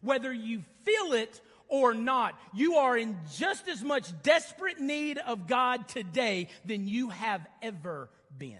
whether 0.00 0.32
you 0.32 0.62
feel 0.84 1.12
it 1.12 1.40
or 1.70 1.94
not, 1.94 2.38
you 2.52 2.74
are 2.74 2.98
in 2.98 3.16
just 3.36 3.68
as 3.68 3.82
much 3.82 4.10
desperate 4.22 4.80
need 4.80 5.18
of 5.18 5.46
God 5.46 5.88
today 5.88 6.48
than 6.64 6.86
you 6.86 7.08
have 7.08 7.46
ever 7.62 8.10
been. 8.36 8.58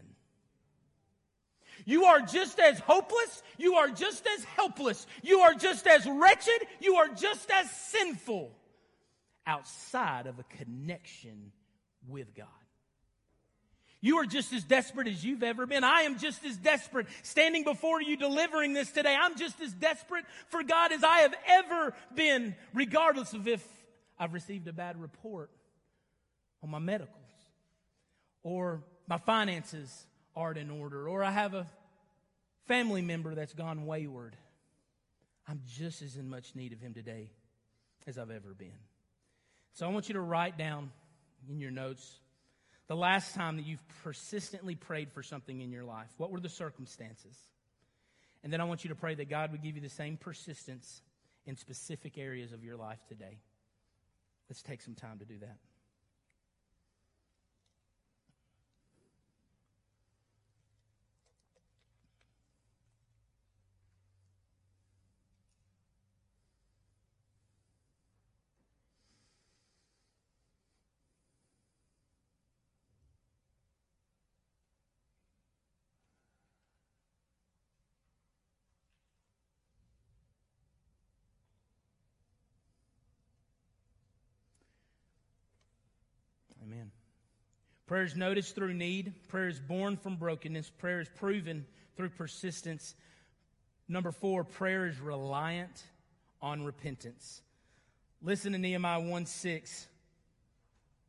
You 1.84 2.04
are 2.04 2.20
just 2.20 2.58
as 2.60 2.78
hopeless. 2.78 3.42
You 3.58 3.74
are 3.74 3.88
just 3.88 4.26
as 4.26 4.44
helpless. 4.44 5.06
You 5.22 5.40
are 5.40 5.54
just 5.54 5.86
as 5.86 6.06
wretched. 6.06 6.66
You 6.80 6.96
are 6.96 7.08
just 7.08 7.50
as 7.50 7.70
sinful 7.70 8.52
outside 9.46 10.26
of 10.26 10.38
a 10.38 10.44
connection 10.44 11.52
with 12.08 12.34
God. 12.34 12.46
You 14.02 14.18
are 14.18 14.24
just 14.24 14.52
as 14.52 14.64
desperate 14.64 15.08
as 15.08 15.22
you've 15.22 15.42
ever 15.42 15.66
been. 15.66 15.84
I 15.84 16.02
am 16.02 16.18
just 16.18 16.44
as 16.44 16.56
desperate 16.56 17.06
standing 17.22 17.64
before 17.64 18.00
you 18.00 18.16
delivering 18.16 18.72
this 18.72 18.90
today. 18.90 19.14
I'm 19.18 19.36
just 19.36 19.60
as 19.60 19.72
desperate 19.72 20.24
for 20.48 20.62
God 20.62 20.92
as 20.92 21.04
I 21.04 21.18
have 21.18 21.34
ever 21.46 21.94
been, 22.14 22.54
regardless 22.72 23.34
of 23.34 23.46
if 23.46 23.66
I've 24.18 24.32
received 24.32 24.68
a 24.68 24.72
bad 24.72 25.00
report 25.00 25.50
on 26.62 26.70
my 26.70 26.78
medicals 26.78 27.14
or 28.42 28.82
my 29.06 29.18
finances 29.18 30.06
aren't 30.34 30.58
in 30.58 30.70
order 30.70 31.08
or 31.08 31.22
I 31.22 31.30
have 31.30 31.52
a 31.52 31.66
family 32.66 33.02
member 33.02 33.34
that's 33.34 33.54
gone 33.54 33.84
wayward. 33.84 34.34
I'm 35.46 35.60
just 35.76 36.00
as 36.00 36.16
in 36.16 36.30
much 36.30 36.54
need 36.54 36.72
of 36.72 36.80
Him 36.80 36.94
today 36.94 37.32
as 38.06 38.16
I've 38.16 38.30
ever 38.30 38.54
been. 38.54 38.78
So 39.74 39.86
I 39.86 39.90
want 39.90 40.08
you 40.08 40.14
to 40.14 40.20
write 40.20 40.56
down 40.56 40.90
in 41.48 41.60
your 41.60 41.70
notes 41.70 42.20
the 42.90 42.96
last 42.96 43.36
time 43.36 43.54
that 43.54 43.64
you've 43.64 43.86
persistently 44.02 44.74
prayed 44.74 45.12
for 45.12 45.22
something 45.22 45.60
in 45.60 45.70
your 45.70 45.84
life? 45.84 46.08
What 46.16 46.32
were 46.32 46.40
the 46.40 46.48
circumstances? 46.48 47.38
And 48.42 48.52
then 48.52 48.60
I 48.60 48.64
want 48.64 48.82
you 48.82 48.88
to 48.88 48.96
pray 48.96 49.14
that 49.14 49.30
God 49.30 49.52
would 49.52 49.62
give 49.62 49.76
you 49.76 49.80
the 49.80 49.88
same 49.88 50.16
persistence 50.16 51.00
in 51.46 51.54
specific 51.54 52.18
areas 52.18 52.52
of 52.52 52.64
your 52.64 52.74
life 52.74 52.98
today. 53.06 53.38
Let's 54.48 54.60
take 54.60 54.82
some 54.82 54.96
time 54.96 55.20
to 55.20 55.24
do 55.24 55.38
that. 55.38 55.58
Amen. 86.70 86.90
Prayer 87.90 88.04
is 88.04 88.14
noticed 88.14 88.54
through 88.54 88.72
need. 88.72 89.14
Prayer 89.26 89.48
is 89.48 89.58
born 89.58 89.96
from 89.96 90.14
brokenness. 90.14 90.70
Prayer 90.78 91.00
is 91.00 91.08
proven 91.08 91.66
through 91.96 92.10
persistence. 92.10 92.94
Number 93.88 94.12
four, 94.12 94.44
prayer 94.44 94.86
is 94.86 95.00
reliant 95.00 95.82
on 96.40 96.64
repentance. 96.64 97.42
Listen 98.22 98.52
to 98.52 98.58
Nehemiah 98.58 99.00
1 99.00 99.26
6. 99.26 99.88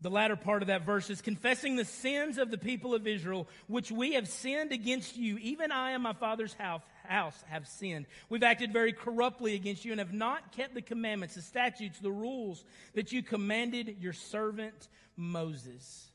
The 0.01 0.09
latter 0.09 0.36
part 0.36 0.63
of 0.63 0.69
that 0.69 0.84
verse 0.84 1.11
is 1.11 1.21
confessing 1.21 1.75
the 1.75 1.86
sins 1.86 2.39
of 2.39 2.49
the 2.49 2.57
people 2.57 2.95
of 2.95 3.05
Israel, 3.05 3.47
which 3.67 3.91
we 3.91 4.13
have 4.13 4.27
sinned 4.27 4.71
against 4.71 5.15
you. 5.15 5.38
Even 5.38 5.71
I 5.71 5.91
and 5.91 6.01
my 6.01 6.13
father's 6.13 6.55
house, 6.55 6.82
house 7.07 7.39
have 7.47 7.67
sinned. 7.67 8.07
We've 8.27 8.41
acted 8.41 8.73
very 8.73 8.93
corruptly 8.93 9.53
against 9.53 9.86
you 9.86 9.91
and 9.91 9.99
have 9.99 10.13
not 10.13 10.51
kept 10.51 10.73
the 10.73 10.82
commandments, 10.82 11.36
the 11.36 11.43
statutes, 11.43 11.99
the 11.99 12.11
rules 12.11 12.65
that 12.95 13.11
you 13.11 13.21
commanded 13.21 13.97
your 13.99 14.13
servant 14.13 14.88
Moses. 15.15 16.11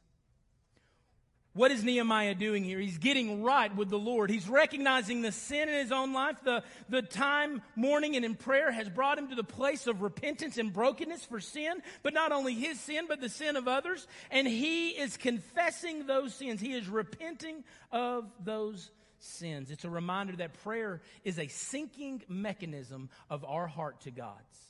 What 1.57 1.71
is 1.71 1.83
Nehemiah 1.83 2.35
doing 2.35 2.65
here? 2.65 2.79
He's 2.79 2.99
getting 2.99 3.43
right 3.43 3.75
with 3.75 3.89
the 3.89 3.99
Lord. 3.99 4.29
He's 4.29 4.47
recognizing 4.47 5.23
the 5.23 5.33
sin 5.33 5.71
in 5.71 5.75
his 5.75 5.91
own 5.91 6.13
life. 6.13 6.37
The, 6.45 6.63
the 6.91 7.01
time 7.01 7.63
mourning 7.75 8.15
and 8.15 8.27
in 8.27 8.35
prayer 8.35 8.71
has 8.71 8.91
brought 8.91 9.17
him 9.17 9.29
to 9.29 9.35
the 9.35 9.43
place 9.43 9.87
of 9.87 10.03
repentance 10.03 10.59
and 10.59 10.71
brokenness 10.71 11.25
for 11.25 11.41
sin, 11.41 11.81
but 12.03 12.13
not 12.13 12.31
only 12.31 12.53
his 12.53 12.79
sin, 12.79 13.07
but 13.09 13.23
the 13.23 13.31
sin 13.31 13.57
of 13.57 13.69
others. 13.69 14.07
And 14.31 14.47
he 14.47 14.91
is 14.91 15.17
confessing 15.17 16.07
those 16.07 16.35
sins. 16.35 16.61
He 16.61 16.75
is 16.75 16.89
repenting 16.89 17.65
of 17.91 18.31
those 18.45 18.91
sins. 19.19 19.71
It's 19.71 19.87
a 19.87 19.91
reminder 19.91 20.37
that 20.37 20.63
prayer 20.63 21.01
is 21.25 21.39
a 21.39 21.47
syncing 21.47 22.21
mechanism 22.29 23.09
of 23.31 23.47
our 23.47 23.67
heart 23.67 24.03
to 24.03 24.11
God's. 24.11 24.61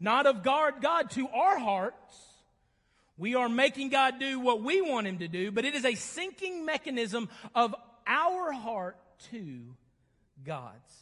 Not 0.00 0.26
of 0.26 0.42
God, 0.42 0.82
God 0.82 1.10
to 1.10 1.28
our 1.28 1.60
hearts 1.60 2.31
we 3.18 3.34
are 3.34 3.48
making 3.48 3.90
God 3.90 4.18
do 4.18 4.40
what 4.40 4.62
we 4.62 4.80
want 4.80 5.06
Him 5.06 5.18
to 5.18 5.28
do, 5.28 5.50
but 5.50 5.64
it 5.64 5.74
is 5.74 5.84
a 5.84 5.92
syncing 5.92 6.64
mechanism 6.64 7.28
of 7.54 7.74
our 8.06 8.52
heart 8.52 8.96
to 9.30 9.60
God's. 10.44 10.96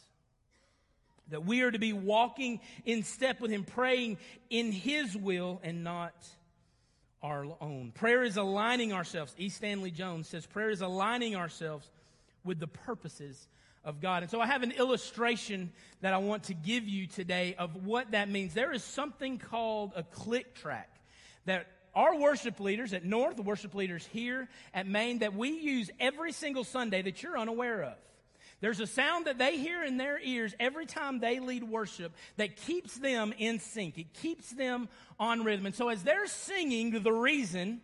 That 1.29 1.45
we 1.45 1.61
are 1.61 1.71
to 1.71 1.79
be 1.79 1.93
walking 1.93 2.59
in 2.85 3.03
step 3.03 3.39
with 3.39 3.51
Him, 3.51 3.63
praying 3.63 4.17
in 4.49 4.71
His 4.71 5.15
will 5.15 5.61
and 5.63 5.83
not 5.83 6.13
our 7.23 7.45
own. 7.61 7.91
Prayer 7.93 8.23
is 8.23 8.37
aligning 8.37 8.93
ourselves. 8.93 9.33
E. 9.37 9.49
Stanley 9.49 9.91
Jones 9.91 10.27
says 10.27 10.45
prayer 10.45 10.69
is 10.69 10.81
aligning 10.81 11.35
ourselves 11.35 11.89
with 12.43 12.59
the 12.59 12.67
purposes 12.67 13.47
of 13.83 14.01
God. 14.01 14.23
And 14.23 14.31
so 14.31 14.41
I 14.41 14.47
have 14.47 14.63
an 14.63 14.71
illustration 14.71 15.71
that 16.01 16.13
I 16.13 16.17
want 16.17 16.43
to 16.43 16.53
give 16.53 16.87
you 16.87 17.07
today 17.07 17.55
of 17.57 17.85
what 17.85 18.11
that 18.11 18.29
means. 18.29 18.53
There 18.53 18.73
is 18.73 18.83
something 18.83 19.37
called 19.37 19.93
a 19.95 20.03
click 20.03 20.55
track 20.55 20.89
that 21.45 21.67
our 21.93 22.15
worship 22.17 22.59
leaders 22.59 22.93
at 22.93 23.03
North, 23.03 23.35
the 23.35 23.41
worship 23.41 23.75
leaders 23.75 24.07
here 24.11 24.47
at 24.73 24.87
Main, 24.87 25.19
that 25.19 25.35
we 25.35 25.49
use 25.49 25.89
every 25.99 26.31
single 26.31 26.63
Sunday 26.63 27.01
that 27.01 27.21
you're 27.21 27.37
unaware 27.37 27.83
of. 27.83 27.95
There's 28.61 28.79
a 28.79 28.87
sound 28.87 29.25
that 29.25 29.39
they 29.39 29.57
hear 29.57 29.83
in 29.83 29.97
their 29.97 30.19
ears 30.19 30.53
every 30.59 30.85
time 30.85 31.19
they 31.19 31.39
lead 31.39 31.63
worship 31.63 32.13
that 32.37 32.55
keeps 32.55 32.93
them 32.99 33.33
in 33.37 33.59
sync. 33.59 33.97
It 33.97 34.13
keeps 34.13 34.51
them 34.51 34.87
on 35.19 35.43
rhythm. 35.43 35.65
And 35.65 35.73
so 35.73 35.89
as 35.89 36.03
they're 36.03 36.27
singing 36.27 37.01
the 37.01 37.11
reason 37.11 37.81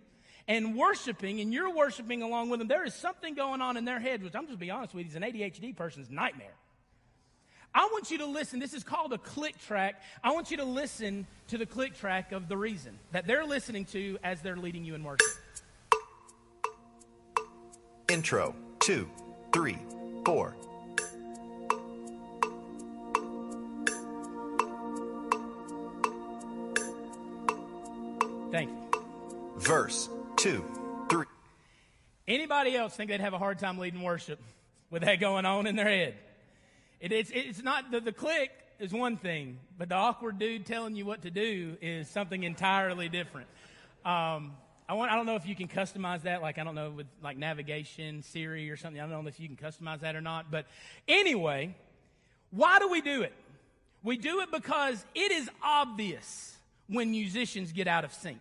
and 0.47 0.77
worshiping, 0.77 1.41
and 1.41 1.51
you're 1.51 1.73
worshiping 1.73 2.21
along 2.21 2.49
with 2.49 2.59
them, 2.59 2.67
there 2.67 2.85
is 2.85 2.93
something 2.93 3.33
going 3.33 3.61
on 3.61 3.75
in 3.75 3.85
their 3.85 3.99
head, 3.99 4.23
which 4.23 4.35
I'm 4.35 4.45
just 4.45 4.59
be 4.59 4.69
honest 4.69 4.93
with 4.93 5.05
you, 5.05 5.09
is 5.09 5.15
an 5.15 5.23
ADHD 5.23 5.75
person's 5.75 6.11
nightmare. 6.11 6.53
I 7.73 7.89
want 7.91 8.09
you 8.09 8.17
to 8.19 8.25
listen. 8.25 8.59
This 8.59 8.73
is 8.73 8.83
called 8.83 9.13
a 9.13 9.17
click 9.17 9.57
track. 9.65 10.01
I 10.23 10.31
want 10.31 10.51
you 10.51 10.57
to 10.57 10.65
listen 10.65 11.27
to 11.49 11.57
the 11.57 11.65
click 11.65 11.95
track 11.97 12.31
of 12.31 12.47
the 12.47 12.57
reason 12.57 12.97
that 13.11 13.27
they're 13.27 13.45
listening 13.45 13.85
to 13.85 14.17
as 14.23 14.41
they're 14.41 14.57
leading 14.57 14.83
you 14.83 14.95
in 14.95 15.03
worship. 15.03 15.27
Intro, 18.09 18.55
two, 18.79 19.07
three, 19.53 19.77
four. 20.25 20.55
Thank 28.51 28.71
you. 28.71 29.03
Verse, 29.57 30.09
two, 30.37 30.63
three. 31.09 31.25
Anybody 32.27 32.75
else 32.75 32.95
think 32.95 33.11
they'd 33.11 33.21
have 33.21 33.33
a 33.33 33.37
hard 33.37 33.59
time 33.59 33.77
leading 33.77 34.01
worship 34.01 34.39
with 34.89 35.03
that 35.03 35.19
going 35.19 35.45
on 35.45 35.67
in 35.67 35.75
their 35.75 35.87
head? 35.87 36.15
It, 36.99 37.11
it's, 37.11 37.31
it's 37.33 37.61
not 37.61 37.91
the, 37.91 37.99
the 37.99 38.11
click 38.11 38.51
is 38.79 38.91
one 38.91 39.17
thing, 39.17 39.59
but 39.77 39.89
the 39.89 39.95
awkward 39.95 40.39
dude 40.39 40.65
telling 40.65 40.95
you 40.95 41.05
what 41.05 41.23
to 41.23 41.31
do 41.31 41.77
is 41.81 42.07
something 42.07 42.43
entirely 42.43 43.09
different. 43.09 43.47
Um, 44.05 44.53
I 44.89 44.93
want, 44.93 45.11
I 45.11 45.15
don't 45.15 45.25
know 45.25 45.35
if 45.35 45.45
you 45.45 45.55
can 45.55 45.67
customize 45.67 46.23
that, 46.23 46.41
like, 46.41 46.57
I 46.57 46.63
don't 46.63 46.75
know, 46.75 46.91
with 46.91 47.07
like 47.21 47.37
navigation, 47.37 48.23
Siri 48.23 48.69
or 48.69 48.77
something. 48.77 49.01
I 49.01 49.07
don't 49.07 49.23
know 49.23 49.27
if 49.27 49.39
you 49.39 49.49
can 49.49 49.57
customize 49.57 49.99
that 49.99 50.15
or 50.15 50.21
not. 50.21 50.49
But 50.49 50.65
anyway, 51.07 51.75
why 52.51 52.79
do 52.79 52.87
we 52.87 53.01
do 53.01 53.21
it? 53.23 53.33
We 54.03 54.17
do 54.17 54.39
it 54.41 54.51
because 54.51 55.03
it 55.13 55.31
is 55.31 55.49
obvious 55.61 56.55
when 56.87 57.11
musicians 57.11 57.73
get 57.73 57.87
out 57.87 58.05
of 58.05 58.13
sync. 58.13 58.39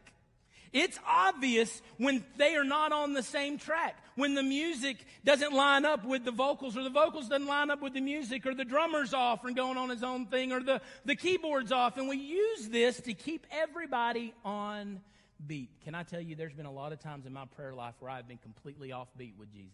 It's 0.72 0.98
obvious 1.06 1.82
when 1.98 2.24
they 2.36 2.56
are 2.56 2.64
not 2.64 2.92
on 2.92 3.12
the 3.12 3.22
same 3.22 3.58
track, 3.58 3.96
when 4.14 4.34
the 4.34 4.42
music 4.42 5.06
doesn't 5.24 5.52
line 5.52 5.84
up 5.84 6.04
with 6.04 6.24
the 6.24 6.30
vocals, 6.30 6.76
or 6.76 6.82
the 6.82 6.90
vocals 6.90 7.28
doesn't 7.28 7.46
line 7.46 7.70
up 7.70 7.82
with 7.82 7.94
the 7.94 8.00
music, 8.00 8.46
or 8.46 8.54
the 8.54 8.64
drummer's 8.64 9.14
off 9.14 9.44
and 9.44 9.56
going 9.56 9.76
on 9.76 9.88
his 9.88 10.02
own 10.02 10.26
thing, 10.26 10.52
or 10.52 10.62
the, 10.62 10.80
the 11.04 11.16
keyboard's 11.16 11.72
off. 11.72 11.96
And 11.96 12.08
we 12.08 12.16
use 12.16 12.68
this 12.68 13.00
to 13.02 13.14
keep 13.14 13.46
everybody 13.50 14.34
on 14.44 15.00
beat. 15.46 15.70
Can 15.84 15.94
I 15.94 16.02
tell 16.02 16.20
you, 16.20 16.34
there's 16.34 16.54
been 16.54 16.66
a 16.66 16.72
lot 16.72 16.92
of 16.92 17.00
times 17.00 17.26
in 17.26 17.32
my 17.32 17.44
prayer 17.56 17.74
life 17.74 17.94
where 18.00 18.10
I've 18.10 18.28
been 18.28 18.38
completely 18.38 18.92
off 18.92 19.08
beat 19.16 19.34
with 19.38 19.52
Jesus. 19.52 19.72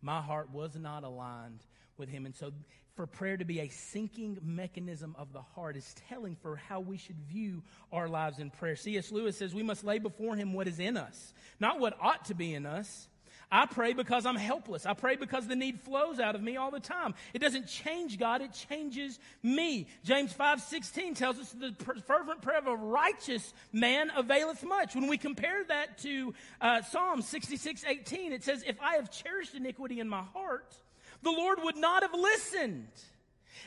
My 0.00 0.20
heart 0.20 0.50
was 0.52 0.76
not 0.76 1.04
aligned 1.04 1.60
with 1.96 2.08
him. 2.08 2.26
And 2.26 2.34
so 2.34 2.52
for 2.94 3.06
prayer 3.06 3.36
to 3.36 3.44
be 3.44 3.60
a 3.60 3.68
syncing 3.68 4.42
mechanism 4.42 5.14
of 5.18 5.32
the 5.32 5.40
heart 5.40 5.76
is 5.76 5.94
telling 6.08 6.36
for 6.36 6.56
how 6.56 6.80
we 6.80 6.96
should 6.96 7.18
view 7.20 7.62
our 7.90 8.08
lives 8.08 8.38
in 8.38 8.50
prayer. 8.50 8.76
C.S. 8.76 9.10
Lewis 9.10 9.36
says 9.36 9.54
we 9.54 9.62
must 9.62 9.84
lay 9.84 9.98
before 9.98 10.36
him 10.36 10.52
what 10.52 10.68
is 10.68 10.78
in 10.78 10.96
us, 10.96 11.32
not 11.58 11.80
what 11.80 11.96
ought 12.00 12.26
to 12.26 12.34
be 12.34 12.54
in 12.54 12.66
us. 12.66 13.08
I 13.50 13.66
pray 13.66 13.92
because 13.92 14.24
I'm 14.24 14.36
helpless. 14.36 14.86
I 14.86 14.94
pray 14.94 15.16
because 15.16 15.46
the 15.46 15.54
need 15.54 15.78
flows 15.80 16.18
out 16.18 16.34
of 16.34 16.42
me 16.42 16.56
all 16.56 16.70
the 16.70 16.80
time. 16.80 17.14
It 17.34 17.40
doesn't 17.40 17.66
change 17.66 18.18
God, 18.18 18.40
it 18.40 18.52
changes 18.68 19.18
me. 19.42 19.88
James 20.04 20.32
5:16 20.32 21.14
tells 21.14 21.38
us 21.38 21.52
the 21.52 21.74
fervent 22.06 22.40
prayer 22.40 22.58
of 22.58 22.66
a 22.66 22.74
righteous 22.74 23.52
man 23.70 24.10
availeth 24.16 24.64
much. 24.64 24.94
When 24.94 25.06
we 25.06 25.18
compare 25.18 25.64
that 25.64 25.98
to 25.98 26.32
uh, 26.62 26.80
Psalm 26.80 27.20
66:18, 27.20 28.32
it 28.32 28.42
says, 28.42 28.64
"If 28.66 28.80
I 28.80 28.94
have 28.94 29.10
cherished 29.10 29.54
iniquity 29.54 30.00
in 30.00 30.08
my 30.08 30.22
heart, 30.22 30.74
the 31.22 31.30
Lord 31.30 31.58
would 31.62 31.76
not 31.76 32.02
have 32.02 32.14
listened. 32.14 32.88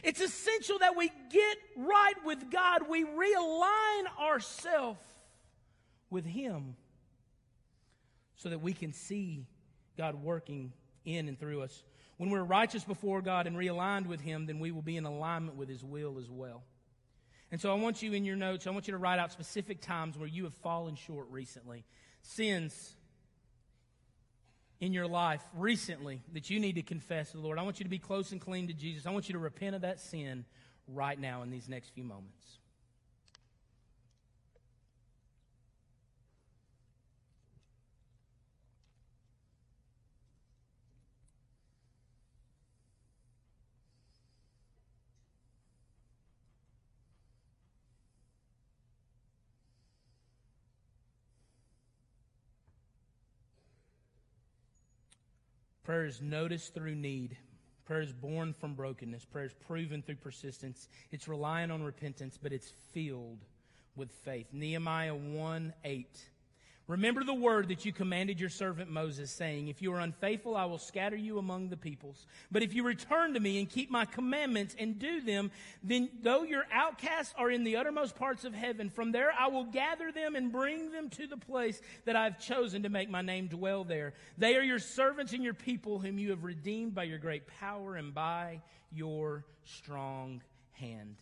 It's 0.03 0.21
essential 0.21 0.79
that 0.79 0.95
we 0.95 1.11
get 1.31 1.57
right 1.77 2.25
with 2.25 2.51
God. 2.51 2.83
We 2.89 3.05
realign 3.05 4.19
ourselves 4.19 4.99
with 6.09 6.25
Him 6.25 6.75
so 8.35 8.49
that 8.49 8.61
we 8.61 8.73
can 8.73 8.93
see 8.93 9.47
God 9.97 10.21
working 10.21 10.73
in 11.05 11.27
and 11.27 11.39
through 11.39 11.61
us. 11.61 11.83
When 12.17 12.29
we're 12.29 12.43
righteous 12.43 12.83
before 12.83 13.21
God 13.21 13.47
and 13.47 13.55
realigned 13.57 14.07
with 14.07 14.21
Him, 14.21 14.45
then 14.45 14.59
we 14.59 14.71
will 14.71 14.81
be 14.81 14.97
in 14.97 15.05
alignment 15.05 15.57
with 15.57 15.69
His 15.69 15.83
will 15.83 16.17
as 16.19 16.29
well. 16.29 16.63
And 17.51 17.61
so 17.61 17.71
I 17.71 17.75
want 17.75 18.01
you 18.01 18.13
in 18.13 18.25
your 18.25 18.35
notes, 18.35 18.67
I 18.67 18.71
want 18.71 18.87
you 18.87 18.91
to 18.91 18.97
write 18.97 19.19
out 19.19 19.31
specific 19.31 19.79
times 19.81 20.17
where 20.17 20.27
you 20.27 20.43
have 20.43 20.53
fallen 20.55 20.95
short 20.95 21.27
recently. 21.29 21.85
Sins 22.21 22.95
in 24.80 24.93
your 24.93 25.07
life 25.07 25.41
recently 25.55 26.21
that 26.34 26.49
you 26.49 26.59
need 26.59 26.76
to 26.76 26.82
confess 26.82 27.32
to 27.32 27.38
the 27.38 27.43
Lord. 27.43 27.57
I 27.57 27.61
want 27.61 27.80
you 27.80 27.86
to 27.86 27.89
be 27.89 27.99
close 27.99 28.32
and 28.32 28.41
clean 28.41 28.67
to 28.67 28.73
Jesus. 28.73 29.05
I 29.05 29.11
want 29.11 29.30
you 29.30 29.34
to 29.34 29.39
repent 29.39 29.76
of 29.76 29.82
that 29.82 29.99
sin 29.99 30.45
right 30.88 31.19
now 31.19 31.41
in 31.41 31.51
these 31.51 31.69
next 31.69 31.89
few 31.89 32.03
moments. 32.03 32.59
Prayer 55.86 56.05
is 56.05 56.19
noticed 56.19 56.73
through 56.73 56.95
need. 56.95 57.38
Prayer 57.86 58.01
is 58.01 58.11
born 58.11 58.53
from 58.53 58.73
brokenness. 58.73 59.23
Prayer 59.23 59.45
is 59.45 59.53
proven 59.53 60.01
through 60.01 60.15
persistence. 60.15 60.89
It's 61.11 61.27
relying 61.27 61.69
on 61.69 61.83
repentance, 61.83 62.39
but 62.41 62.51
it's 62.51 62.71
filled 62.91 63.45
with 63.95 64.11
faith. 64.11 64.47
Nehemiah 64.51 65.13
1 65.13 65.73
8. 65.83 66.07
Remember 66.88 67.23
the 67.23 67.33
word 67.33 67.69
that 67.69 67.83
you 67.83 67.91
commanded 67.91 68.39
your 68.39 68.49
servant 68.49 68.91
Moses, 68.91 69.31
saying, 69.31 69.69
If 69.69 69.81
you 69.81 69.91
are 69.93 69.99
unfaithful, 69.99 70.55
I 70.55 70.65
will 70.65 70.77
scatter 70.77 71.15
you 71.15 71.39
among 71.39 71.69
the 71.69 71.77
peoples. 71.77 72.27
But 72.51 72.61
if 72.61 72.75
you 72.75 72.83
return 72.83 73.33
to 73.33 73.39
me 73.39 73.57
and 73.57 73.67
keep 73.67 73.89
my 73.89 74.05
commandments 74.05 74.75
and 74.77 74.99
do 74.99 75.19
them, 75.21 75.49
then 75.81 76.09
though 76.21 76.43
your 76.43 76.65
outcasts 76.71 77.33
are 77.39 77.49
in 77.49 77.63
the 77.63 77.77
uttermost 77.77 78.15
parts 78.15 78.45
of 78.45 78.53
heaven, 78.53 78.91
from 78.91 79.11
there 79.11 79.31
I 79.31 79.47
will 79.47 79.63
gather 79.63 80.11
them 80.11 80.36
and 80.36 80.51
bring 80.51 80.91
them 80.91 81.09
to 81.11 81.25
the 81.25 81.38
place 81.38 81.81
that 82.05 82.15
I 82.15 82.25
have 82.25 82.39
chosen 82.39 82.83
to 82.83 82.89
make 82.89 83.09
my 83.09 83.23
name 83.23 83.47
dwell 83.47 83.83
there. 83.83 84.13
They 84.38 84.55
are 84.55 84.61
your 84.61 84.77
servants 84.77 85.33
and 85.33 85.43
your 85.43 85.55
people, 85.55 85.97
whom 85.97 86.19
you 86.19 86.29
have 86.29 86.43
redeemed 86.43 86.93
by 86.93 87.05
your 87.05 87.17
great 87.17 87.47
power 87.47 87.95
and 87.95 88.13
by 88.13 88.61
your 88.91 89.43
strong 89.63 90.43
hand. 90.73 91.15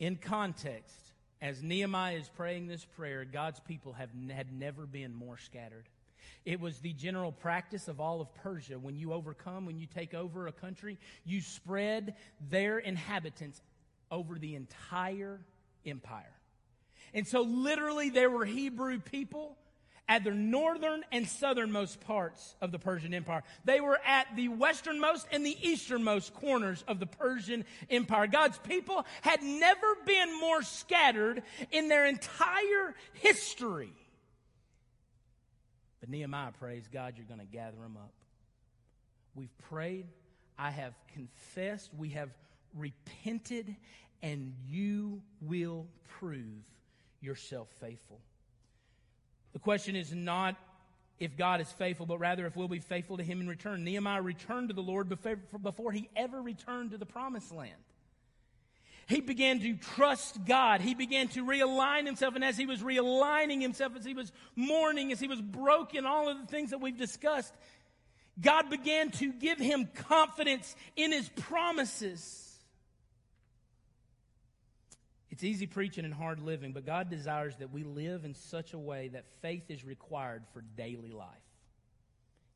In 0.00 0.16
context, 0.16 1.03
as 1.44 1.62
Nehemiah 1.62 2.16
is 2.16 2.30
praying 2.30 2.68
this 2.68 2.86
prayer, 2.86 3.26
God's 3.26 3.60
people 3.60 3.92
have, 3.92 4.08
had 4.34 4.50
never 4.50 4.86
been 4.86 5.14
more 5.14 5.36
scattered. 5.36 5.84
It 6.46 6.58
was 6.58 6.78
the 6.78 6.94
general 6.94 7.32
practice 7.32 7.86
of 7.86 8.00
all 8.00 8.22
of 8.22 8.34
Persia. 8.36 8.78
When 8.78 8.96
you 8.96 9.12
overcome, 9.12 9.66
when 9.66 9.76
you 9.76 9.86
take 9.86 10.14
over 10.14 10.46
a 10.46 10.52
country, 10.52 10.98
you 11.26 11.42
spread 11.42 12.14
their 12.48 12.78
inhabitants 12.78 13.60
over 14.10 14.38
the 14.38 14.54
entire 14.54 15.38
empire. 15.84 16.32
And 17.12 17.28
so, 17.28 17.42
literally, 17.42 18.08
there 18.08 18.30
were 18.30 18.46
Hebrew 18.46 18.98
people 18.98 19.58
at 20.08 20.24
the 20.24 20.30
northern 20.30 21.02
and 21.12 21.26
southernmost 21.26 22.00
parts 22.00 22.54
of 22.60 22.72
the 22.72 22.78
Persian 22.78 23.14
Empire. 23.14 23.42
They 23.64 23.80
were 23.80 23.98
at 24.04 24.26
the 24.36 24.48
westernmost 24.48 25.26
and 25.32 25.44
the 25.44 25.56
easternmost 25.66 26.34
corners 26.34 26.84
of 26.86 27.00
the 27.00 27.06
Persian 27.06 27.64
Empire. 27.88 28.26
God's 28.26 28.58
people 28.58 29.06
had 29.22 29.42
never 29.42 29.94
been 30.06 30.38
more 30.40 30.62
scattered 30.62 31.42
in 31.70 31.88
their 31.88 32.06
entire 32.06 32.94
history. 33.14 33.92
But 36.00 36.10
Nehemiah 36.10 36.52
prays, 36.52 36.86
God, 36.92 37.14
you're 37.16 37.26
going 37.26 37.40
to 37.40 37.46
gather 37.46 37.78
them 37.78 37.96
up. 37.96 38.12
We've 39.34 39.56
prayed. 39.70 40.06
I 40.58 40.70
have 40.70 40.92
confessed. 41.14 41.90
We 41.96 42.10
have 42.10 42.28
repented, 42.76 43.74
and 44.22 44.52
you 44.68 45.22
will 45.40 45.86
prove 46.18 46.62
yourself 47.22 47.68
faithful. 47.80 48.20
The 49.54 49.58
question 49.60 49.96
is 49.96 50.12
not 50.12 50.56
if 51.18 51.36
God 51.36 51.60
is 51.60 51.70
faithful, 51.70 52.06
but 52.06 52.18
rather 52.18 52.44
if 52.44 52.56
we'll 52.56 52.68
be 52.68 52.80
faithful 52.80 53.16
to 53.16 53.22
Him 53.22 53.40
in 53.40 53.48
return. 53.48 53.84
Nehemiah 53.84 54.20
returned 54.20 54.68
to 54.68 54.74
the 54.74 54.82
Lord 54.82 55.08
before 55.08 55.92
he 55.92 56.10
ever 56.16 56.42
returned 56.42 56.90
to 56.90 56.98
the 56.98 57.06
promised 57.06 57.52
land. 57.52 57.72
He 59.06 59.20
began 59.20 59.60
to 59.60 59.74
trust 59.76 60.44
God. 60.44 60.80
He 60.80 60.94
began 60.94 61.28
to 61.28 61.44
realign 61.44 62.06
himself. 62.06 62.34
And 62.34 62.44
as 62.44 62.56
he 62.56 62.66
was 62.66 62.82
realigning 62.82 63.60
himself, 63.60 63.92
as 63.96 64.04
he 64.04 64.14
was 64.14 64.32
mourning, 64.56 65.12
as 65.12 65.20
he 65.20 65.28
was 65.28 65.40
broken, 65.40 66.06
all 66.06 66.28
of 66.28 66.40
the 66.40 66.46
things 66.46 66.70
that 66.70 66.80
we've 66.80 66.96
discussed, 66.96 67.52
God 68.40 68.70
began 68.70 69.10
to 69.12 69.32
give 69.32 69.58
him 69.58 69.88
confidence 70.08 70.74
in 70.96 71.12
his 71.12 71.28
promises. 71.28 72.43
It's 75.34 75.42
easy 75.42 75.66
preaching 75.66 76.04
and 76.04 76.14
hard 76.14 76.38
living, 76.38 76.70
but 76.70 76.86
God 76.86 77.10
desires 77.10 77.56
that 77.56 77.72
we 77.72 77.82
live 77.82 78.24
in 78.24 78.34
such 78.36 78.72
a 78.72 78.78
way 78.78 79.08
that 79.08 79.24
faith 79.42 79.68
is 79.68 79.84
required 79.84 80.44
for 80.52 80.62
daily 80.76 81.10
life. 81.10 81.26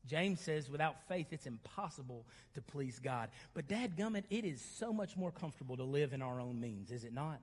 James 0.07 0.39
says, 0.39 0.69
without 0.69 0.95
faith, 1.09 1.27
it's 1.31 1.45
impossible 1.45 2.25
to 2.53 2.61
please 2.61 2.97
God. 2.99 3.31
But, 3.53 3.67
Dad 3.67 3.97
dadgummit, 3.97 4.23
it 4.29 4.45
is 4.45 4.61
so 4.77 4.93
much 4.93 5.17
more 5.17 5.29
comfortable 5.29 5.75
to 5.75 5.83
live 5.83 6.13
in 6.13 6.21
our 6.21 6.39
own 6.39 6.61
means, 6.61 6.89
is 6.89 7.03
it 7.03 7.13
not? 7.13 7.41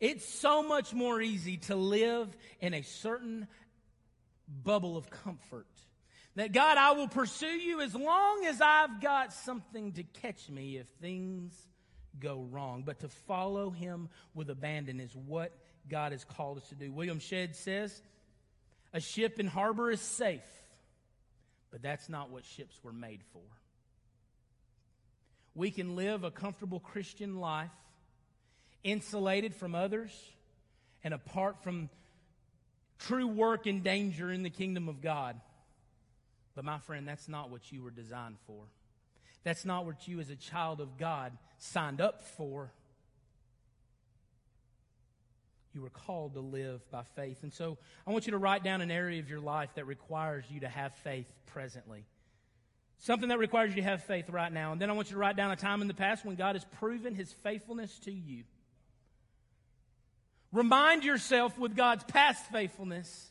It's 0.00 0.28
so 0.28 0.62
much 0.62 0.92
more 0.92 1.22
easy 1.22 1.56
to 1.56 1.74
live 1.74 2.28
in 2.60 2.74
a 2.74 2.82
certain 2.82 3.48
bubble 4.46 4.98
of 4.98 5.08
comfort. 5.08 5.66
That 6.34 6.52
God, 6.52 6.76
I 6.76 6.92
will 6.92 7.08
pursue 7.08 7.46
you 7.46 7.80
as 7.80 7.94
long 7.94 8.44
as 8.44 8.60
I've 8.60 9.00
got 9.00 9.32
something 9.32 9.92
to 9.92 10.02
catch 10.02 10.50
me 10.50 10.76
if 10.76 10.88
things 11.00 11.54
go 12.20 12.46
wrong. 12.50 12.82
But 12.84 13.00
to 13.00 13.08
follow 13.08 13.70
him 13.70 14.08
with 14.34 14.50
abandon 14.50 15.00
is 15.00 15.14
what 15.14 15.52
God 15.88 16.12
has 16.12 16.24
called 16.24 16.58
us 16.58 16.68
to 16.68 16.74
do. 16.74 16.92
William 16.92 17.18
Shedd 17.18 17.56
says, 17.56 18.02
a 18.92 19.00
ship 19.00 19.40
in 19.40 19.46
harbor 19.46 19.90
is 19.90 20.00
safe, 20.00 20.40
but 21.70 21.82
that's 21.82 22.08
not 22.08 22.30
what 22.30 22.44
ships 22.44 22.76
were 22.82 22.92
made 22.92 23.20
for. 23.32 23.42
We 25.54 25.70
can 25.70 25.96
live 25.96 26.24
a 26.24 26.30
comfortable 26.30 26.80
Christian 26.80 27.40
life, 27.40 27.70
insulated 28.82 29.54
from 29.54 29.74
others, 29.74 30.10
and 31.02 31.14
apart 31.14 31.62
from 31.62 31.88
true 32.98 33.26
work 33.26 33.66
and 33.66 33.82
danger 33.82 34.30
in 34.30 34.42
the 34.42 34.50
kingdom 34.50 34.88
of 34.88 35.00
God. 35.00 35.40
But 36.54 36.64
my 36.64 36.78
friend, 36.78 37.06
that's 37.06 37.28
not 37.28 37.50
what 37.50 37.72
you 37.72 37.82
were 37.82 37.90
designed 37.90 38.36
for. 38.46 38.64
That's 39.42 39.64
not 39.64 39.86
what 39.86 40.06
you, 40.06 40.20
as 40.20 40.30
a 40.30 40.36
child 40.36 40.80
of 40.80 40.98
God, 40.98 41.32
signed 41.58 42.00
up 42.00 42.22
for. 42.22 42.72
You 45.72 45.82
were 45.82 45.90
called 45.90 46.34
to 46.34 46.40
live 46.40 46.80
by 46.90 47.04
faith. 47.14 47.42
And 47.42 47.52
so 47.52 47.78
I 48.06 48.10
want 48.10 48.26
you 48.26 48.32
to 48.32 48.38
write 48.38 48.64
down 48.64 48.80
an 48.80 48.90
area 48.90 49.20
of 49.20 49.30
your 49.30 49.40
life 49.40 49.70
that 49.76 49.86
requires 49.86 50.44
you 50.50 50.60
to 50.60 50.68
have 50.68 50.94
faith 50.96 51.26
presently. 51.46 52.04
Something 52.98 53.28
that 53.30 53.38
requires 53.38 53.70
you 53.70 53.76
to 53.76 53.82
have 53.82 54.02
faith 54.04 54.28
right 54.28 54.52
now. 54.52 54.72
And 54.72 54.80
then 54.80 54.90
I 54.90 54.92
want 54.92 55.08
you 55.08 55.14
to 55.14 55.20
write 55.20 55.36
down 55.36 55.50
a 55.50 55.56
time 55.56 55.80
in 55.80 55.88
the 55.88 55.94
past 55.94 56.24
when 56.24 56.34
God 56.34 56.54
has 56.54 56.64
proven 56.78 57.14
his 57.14 57.32
faithfulness 57.32 57.98
to 58.00 58.12
you. 58.12 58.44
Remind 60.52 61.04
yourself 61.04 61.56
with 61.58 61.76
God's 61.76 62.04
past 62.04 62.44
faithfulness 62.50 63.30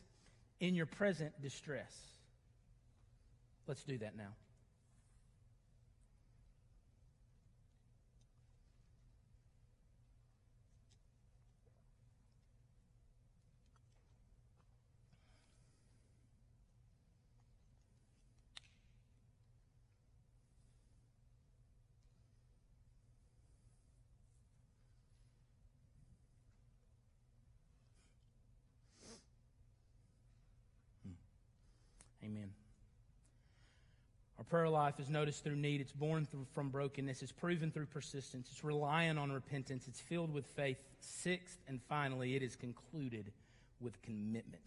in 0.58 0.74
your 0.74 0.86
present 0.86 1.40
distress. 1.42 1.94
Let's 3.66 3.84
do 3.84 3.98
that 3.98 4.16
now. 4.16 4.34
Amen. 32.30 32.50
Our 34.38 34.39
prayer 34.50 34.68
life 34.68 34.98
is 34.98 35.08
noticed 35.08 35.44
through 35.44 35.56
need. 35.56 35.80
It's 35.80 35.92
born 35.92 36.26
through, 36.26 36.46
from 36.52 36.70
brokenness. 36.70 37.22
It's 37.22 37.32
proven 37.32 37.70
through 37.70 37.86
persistence. 37.86 38.48
It's 38.50 38.64
reliant 38.64 39.18
on 39.18 39.30
repentance. 39.30 39.86
It's 39.86 40.00
filled 40.00 40.34
with 40.34 40.44
faith. 40.46 40.76
Sixth 40.98 41.58
and 41.68 41.80
finally, 41.88 42.34
it 42.34 42.42
is 42.42 42.56
concluded 42.56 43.32
with 43.80 44.02
commitment. 44.02 44.62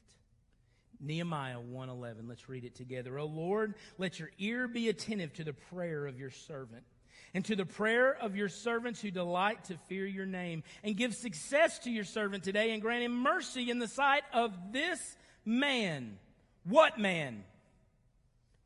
Nehemiah 1.00 1.60
1:11. 1.60 2.30
Let's 2.30 2.48
read 2.48 2.64
it 2.64 2.76
together. 2.76 3.20
O 3.20 3.26
Lord, 3.26 3.76
let 3.98 4.20
your 4.20 4.32
ear 4.40 4.68
be 4.68 4.88
attentive 4.88 5.34
to 5.34 5.44
the 5.44 5.54
prayer 5.54 6.08
of 6.08 6.18
your 6.18 6.32
servant 6.32 6.86
and 7.34 7.44
to 7.46 7.56
the 7.56 7.66
prayer 7.66 8.16
of 8.16 8.36
your 8.36 8.48
servants 8.48 9.02
who 9.02 9.12
delight 9.12 9.66
to 9.66 9.78
fear 9.90 10.06
your 10.06 10.26
name 10.26 10.64
and 10.84 10.96
give 10.96 11.14
success 11.14 11.80
to 11.80 11.92
your 11.92 12.06
servant 12.06 12.44
today 12.44 12.72
and 12.72 12.82
grant 12.82 13.04
him 13.04 13.18
mercy 13.18 13.70
in 13.70 13.80
the 13.80 13.88
sight 13.88 14.24
of 14.32 14.54
this 14.72 15.18
man. 15.46 16.18
What 16.64 16.98
man? 16.98 17.44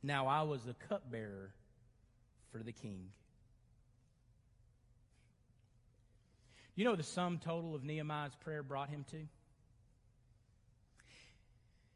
Now 0.04 0.28
I 0.28 0.44
was 0.44 0.64
the 0.64 0.76
cupbearer 0.88 1.52
for 2.52 2.60
the 2.60 2.72
king. 2.72 3.10
You 6.76 6.86
know 6.86 6.96
the 6.96 7.04
sum 7.04 7.40
total 7.44 7.74
of 7.74 7.84
Nehemiah's 7.84 8.36
prayer 8.36 8.62
brought 8.62 8.90
him 8.90 9.04
to? 9.12 9.18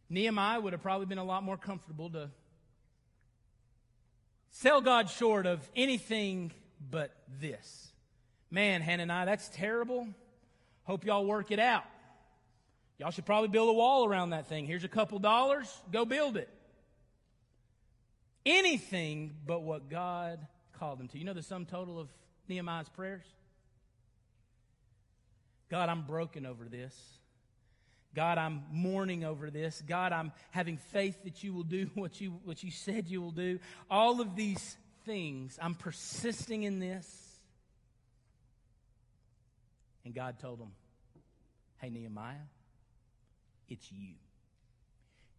Nehemiah 0.10 0.60
would 0.60 0.74
have 0.74 0.82
probably 0.82 1.06
been 1.06 1.20
a 1.20 1.24
lot 1.24 1.44
more 1.44 1.56
comfortable 1.56 2.10
to 2.10 2.30
sell 4.50 4.82
God 4.82 5.10
short 5.10 5.46
of 5.46 5.62
anything 5.76 6.52
but 6.90 7.16
this. 7.40 7.92
Man, 8.50 8.82
Hananiah, 8.82 9.26
that's 9.26 9.50
terrible. 9.50 10.08
Hope 10.84 11.06
y'all 11.06 11.26
work 11.26 11.52
it 11.52 11.60
out. 11.60 11.86
Y'all 12.98 13.12
should 13.12 13.26
probably 13.26 13.48
build 13.48 13.70
a 13.70 13.74
wall 13.74 14.06
around 14.06 14.32
that 14.32 14.48
thing. 14.48 14.66
Here's 14.66 14.84
a 14.84 14.90
couple 14.90 15.20
dollars. 15.20 15.72
Go 15.92 16.06
build 16.06 16.38
it 16.38 16.50
anything 18.46 19.36
but 19.46 19.64
what 19.64 19.90
God 19.90 20.46
called 20.80 21.00
them 21.00 21.08
to. 21.10 21.18
You 21.18 21.26
know 21.26 21.34
the 21.34 21.44
sum 21.44 21.66
total 21.66 22.00
of 22.00 22.10
Nehemiah's 22.48 22.90
prayers? 22.90 23.26
God, 25.70 25.90
I'm 25.90 26.02
broken 26.02 26.46
over 26.46 26.66
this. 26.66 26.96
God, 28.14 28.38
I'm 28.38 28.64
mourning 28.72 29.24
over 29.24 29.50
this. 29.50 29.82
God, 29.88 30.12
I'm 30.12 30.34
having 30.50 30.78
faith 30.78 31.24
that 31.24 31.44
you 31.44 31.54
will 31.54 31.64
do 31.64 31.90
what 31.96 32.20
you, 32.20 32.32
what 32.44 32.64
you 32.64 32.72
said 32.72 33.08
you 33.08 33.22
will 33.22 33.32
do. 33.32 33.60
All 33.90 34.20
of 34.20 34.36
these 34.36 34.78
things, 35.06 35.58
I'm 35.62 35.76
persisting 35.76 36.64
in 36.64 36.80
this. 36.80 37.08
And 40.04 40.14
God 40.14 40.40
told 40.40 40.60
him, 40.60 40.72
Hey, 41.78 41.90
Nehemiah, 41.90 42.36
it's 43.70 43.92
you. 43.92 44.14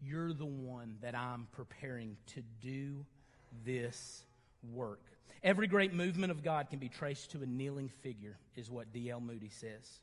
You're 0.04 0.32
the 0.32 0.44
one 0.44 0.96
that 1.02 1.14
I'm 1.14 1.46
preparing 1.52 2.16
to 2.34 2.42
do 2.60 3.04
this 3.64 4.22
work. 4.72 5.00
Every 5.44 5.66
great 5.66 5.92
movement 5.92 6.30
of 6.30 6.42
God 6.42 6.70
can 6.70 6.78
be 6.78 6.88
traced 6.88 7.32
to 7.32 7.42
a 7.42 7.46
kneeling 7.46 7.88
figure, 7.88 8.36
is 8.56 8.70
what 8.70 8.92
D.L. 8.92 9.20
Moody 9.20 9.50
says. 9.50 10.00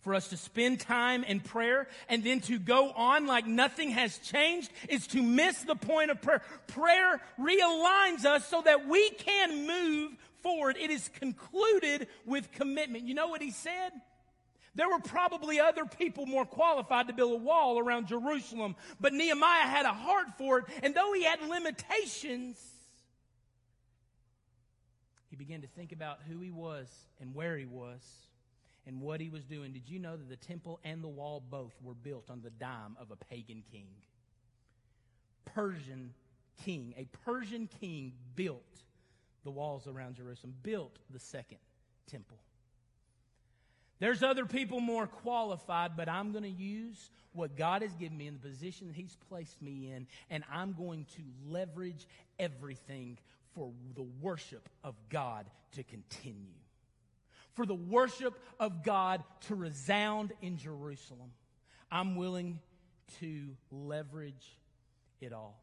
For 0.00 0.14
us 0.14 0.28
to 0.28 0.36
spend 0.36 0.80
time 0.80 1.24
in 1.24 1.40
prayer 1.40 1.88
and 2.08 2.22
then 2.22 2.40
to 2.42 2.58
go 2.58 2.90
on 2.90 3.26
like 3.26 3.46
nothing 3.46 3.90
has 3.90 4.18
changed 4.18 4.70
is 4.88 5.06
to 5.08 5.22
miss 5.22 5.62
the 5.62 5.76
point 5.76 6.10
of 6.10 6.20
prayer. 6.20 6.42
Prayer 6.66 7.20
realigns 7.40 8.26
us 8.26 8.46
so 8.46 8.60
that 8.62 8.86
we 8.86 9.08
can 9.10 9.66
move 9.66 10.12
forward. 10.42 10.76
It 10.78 10.90
is 10.90 11.08
concluded 11.18 12.06
with 12.26 12.52
commitment. 12.52 13.04
You 13.04 13.14
know 13.14 13.28
what 13.28 13.40
he 13.40 13.50
said? 13.50 13.92
There 14.74 14.88
were 14.88 14.98
probably 14.98 15.60
other 15.60 15.84
people 15.84 16.26
more 16.26 16.44
qualified 16.44 17.06
to 17.06 17.12
build 17.12 17.32
a 17.32 17.44
wall 17.44 17.78
around 17.78 18.08
Jerusalem, 18.08 18.74
but 19.00 19.12
Nehemiah 19.12 19.66
had 19.66 19.86
a 19.86 19.92
heart 19.92 20.36
for 20.36 20.58
it, 20.58 20.64
and 20.82 20.94
though 20.94 21.12
he 21.12 21.22
had 21.22 21.40
limitations, 21.42 22.58
he 25.30 25.36
began 25.36 25.62
to 25.62 25.68
think 25.68 25.92
about 25.92 26.18
who 26.28 26.40
he 26.40 26.50
was 26.50 26.88
and 27.20 27.34
where 27.34 27.56
he 27.56 27.66
was 27.66 28.00
and 28.86 29.00
what 29.00 29.20
he 29.20 29.28
was 29.28 29.44
doing. 29.44 29.72
Did 29.72 29.88
you 29.88 29.98
know 29.98 30.16
that 30.16 30.28
the 30.28 30.36
temple 30.36 30.80
and 30.84 31.02
the 31.02 31.08
wall 31.08 31.42
both 31.50 31.74
were 31.82 31.94
built 31.94 32.30
on 32.30 32.42
the 32.42 32.50
dime 32.50 32.96
of 33.00 33.10
a 33.10 33.16
pagan 33.16 33.62
king? 33.70 33.86
Persian 35.44 36.12
king, 36.64 36.94
a 36.96 37.06
Persian 37.24 37.68
king 37.80 38.12
built 38.34 38.82
the 39.44 39.50
walls 39.50 39.86
around 39.86 40.16
Jerusalem, 40.16 40.54
built 40.62 40.98
the 41.10 41.18
second 41.18 41.58
temple. 42.06 42.38
There's 44.00 44.22
other 44.22 44.44
people 44.44 44.80
more 44.80 45.06
qualified, 45.06 45.96
but 45.96 46.08
I'm 46.08 46.32
going 46.32 46.44
to 46.44 46.50
use 46.50 47.10
what 47.32 47.56
God 47.56 47.82
has 47.82 47.92
given 47.94 48.16
me 48.16 48.26
in 48.26 48.34
the 48.34 48.48
position 48.48 48.88
that 48.88 48.96
He's 48.96 49.16
placed 49.28 49.60
me 49.62 49.92
in, 49.92 50.06
and 50.30 50.44
I'm 50.50 50.72
going 50.72 51.06
to 51.16 51.22
leverage 51.50 52.06
everything 52.38 53.18
for 53.54 53.70
the 53.94 54.06
worship 54.20 54.68
of 54.82 54.94
God 55.10 55.46
to 55.72 55.82
continue, 55.84 56.54
for 57.54 57.66
the 57.66 57.74
worship 57.74 58.34
of 58.58 58.82
God 58.82 59.22
to 59.42 59.54
resound 59.54 60.32
in 60.42 60.58
Jerusalem. 60.58 61.30
I'm 61.90 62.16
willing 62.16 62.58
to 63.20 63.48
leverage 63.70 64.58
it 65.20 65.32
all. 65.32 65.60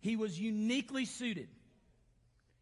He 0.00 0.16
was 0.16 0.38
uniquely 0.38 1.04
suited, 1.06 1.48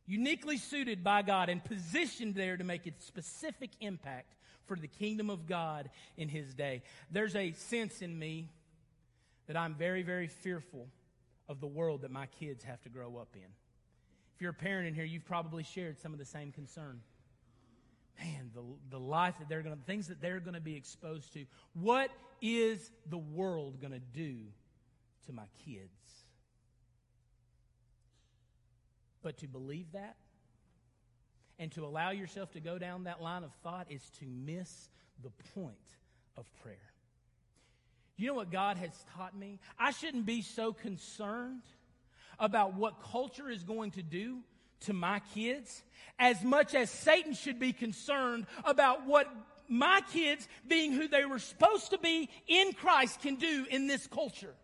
uniquely 0.07 0.57
suited 0.57 1.03
by 1.03 1.23
God 1.23 1.49
and 1.49 1.65
positioned 1.65 2.35
there 2.35 2.57
to 2.57 2.65
make 2.65 2.87
a 2.87 2.93
specific 3.01 3.71
impact 3.81 4.35
for 4.69 4.77
the 4.77 4.87
kingdom 4.87 5.31
of 5.31 5.47
God 5.47 5.91
in 6.17 6.29
his 6.29 6.55
day. 6.55 6.83
There's 7.11 7.35
a 7.35 7.53
sense 7.53 8.03
in 8.03 8.17
me 8.17 8.51
that 9.47 9.57
I'm 9.57 9.75
very, 9.75 10.03
very 10.03 10.29
fearful 10.29 10.87
of 11.49 11.61
the 11.61 11.67
world 11.67 12.03
that 12.03 12.11
my 12.11 12.27
kids 12.39 12.63
have 12.65 12.81
to 12.83 12.89
grow 12.89 13.17
up 13.17 13.31
in. 13.35 13.49
If 14.37 14.43
you're 14.43 14.51
a 14.51 14.55
parent 14.55 14.87
in 14.87 14.95
here, 14.95 15.05
you've 15.05 15.25
probably 15.25 15.65
shared 15.65 15.99
some 15.99 16.13
of 16.13 16.19
the 16.19 16.25
same 16.25 16.53
concern. 16.53 17.01
Man, 18.21 18.51
the, 18.55 18.63
the 18.91 19.01
life 19.01 19.35
that 19.39 19.49
they're 19.49 19.63
going 19.63 19.77
to, 19.77 19.83
things 19.85 20.09
that 20.09 20.21
they're 20.21 20.41
going 20.41 20.55
to 20.55 20.61
be 20.61 20.77
exposed 20.77 21.33
to. 21.33 21.47
What 21.73 22.11
is 22.43 22.91
the 23.09 23.19
world 23.19 23.81
going 23.81 23.93
to 23.93 23.99
do 23.99 24.37
to 25.27 25.33
my 25.33 25.45
kids? 25.65 25.89
But 29.23 29.39
to 29.39 29.49
believe 29.49 29.87
that 29.93 30.17
and 31.59 31.73
to 31.73 31.85
allow 31.85 32.11
yourself 32.11 32.53
to 32.53 32.61
go 32.61 32.79
down 32.79 33.05
that 33.05 33.23
line 33.23 33.45
of 33.45 33.53
thought 33.63 33.87
is 33.91 34.03
to 34.21 34.27
miss 34.27 34.89
the 35.23 35.31
point 35.55 35.75
of 36.37 36.47
prayer. 36.63 36.77
You 38.17 38.27
know 38.29 38.35
what 38.35 38.51
God 38.51 38.77
has 38.77 38.91
taught 39.17 39.37
me? 39.37 39.61
I 39.79 39.93
shouldn't 39.93 40.27
be 40.27 40.43
so 40.43 40.73
concerned 40.73 41.63
about 42.39 42.75
what 42.75 43.03
culture 43.03 43.49
is 43.49 43.63
going 43.63 43.93
to 43.93 44.03
do 44.03 44.41
to 44.81 44.93
my 44.93 45.21
kids 45.35 45.83
as 46.19 46.43
much 46.43 46.75
as 46.75 46.91
Satan 46.91 47.35
should 47.35 47.59
be 47.59 47.73
concerned 47.73 48.47
about 48.65 49.07
what 49.07 49.29
my 49.69 50.01
kids, 50.13 50.49
being 50.67 50.93
who 50.93 51.09
they 51.09 51.25
were 51.25 51.39
supposed 51.39 51.91
to 51.91 51.99
be 51.99 52.29
in 52.47 52.73
Christ, 52.73 53.21
can 53.21 53.37
do 53.37 53.67
in 53.71 53.87
this 53.87 54.07
culture. 54.07 54.55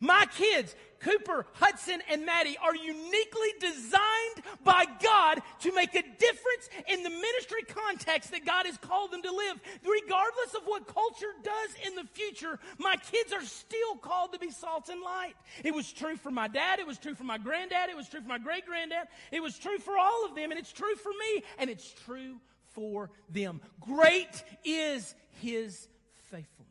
My 0.00 0.26
kids, 0.36 0.74
Cooper, 1.00 1.46
Hudson, 1.54 2.00
and 2.10 2.26
Maddie, 2.26 2.56
are 2.62 2.74
uniquely 2.74 3.52
designed 3.60 4.44
by 4.64 4.84
God 5.02 5.40
to 5.60 5.72
make 5.74 5.94
a 5.94 6.02
difference 6.02 6.68
in 6.88 7.02
the 7.02 7.10
ministry 7.10 7.62
context 7.68 8.32
that 8.32 8.44
God 8.44 8.66
has 8.66 8.76
called 8.78 9.12
them 9.12 9.22
to 9.22 9.30
live. 9.30 9.60
Regardless 9.84 10.54
of 10.56 10.62
what 10.64 10.86
culture 10.86 11.32
does 11.42 11.86
in 11.86 11.94
the 11.94 12.04
future, 12.12 12.58
my 12.78 12.96
kids 12.96 13.32
are 13.32 13.44
still 13.44 13.96
called 14.00 14.32
to 14.32 14.38
be 14.38 14.50
salt 14.50 14.88
and 14.88 15.00
light. 15.00 15.34
It 15.64 15.74
was 15.74 15.92
true 15.92 16.16
for 16.16 16.30
my 16.30 16.48
dad, 16.48 16.78
it 16.78 16.86
was 16.86 16.98
true 16.98 17.14
for 17.14 17.24
my 17.24 17.38
granddad, 17.38 17.90
it 17.90 17.96
was 17.96 18.08
true 18.08 18.20
for 18.20 18.28
my 18.28 18.38
great 18.38 18.66
granddad, 18.66 19.08
it 19.30 19.42
was 19.42 19.58
true 19.58 19.78
for 19.78 19.96
all 19.96 20.24
of 20.26 20.34
them, 20.34 20.50
and 20.50 20.58
it's 20.58 20.72
true 20.72 20.96
for 20.96 21.10
me, 21.10 21.42
and 21.58 21.70
it's 21.70 21.92
true 22.04 22.36
for 22.74 23.10
them. 23.28 23.60
Great 23.80 24.44
is 24.64 25.14
his 25.40 25.88
faithfulness. 26.30 26.68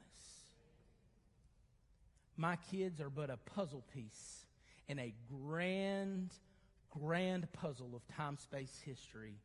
My 2.38 2.56
kids 2.72 3.02
are 3.02 3.10
but 3.10 3.30
a 3.30 3.38
puzzle 3.38 3.84
piece 3.94 4.46
in 4.88 5.00
a 5.00 5.14
grand, 5.30 6.32
grand 6.92 7.52
puzzle 7.52 7.96
of 7.96 8.08
time 8.16 8.38
space 8.38 8.80
history 8.86 9.36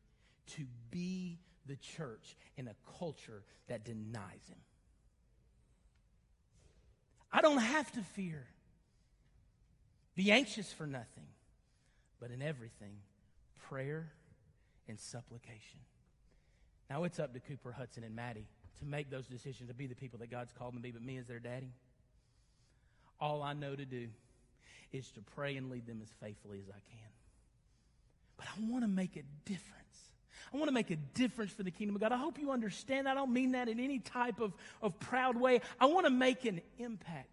to 0.55 0.65
be 0.91 1.39
the 1.65 1.75
church 1.75 2.35
in 2.55 2.67
a 2.67 2.75
culture 2.99 3.43
that 3.67 3.83
denies 3.83 4.47
him. 4.47 4.59
I 7.31 7.41
don't 7.41 7.57
have 7.57 7.91
to 7.93 8.01
fear. 8.01 8.45
Be 10.15 10.31
anxious 10.31 10.71
for 10.71 10.85
nothing, 10.85 11.25
but 12.19 12.29
in 12.29 12.43
everything, 12.43 12.97
prayer 13.67 14.11
and 14.87 14.99
supplication. 14.99 15.79
Now 16.89 17.05
it's 17.05 17.19
up 17.19 17.33
to 17.33 17.39
Cooper, 17.39 17.71
Hudson, 17.71 18.03
and 18.03 18.15
Maddie 18.15 18.45
to 18.79 18.85
make 18.85 19.09
those 19.09 19.25
decisions 19.25 19.69
to 19.69 19.73
be 19.73 19.87
the 19.87 19.95
people 19.95 20.19
that 20.19 20.29
God's 20.29 20.51
called 20.51 20.73
them 20.73 20.79
to 20.79 20.83
be, 20.83 20.91
but 20.91 21.01
me 21.01 21.17
as 21.17 21.25
their 21.25 21.39
daddy, 21.39 21.71
all 23.19 23.41
I 23.41 23.53
know 23.53 23.75
to 23.75 23.85
do 23.85 24.07
is 24.91 25.09
to 25.11 25.21
pray 25.21 25.57
and 25.57 25.69
lead 25.69 25.87
them 25.87 25.99
as 26.01 26.09
faithfully 26.21 26.59
as 26.59 26.69
I 26.69 26.79
can. 26.91 27.09
But 28.37 28.47
I 28.47 28.71
want 28.71 28.83
to 28.83 28.87
make 28.87 29.15
a 29.15 29.23
difference. 29.45 29.73
I 30.53 30.57
want 30.57 30.67
to 30.67 30.73
make 30.73 30.91
a 30.91 30.95
difference 30.95 31.51
for 31.51 31.63
the 31.63 31.71
kingdom 31.71 31.95
of 31.95 32.01
God. 32.01 32.11
I 32.11 32.17
hope 32.17 32.37
you 32.37 32.51
understand. 32.51 33.07
I 33.07 33.13
don't 33.15 33.33
mean 33.33 33.53
that 33.53 33.69
in 33.69 33.79
any 33.79 33.99
type 33.99 34.39
of, 34.39 34.53
of 34.81 34.99
proud 34.99 35.35
way. 35.35 35.61
I 35.79 35.87
want 35.87 36.05
to 36.05 36.11
make 36.11 36.45
an 36.45 36.61
impact. 36.77 37.29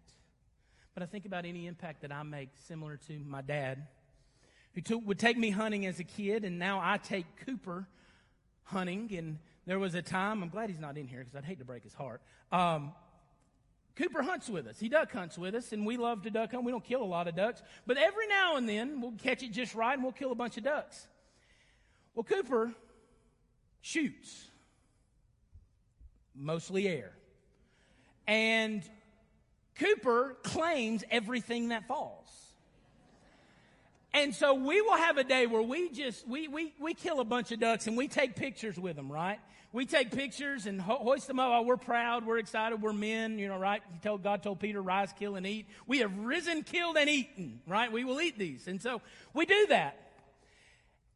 But 0.93 1.03
I 1.03 1.05
think 1.05 1.25
about 1.25 1.45
any 1.45 1.67
impact 1.67 2.01
that 2.01 2.11
I 2.11 2.23
make 2.23 2.49
similar 2.67 2.97
to 3.07 3.19
my 3.19 3.41
dad, 3.41 3.87
who 4.73 4.81
took, 4.81 5.05
would 5.05 5.19
take 5.19 5.37
me 5.37 5.49
hunting 5.49 5.85
as 5.85 5.99
a 5.99 6.03
kid, 6.03 6.45
and 6.45 6.57
now 6.57 6.79
I 6.81 6.97
take 6.97 7.25
Cooper 7.45 7.87
hunting. 8.63 9.13
And 9.15 9.37
there 9.65 9.79
was 9.79 9.95
a 9.95 10.01
time, 10.01 10.41
I'm 10.41 10.49
glad 10.49 10.69
he's 10.69 10.79
not 10.79 10.97
in 10.97 11.07
here 11.07 11.19
because 11.19 11.35
I'd 11.35 11.45
hate 11.45 11.59
to 11.59 11.65
break 11.65 11.83
his 11.83 11.93
heart. 11.93 12.21
Um, 12.51 12.93
Cooper 13.95 14.21
hunts 14.21 14.49
with 14.49 14.67
us. 14.67 14.79
He 14.79 14.89
duck 14.89 15.11
hunts 15.11 15.37
with 15.37 15.53
us, 15.53 15.73
and 15.73 15.85
we 15.85 15.97
love 15.97 16.23
to 16.23 16.29
duck 16.29 16.51
hunt. 16.51 16.63
We 16.63 16.71
don't 16.71 16.83
kill 16.83 17.03
a 17.03 17.05
lot 17.05 17.27
of 17.27 17.35
ducks, 17.35 17.61
but 17.85 17.97
every 17.97 18.27
now 18.27 18.55
and 18.55 18.67
then 18.67 19.01
we'll 19.01 19.11
catch 19.13 19.43
it 19.43 19.51
just 19.51 19.75
right 19.75 19.93
and 19.93 20.03
we'll 20.03 20.13
kill 20.13 20.31
a 20.31 20.35
bunch 20.35 20.57
of 20.57 20.63
ducks. 20.63 21.07
Well, 22.15 22.23
Cooper 22.23 22.73
shoots, 23.81 24.47
mostly 26.35 26.87
air. 26.87 27.11
And 28.27 28.83
Cooper 29.75 30.37
claims 30.43 31.03
everything 31.09 31.69
that 31.69 31.87
falls. 31.87 32.27
And 34.13 34.35
so 34.35 34.53
we 34.53 34.81
will 34.81 34.97
have 34.97 35.17
a 35.17 35.23
day 35.23 35.47
where 35.47 35.61
we 35.61 35.89
just, 35.89 36.27
we, 36.27 36.47
we, 36.47 36.73
we 36.79 36.93
kill 36.93 37.21
a 37.21 37.25
bunch 37.25 37.51
of 37.51 37.59
ducks 37.59 37.87
and 37.87 37.95
we 37.95 38.07
take 38.07 38.35
pictures 38.35 38.77
with 38.77 38.95
them, 38.95 39.11
right? 39.11 39.39
We 39.73 39.85
take 39.85 40.11
pictures 40.11 40.65
and 40.65 40.81
ho- 40.81 40.97
hoist 40.97 41.27
them 41.27 41.39
up. 41.39 41.49
Oh, 41.51 41.61
we're 41.61 41.77
proud. 41.77 42.25
We're 42.25 42.39
excited. 42.39 42.81
We're 42.81 42.93
men, 42.93 43.39
you 43.39 43.47
know, 43.47 43.57
right? 43.57 43.81
He 43.93 43.99
told, 43.99 44.23
God 44.23 44.43
told 44.43 44.59
Peter, 44.59 44.81
rise, 44.81 45.13
kill, 45.17 45.35
and 45.35 45.47
eat. 45.47 45.67
We 45.87 45.99
have 45.99 46.17
risen, 46.17 46.63
killed, 46.63 46.97
and 46.97 47.09
eaten, 47.09 47.61
right? 47.65 47.91
We 47.91 48.03
will 48.03 48.19
eat 48.19 48.37
these. 48.37 48.67
And 48.67 48.81
so 48.81 49.01
we 49.33 49.45
do 49.45 49.67
that. 49.67 49.97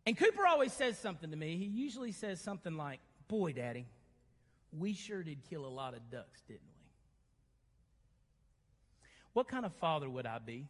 And 0.05 0.17
Cooper 0.17 0.45
always 0.45 0.71
says 0.71 0.97
something 0.97 1.31
to 1.31 1.35
me. 1.35 1.57
He 1.57 1.65
usually 1.65 2.11
says 2.11 2.39
something 2.39 2.77
like, 2.77 2.99
boy, 3.27 3.53
daddy, 3.53 3.87
we 4.77 4.93
sure 4.93 5.23
did 5.23 5.39
kill 5.49 5.65
a 5.65 5.67
lot 5.67 5.93
of 5.93 6.09
ducks, 6.09 6.41
didn't 6.47 6.61
we? 6.61 6.87
What 9.33 9.49
kind 9.49 9.65
of 9.65 9.73
father 9.73 10.09
would 10.09 10.25
I 10.25 10.39
be 10.39 10.67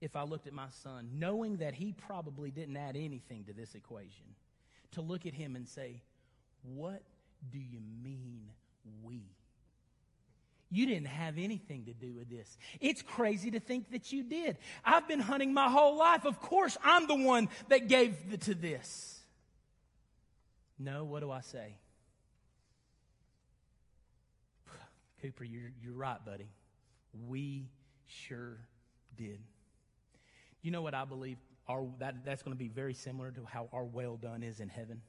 if 0.00 0.14
I 0.14 0.24
looked 0.24 0.46
at 0.46 0.52
my 0.52 0.68
son, 0.82 1.08
knowing 1.14 1.58
that 1.58 1.74
he 1.74 1.92
probably 1.92 2.50
didn't 2.50 2.76
add 2.76 2.96
anything 2.96 3.44
to 3.44 3.54
this 3.54 3.74
equation? 3.74 4.26
To 4.92 5.00
look 5.00 5.26
at 5.26 5.34
him 5.34 5.56
and 5.56 5.68
say, 5.68 6.02
What 6.62 7.02
do 7.50 7.58
you 7.58 7.80
mean 8.02 8.50
we? 9.02 9.22
You 10.70 10.86
didn't 10.86 11.08
have 11.08 11.36
anything 11.36 11.84
to 11.84 11.92
do 11.92 12.14
with 12.14 12.30
this. 12.30 12.56
It's 12.80 13.02
crazy 13.02 13.50
to 13.50 13.60
think 13.60 13.90
that 13.90 14.10
you 14.10 14.22
did. 14.22 14.56
I've 14.82 15.06
been 15.06 15.20
hunting 15.20 15.52
my 15.52 15.68
whole 15.68 15.98
life. 15.98 16.24
Of 16.24 16.40
course, 16.40 16.78
I'm 16.82 17.06
the 17.06 17.14
one 17.14 17.50
that 17.68 17.88
gave 17.88 18.30
the, 18.30 18.38
to 18.38 18.54
this. 18.54 19.20
No, 20.78 21.04
what 21.04 21.20
do 21.20 21.30
I 21.30 21.42
say? 21.42 21.76
Cooper, 25.20 25.44
you're, 25.44 25.72
you're 25.82 25.92
right, 25.92 26.24
buddy. 26.24 26.48
We 27.28 27.68
sure 28.06 28.56
did. 29.14 29.40
You 30.62 30.70
know 30.70 30.80
what 30.80 30.94
I 30.94 31.04
believe? 31.04 31.36
Our, 31.72 31.86
that, 32.00 32.24
that's 32.24 32.42
going 32.42 32.54
to 32.54 32.58
be 32.58 32.68
very 32.68 32.92
similar 32.92 33.30
to 33.30 33.44
how 33.46 33.68
our 33.72 33.84
well 33.84 34.16
done 34.16 34.42
is 34.42 34.60
in 34.60 34.68
heaven. 34.68 35.00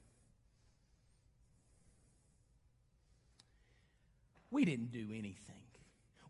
We 4.50 4.64
didn't 4.64 4.92
do 4.92 5.08
anything. 5.10 5.36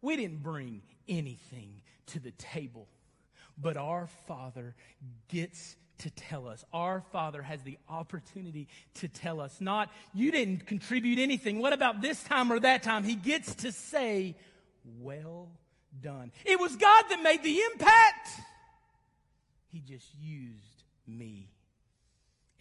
We 0.01 0.15
didn't 0.15 0.41
bring 0.41 0.81
anything 1.07 1.81
to 2.07 2.19
the 2.19 2.31
table. 2.31 2.87
But 3.61 3.77
our 3.77 4.07
Father 4.27 4.75
gets 5.27 5.75
to 5.99 6.09
tell 6.09 6.47
us. 6.47 6.65
Our 6.73 7.01
Father 7.11 7.43
has 7.43 7.61
the 7.61 7.77
opportunity 7.87 8.67
to 8.95 9.07
tell 9.07 9.39
us. 9.39 9.61
Not, 9.61 9.91
you 10.15 10.31
didn't 10.31 10.65
contribute 10.65 11.19
anything. 11.19 11.59
What 11.59 11.73
about 11.73 12.01
this 12.01 12.23
time 12.23 12.51
or 12.51 12.59
that 12.61 12.81
time? 12.81 13.03
He 13.03 13.15
gets 13.15 13.53
to 13.55 13.71
say, 13.71 14.35
well 14.99 15.49
done. 16.01 16.31
It 16.43 16.59
was 16.59 16.75
God 16.75 17.03
that 17.09 17.21
made 17.21 17.43
the 17.43 17.59
impact. 17.71 18.29
He 19.73 19.79
just 19.79 20.07
used 20.21 20.83
me. 21.07 21.49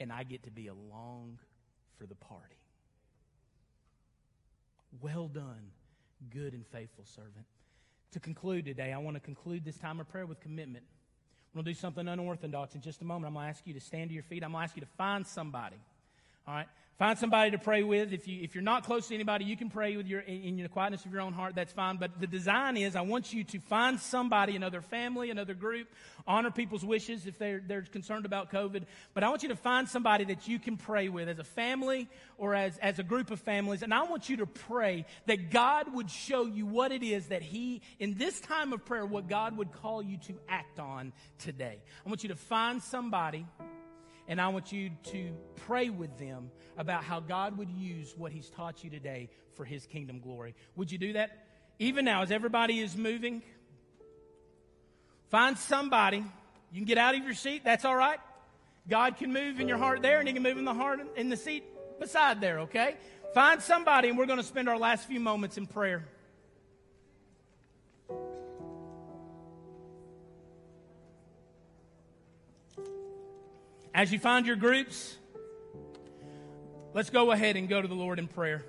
And 0.01 0.11
I 0.11 0.25
get 0.25 0.45
to 0.45 0.51
be 0.51 0.69
along 0.69 1.39
for 1.99 2.07
the 2.07 2.15
party. 2.15 2.57
Well 5.01 5.29
done, 5.29 5.71
good 6.31 6.55
and 6.55 6.67
faithful 6.67 7.05
servant. 7.05 7.47
To 8.13 8.21
conclude 8.21 8.65
today, 8.65 8.93
I 8.93 8.99
want 8.99 9.17
to 9.17 9.21
conclude 9.21 9.65
this 9.65 9.77
time 9.77 10.01
of 10.01 10.09
prayer 10.09 10.27
with 10.27 10.41
commitment. 10.41 10.85
We're 11.53 11.59
going 11.59 11.67
to 11.67 11.71
do 11.73 11.79
something 11.79 12.09
unorthodox 12.09 12.75
in 12.75 12.81
just 12.81 13.03
a 13.03 13.05
moment. 13.05 13.27
I'm 13.27 13.35
going 13.35 13.45
to 13.45 13.51
ask 13.51 13.67
you 13.67 13.75
to 13.75 13.81
stand 13.81 14.09
to 14.09 14.15
your 14.15 14.23
feet. 14.23 14.43
I'm 14.43 14.53
going 14.53 14.63
to 14.63 14.65
ask 14.65 14.77
you 14.77 14.83
to 14.83 14.89
find 14.97 15.27
somebody. 15.27 15.77
All 16.47 16.55
right? 16.55 16.66
Find 16.99 17.18
somebody 17.18 17.51
to 17.51 17.59
pray 17.59 17.82
with. 17.82 18.12
If, 18.12 18.28
you, 18.28 18.43
if 18.43 18.55
you're 18.55 18.62
not 18.62 18.84
close 18.84 19.09
to 19.09 19.14
anybody, 19.14 19.45
you 19.45 19.57
can 19.57 19.70
pray 19.70 19.97
with 19.97 20.07
your, 20.07 20.20
in, 20.20 20.57
the 20.57 20.68
quietness 20.68 21.05
of 21.05 21.11
your 21.11 21.22
own 21.22 21.32
heart. 21.32 21.57
That's 21.57 21.72
fine. 21.72 21.97
But 21.97 22.20
the 22.20 22.28
design 22.28 22.76
is 22.76 22.95
I 22.95 23.01
want 23.01 23.32
you 23.32 23.43
to 23.43 23.59
find 23.59 23.99
somebody, 23.99 24.55
another 24.55 24.82
family, 24.82 25.30
another 25.30 25.55
group, 25.55 25.88
honor 26.28 26.53
people's 26.53 26.84
wishes 26.84 27.26
if 27.26 27.38
they're, 27.38 27.61
they're 27.66 27.82
concerned 27.82 28.24
about 28.24 28.53
COVID. 28.53 28.84
But 29.14 29.24
I 29.24 29.30
want 29.30 29.43
you 29.43 29.49
to 29.49 29.57
find 29.57 29.88
somebody 29.88 30.26
that 30.26 30.47
you 30.47 30.61
can 30.61 30.76
pray 30.76 31.09
with 31.09 31.28
as 31.28 31.40
a 31.40 31.45
family 31.45 32.09
or 32.38 32.55
as, 32.55 32.78
as 32.78 33.01
a 33.01 33.03
group 33.03 33.32
of 33.32 33.40
families. 33.40 33.82
And 33.82 33.93
I 33.93 34.05
want 34.05 34.28
you 34.28 34.36
to 34.36 34.47
pray 34.47 35.07
that 35.26 35.51
God 35.51 35.93
would 35.93 36.09
show 36.09 36.47
you 36.47 36.66
what 36.66 36.93
it 36.93 37.03
is 37.03 37.26
that 37.28 37.43
He, 37.43 37.82
in 37.99 38.14
this 38.14 38.38
time 38.40 38.72
of 38.72 38.84
prayer, 38.84 39.05
what 39.05 39.28
God 39.28 39.57
would 39.57 39.72
call 39.72 40.03
you 40.03 40.18
to 40.26 40.34
act 40.49 40.78
on 40.78 41.12
today. 41.38 41.78
I 42.07 42.09
want 42.09 42.22
you 42.22 42.28
to 42.28 42.36
find 42.36 42.80
somebody 42.80 43.45
and 44.29 44.41
I 44.41 44.49
want 44.49 44.73
you 44.73 44.91
to 45.05 45.33
pray 45.66 45.91
with 45.91 46.18
them 46.18 46.51
about 46.79 47.05
how 47.05 47.20
God 47.20 47.59
would 47.59 47.70
use 47.70 48.14
what 48.16 48.33
He's 48.33 48.49
taught 48.51 48.83
you 48.85 48.91
today 48.91 49.29
for 49.55 49.64
His 49.64 49.87
kingdom 49.87 50.20
glory. 50.20 50.55
Would 50.77 50.91
you 50.91 50.99
do 50.99 51.14
that? 51.14 51.47
Even 51.79 52.05
now, 52.05 52.23
as 52.23 52.31
everybody 52.31 52.81
is 52.81 52.97
moving, 52.97 53.43
find 55.31 55.59
somebody. 55.59 56.18
You 56.18 56.81
can 56.81 56.85
get 56.85 56.99
out 56.99 57.14
of 57.14 57.25
your 57.25 57.35
seat. 57.35 57.62
That's 57.64 57.85
all 57.85 57.97
right. 57.97 58.18
God 58.89 59.16
can 59.16 59.33
move 59.33 59.61
in 59.61 59.68
your 59.68 59.79
heart 59.79 60.03
there, 60.03 60.18
and 60.18 60.27
He 60.27 60.35
can 60.35 60.43
move 60.43 60.59
in 60.59 60.64
the 60.64 60.75
heart 60.75 61.01
in 61.16 61.29
the 61.29 61.37
seat 61.37 61.64
beside 62.01 62.41
there. 62.41 62.61
Okay. 62.61 62.97
Find 63.35 63.62
somebody, 63.62 64.09
and 64.09 64.18
we're 64.18 64.27
going 64.27 64.39
to 64.41 64.45
spend 64.45 64.68
our 64.68 64.79
last 64.79 65.07
few 65.07 65.20
moments 65.20 65.57
in 65.57 65.66
prayer. 65.66 66.05
As 73.95 74.11
you 74.11 74.18
find 74.18 74.47
your 74.47 74.57
groups, 74.57 75.16
let's 76.95 77.11
go 77.11 77.30
ahead 77.30 77.57
and 77.57 77.68
go 77.68 77.82
to 77.82 77.88
the 77.88 77.95
Lord 77.95 78.18
in 78.18 78.26
prayer. 78.26 78.64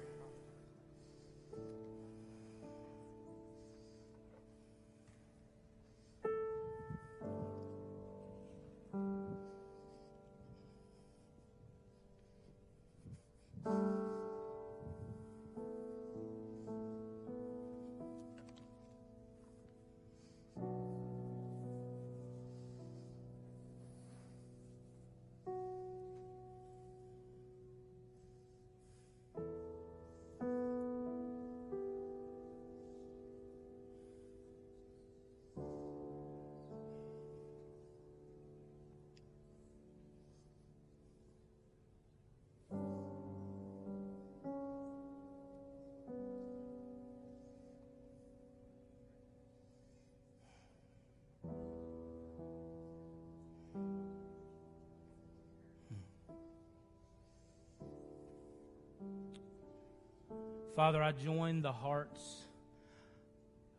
Father, 60.76 61.04
I 61.04 61.12
join 61.12 61.62
the 61.62 61.72
hearts 61.72 62.20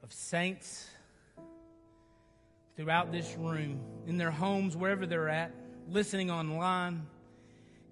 of 0.04 0.12
saints 0.12 0.88
throughout 2.76 3.10
this 3.10 3.34
room, 3.36 3.80
in 4.06 4.16
their 4.16 4.30
homes, 4.30 4.76
wherever 4.76 5.04
they're 5.04 5.28
at, 5.28 5.52
listening 5.88 6.30
online. 6.30 7.04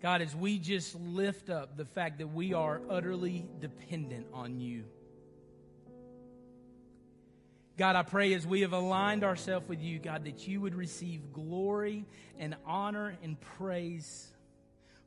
God, 0.00 0.22
as 0.22 0.36
we 0.36 0.57
just 0.57 0.94
lift 1.00 1.50
up 1.50 1.76
the 1.76 1.84
fact 1.84 2.18
that 2.18 2.28
we 2.28 2.55
are 2.55 2.80
utterly 2.88 3.48
dependent 3.61 4.26
on 4.32 4.61
you. 4.61 4.84
God, 7.76 7.96
I 7.96 8.03
pray 8.05 8.34
as 8.34 8.46
we 8.46 8.61
have 8.61 8.72
aligned 8.72 9.24
ourselves 9.24 9.68
with 9.68 9.82
you, 9.82 9.98
God, 9.98 10.26
that 10.26 10.46
you 10.46 10.61
would 10.61 10.76
receive 10.76 11.32
glory 11.32 12.05
and 12.38 12.55
honor 12.64 13.16
and 13.24 13.40
praise 13.40 14.32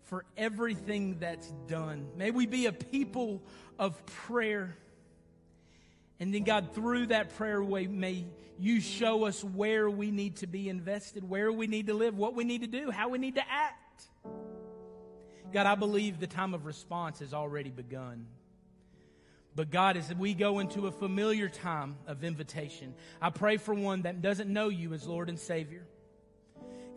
for 0.06 0.26
everything 0.38 1.18
that's 1.20 1.52
done. 1.68 2.08
May 2.16 2.32
we 2.32 2.46
be 2.46 2.68
a 2.68 2.72
people 2.72 3.42
of 3.78 4.06
prayer. 4.06 4.76
And 6.20 6.34
then, 6.34 6.44
God, 6.44 6.74
through 6.74 7.08
that 7.08 7.36
prayer 7.38 7.62
way, 7.62 7.88
may 7.88 8.26
you 8.58 8.80
show 8.80 9.26
us 9.26 9.44
where 9.44 9.90
we 9.90 10.12
need 10.12 10.38
to 10.38 10.48
be 10.48 10.70
invested, 10.70 11.28
where 11.28 11.52
we 11.52 11.68
need 11.68 11.88
to 11.88 11.94
live, 11.94 12.18
what 12.18 12.36
we 12.36 12.44
need 12.44 12.62
to 12.62 12.68
do, 12.68 12.92
how 12.92 13.10
we 13.10 13.18
need 13.18 13.36
to 13.36 13.44
act. 13.50 14.04
God, 15.52 15.66
I 15.66 15.76
believe 15.76 16.20
the 16.20 16.28
time 16.28 16.54
of 16.54 16.66
response 16.66 17.20
has 17.20 17.34
already 17.34 17.70
begun. 17.70 18.28
But 19.56 19.72
God, 19.72 19.96
as 19.96 20.14
we 20.14 20.34
go 20.34 20.60
into 20.60 20.88
a 20.88 20.92
familiar 20.92 21.48
time 21.48 21.96
of 22.08 22.24
invitation, 22.24 22.94
I 23.22 23.30
pray 23.30 23.58
for 23.58 23.74
one 23.74 24.02
that 24.02 24.22
doesn't 24.22 24.52
know 24.52 24.68
you 24.68 24.94
as 24.94 25.08
Lord 25.08 25.30
and 25.30 25.40
Savior. 25.40 25.86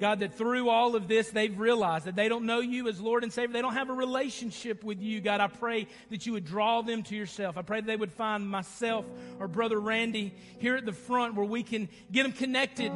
God, 0.00 0.20
that 0.20 0.34
through 0.34 0.68
all 0.68 0.94
of 0.94 1.08
this, 1.08 1.30
they've 1.30 1.58
realized 1.58 2.04
that 2.04 2.14
they 2.14 2.28
don't 2.28 2.46
know 2.46 2.60
you 2.60 2.88
as 2.88 3.00
Lord 3.00 3.24
and 3.24 3.32
Savior. 3.32 3.52
They 3.52 3.62
don't 3.62 3.74
have 3.74 3.90
a 3.90 3.94
relationship 3.94 4.84
with 4.84 5.00
you. 5.00 5.20
God, 5.20 5.40
I 5.40 5.48
pray 5.48 5.88
that 6.10 6.24
you 6.24 6.32
would 6.34 6.44
draw 6.44 6.82
them 6.82 7.02
to 7.04 7.16
yourself. 7.16 7.56
I 7.56 7.62
pray 7.62 7.80
that 7.80 7.86
they 7.86 7.96
would 7.96 8.12
find 8.12 8.48
myself 8.48 9.04
or 9.40 9.48
Brother 9.48 9.80
Randy 9.80 10.34
here 10.58 10.76
at 10.76 10.86
the 10.86 10.92
front 10.92 11.34
where 11.34 11.46
we 11.46 11.62
can 11.62 11.88
get 12.12 12.22
them 12.22 12.32
connected 12.32 12.92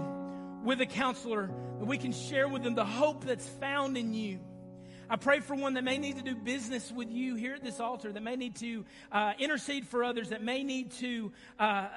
with 0.62 0.80
a 0.80 0.86
counselor, 0.86 1.50
that 1.80 1.86
we 1.86 1.98
can 1.98 2.12
share 2.12 2.48
with 2.48 2.62
them 2.62 2.74
the 2.74 2.84
hope 2.84 3.24
that's 3.24 3.48
found 3.48 3.96
in 3.96 4.14
you. 4.14 4.38
I 5.12 5.16
pray 5.16 5.40
for 5.40 5.54
one 5.54 5.74
that 5.74 5.84
may 5.84 5.98
need 5.98 6.16
to 6.16 6.22
do 6.22 6.34
business 6.34 6.90
with 6.90 7.10
you 7.10 7.34
here 7.34 7.52
at 7.52 7.62
this 7.62 7.80
altar, 7.80 8.10
that 8.10 8.22
may 8.22 8.34
need 8.34 8.56
to 8.56 8.86
uh, 9.12 9.34
intercede 9.38 9.86
for 9.86 10.02
others, 10.02 10.30
that 10.30 10.42
may 10.42 10.62
need 10.62 10.90
to, 10.92 11.32
uh, 11.60 11.62
uh, 11.62 11.88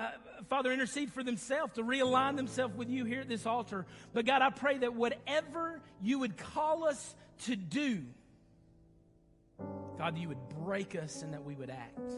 Father, 0.49 0.69
intercede 0.69 1.13
for 1.13 1.23
themselves, 1.23 1.75
to 1.75 1.81
realign 1.81 2.35
themselves 2.35 2.75
with 2.75 2.89
you 2.89 3.05
here 3.05 3.21
at 3.21 3.29
this 3.29 3.45
altar. 3.45 3.85
But 4.11 4.25
God, 4.25 4.41
I 4.41 4.49
pray 4.49 4.79
that 4.79 4.95
whatever 4.95 5.79
you 6.01 6.19
would 6.19 6.35
call 6.35 6.83
us 6.83 7.15
to 7.45 7.55
do, 7.55 8.03
God, 9.97 10.15
that 10.15 10.19
you 10.19 10.27
would 10.27 10.49
break 10.49 10.93
us 10.93 11.21
and 11.21 11.33
that 11.33 11.45
we 11.45 11.55
would 11.55 11.69
act. 11.69 12.11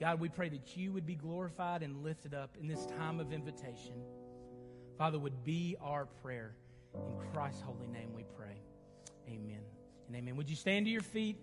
God, 0.00 0.20
we 0.20 0.28
pray 0.28 0.50
that 0.50 0.76
you 0.76 0.92
would 0.92 1.06
be 1.06 1.14
glorified 1.14 1.82
and 1.82 2.04
lifted 2.04 2.34
up 2.34 2.50
in 2.60 2.68
this 2.68 2.84
time 2.98 3.20
of 3.20 3.32
invitation. 3.32 3.94
Father, 4.98 5.18
would 5.18 5.44
be 5.44 5.76
our 5.80 6.04
prayer. 6.22 6.56
In 6.94 7.30
Christ's 7.32 7.62
holy 7.62 7.86
name 7.86 8.12
we 8.14 8.24
pray. 8.36 8.60
Amen 9.28 9.60
and 10.08 10.16
amen. 10.16 10.36
Would 10.36 10.50
you 10.50 10.56
stand 10.56 10.86
to 10.86 10.90
your 10.90 11.02
feet? 11.02 11.36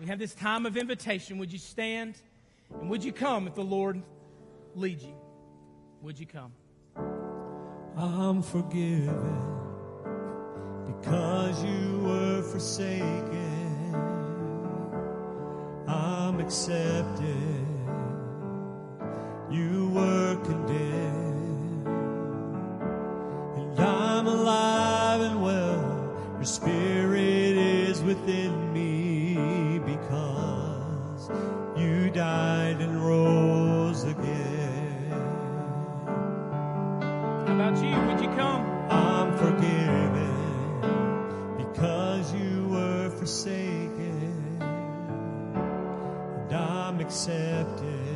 We 0.00 0.06
have 0.06 0.18
this 0.18 0.34
time 0.34 0.66
of 0.66 0.76
invitation. 0.76 1.38
Would 1.38 1.52
you 1.52 1.58
stand 1.58 2.16
And 2.80 2.90
would 2.90 3.04
you 3.04 3.12
come 3.12 3.46
if 3.46 3.54
the 3.54 3.64
Lord 3.64 4.02
leads 4.74 5.04
you? 5.04 5.14
Would 6.02 6.18
you 6.18 6.26
come? 6.26 6.52
I'm 7.96 8.42
forgiven 8.42 9.40
because 10.86 11.62
you 11.64 12.00
were 12.00 12.42
forsaken. 12.42 13.94
I'm 15.86 16.40
accepted. 16.40 17.66
You 19.50 19.90
were 19.90 20.36
condemned. 20.44 21.86
And 23.56 23.80
I'm 23.80 24.26
alive 24.26 25.20
and 25.20 25.42
well. 25.42 26.16
Your 26.36 26.44
spirit 26.44 26.83
about 37.74 37.84
you? 37.84 37.96
Would 38.06 38.20
you 38.20 38.36
come? 38.36 38.64
I'm 38.90 39.36
forgiven 39.36 40.34
because 41.56 42.32
you 42.34 42.68
were 42.68 43.10
forsaken, 43.10 44.58
and 44.60 46.52
I'm 46.52 47.00
accepted. 47.00 48.13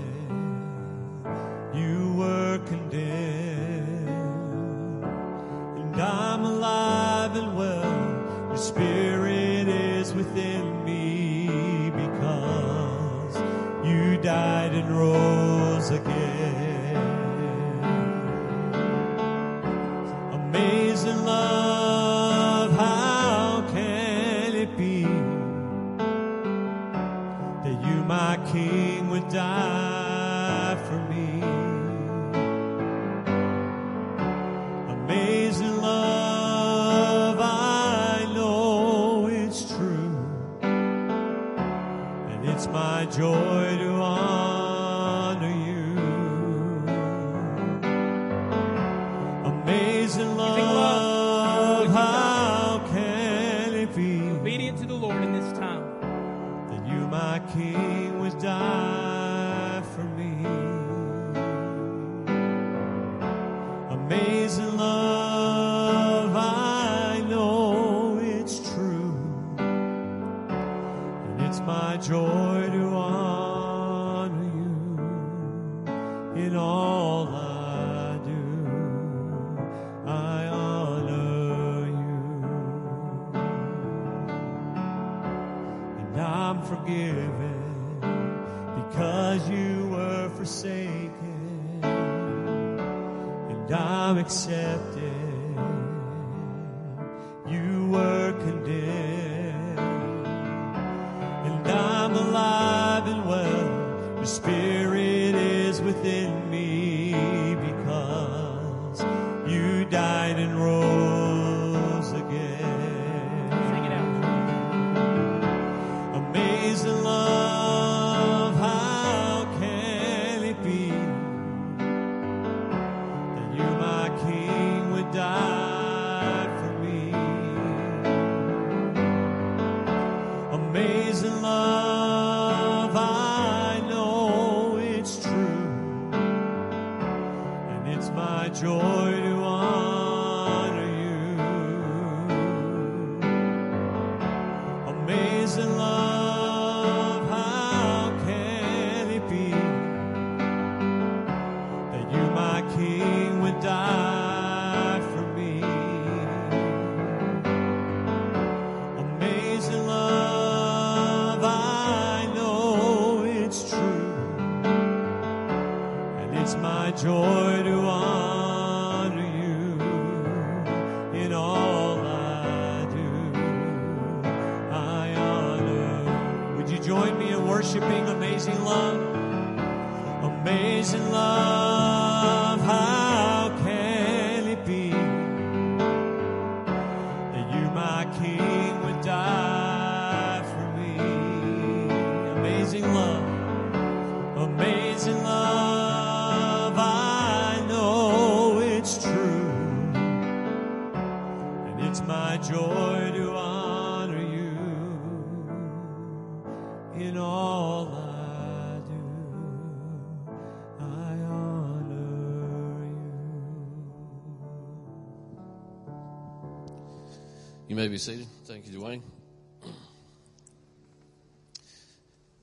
Be 217.99 218.03
seated. 218.03 218.27
Thank 218.45 218.71
you, 218.71 218.79
Dwayne. 218.79 219.03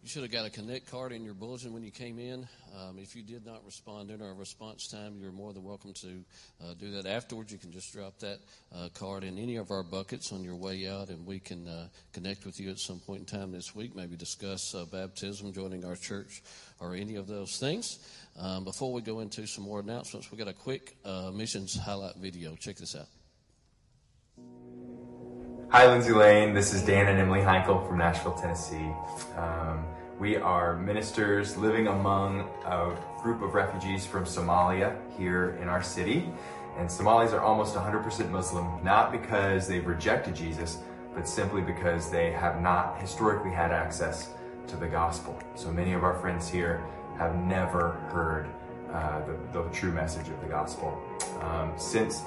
You 0.04 0.10
should 0.10 0.24
have 0.24 0.32
got 0.32 0.46
a 0.46 0.50
connect 0.50 0.92
card 0.92 1.14
in 1.14 1.24
your 1.24 1.34
bulletin 1.34 1.72
when 1.72 1.82
you 1.82 1.92
came 1.92 2.20
in. 2.20 2.46
Um, 2.78 3.00
if 3.00 3.16
you 3.16 3.24
did 3.24 3.46
not 3.46 3.64
respond 3.66 4.12
in 4.12 4.22
our 4.22 4.34
response 4.34 4.90
time, 4.90 5.16
you're 5.18 5.32
more 5.32 5.54
than 5.54 5.64
welcome 5.64 5.94
to 5.94 6.26
uh, 6.62 6.74
do 6.78 6.92
that 6.92 7.06
afterwards. 7.06 7.54
You 7.54 7.58
can 7.58 7.72
just 7.72 7.94
drop 7.94 8.20
that 8.20 8.40
uh, 8.76 8.90
card 8.94 9.24
in 9.24 9.38
any 9.38 9.56
of 9.56 9.72
our 9.72 9.82
buckets 9.82 10.34
on 10.34 10.44
your 10.44 10.58
way 10.58 10.90
out, 10.90 11.08
and 11.08 11.26
we 11.26 11.40
can 11.40 11.66
uh, 11.70 11.88
connect 12.12 12.46
with 12.46 12.60
you 12.60 12.70
at 12.70 12.78
some 12.78 13.00
point 13.00 13.22
in 13.22 13.26
time 13.26 13.54
this 13.54 13.74
week. 13.74 13.96
Maybe 13.96 14.18
discuss 14.18 14.76
uh, 14.76 14.84
baptism, 14.84 15.54
joining 15.54 15.86
our 15.86 15.96
church, 15.96 16.44
or 16.82 16.96
any 16.96 17.16
of 17.16 17.28
those 17.28 17.60
things. 17.60 18.00
Um, 18.38 18.66
before 18.66 18.92
we 18.92 19.02
go 19.02 19.22
into 19.22 19.48
some 19.48 19.64
more 19.64 19.80
announcements, 19.80 20.34
we 20.34 20.38
got 20.38 20.50
a 20.50 20.54
quick 20.54 20.98
uh, 21.06 21.32
missions 21.34 21.78
highlight 21.78 22.18
video. 22.18 22.58
Check 22.58 22.76
this 22.76 22.94
out. 22.94 23.08
Hi, 25.70 25.88
Lindsay 25.88 26.14
Lane. 26.14 26.54
This 26.54 26.74
is 26.74 26.86
Dan 26.86 27.08
and 27.08 27.20
Emily 27.20 27.42
Heinkel 27.42 27.86
from 27.88 27.98
Nashville, 27.98 28.34
Tennessee. 28.34 28.94
Um, 29.36 29.84
We 30.20 30.38
are 30.38 30.78
ministers 30.78 31.58
living 31.58 31.88
among 31.88 32.48
a 32.66 32.96
group 33.22 33.42
of 33.42 33.56
refugees 33.56 34.06
from 34.06 34.26
Somalia 34.26 34.96
here 35.18 35.58
in 35.62 35.68
our 35.68 35.82
city. 35.82 36.32
And 36.78 36.90
Somalis 36.90 37.34
are 37.34 37.42
almost 37.42 37.76
100% 37.76 38.30
Muslim, 38.30 38.82
not 38.84 39.12
because 39.12 39.68
they've 39.68 39.86
rejected 39.86 40.36
Jesus, 40.36 40.78
but 41.16 41.28
simply 41.28 41.62
because 41.62 42.12
they 42.12 42.32
have 42.32 42.62
not 42.62 43.02
historically 43.02 43.52
had 43.52 43.72
access 43.72 44.30
to 44.68 44.78
the 44.78 44.88
gospel. 44.88 45.38
So 45.56 45.72
many 45.72 45.94
of 45.94 46.04
our 46.04 46.14
friends 46.22 46.48
here 46.48 46.86
have 47.18 47.36
never 47.36 47.94
heard 48.12 48.48
uh, 48.94 49.26
the, 49.26 49.36
the, 49.52 49.70
true 49.72 49.92
message 49.92 50.30
of 50.30 50.40
the 50.42 50.48
gospel. 50.48 51.02
Um, 51.42 51.74
since 51.76 52.22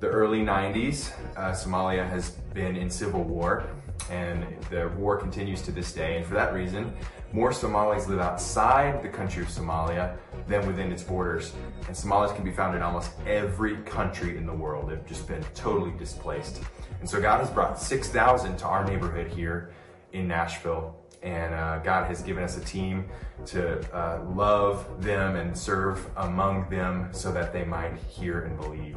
the 0.00 0.08
early 0.08 0.40
90s, 0.40 1.12
uh, 1.36 1.52
Somalia 1.52 2.08
has 2.08 2.30
been 2.54 2.74
in 2.74 2.88
civil 2.88 3.22
war, 3.22 3.64
and 4.10 4.46
the 4.70 4.88
war 4.96 5.18
continues 5.18 5.60
to 5.62 5.72
this 5.72 5.92
day. 5.92 6.16
And 6.16 6.26
for 6.26 6.34
that 6.34 6.54
reason, 6.54 6.92
more 7.32 7.52
Somalis 7.52 8.08
live 8.08 8.18
outside 8.18 9.02
the 9.02 9.08
country 9.08 9.42
of 9.42 9.48
Somalia 9.50 10.16
than 10.48 10.66
within 10.66 10.90
its 10.90 11.02
borders. 11.02 11.52
And 11.86 11.96
Somalis 11.96 12.32
can 12.32 12.44
be 12.44 12.50
found 12.50 12.74
in 12.74 12.82
almost 12.82 13.12
every 13.26 13.76
country 13.82 14.36
in 14.36 14.46
the 14.46 14.54
world. 14.54 14.90
They've 14.90 15.06
just 15.06 15.28
been 15.28 15.44
totally 15.54 15.92
displaced. 15.98 16.62
And 17.00 17.08
so 17.08 17.20
God 17.20 17.38
has 17.40 17.50
brought 17.50 17.78
6,000 17.78 18.56
to 18.56 18.64
our 18.64 18.84
neighborhood 18.84 19.28
here 19.28 19.70
in 20.12 20.26
Nashville. 20.26 20.96
And 21.22 21.54
uh, 21.54 21.78
God 21.78 22.06
has 22.06 22.22
given 22.22 22.42
us 22.42 22.56
a 22.56 22.60
team 22.60 23.06
to 23.46 23.80
uh, 23.94 24.24
love 24.34 25.02
them 25.02 25.36
and 25.36 25.56
serve 25.56 26.08
among 26.16 26.68
them 26.70 27.08
so 27.12 27.30
that 27.32 27.52
they 27.52 27.64
might 27.64 27.96
hear 28.08 28.42
and 28.42 28.56
believe. 28.58 28.96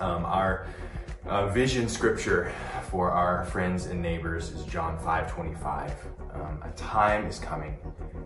Um, 0.00 0.24
our 0.24 0.66
uh, 1.26 1.48
vision 1.48 1.88
scripture 1.88 2.52
for 2.90 3.10
our 3.10 3.44
friends 3.46 3.86
and 3.86 4.00
neighbors 4.00 4.50
is 4.50 4.64
John 4.64 4.98
5 4.98 5.30
25. 5.32 5.92
Um, 6.34 6.62
a 6.62 6.70
time 6.76 7.26
is 7.26 7.38
coming 7.38 7.76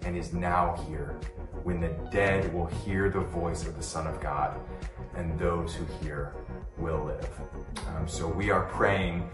and 0.03 0.17
is 0.17 0.33
now 0.33 0.77
here 0.89 1.19
when 1.63 1.81
the 1.81 1.89
dead 2.11 2.53
will 2.53 2.67
hear 2.67 3.09
the 3.11 3.21
voice 3.21 3.67
of 3.67 3.77
the 3.77 3.83
Son 3.83 4.07
of 4.07 4.21
God, 4.21 4.59
and 5.15 5.39
those 5.39 5.75
who 5.75 5.85
hear 6.03 6.35
will 6.79 7.05
live. 7.05 7.29
Um, 7.89 8.09
so 8.09 8.27
we 8.27 8.51
are 8.51 8.63
praying 8.67 9.29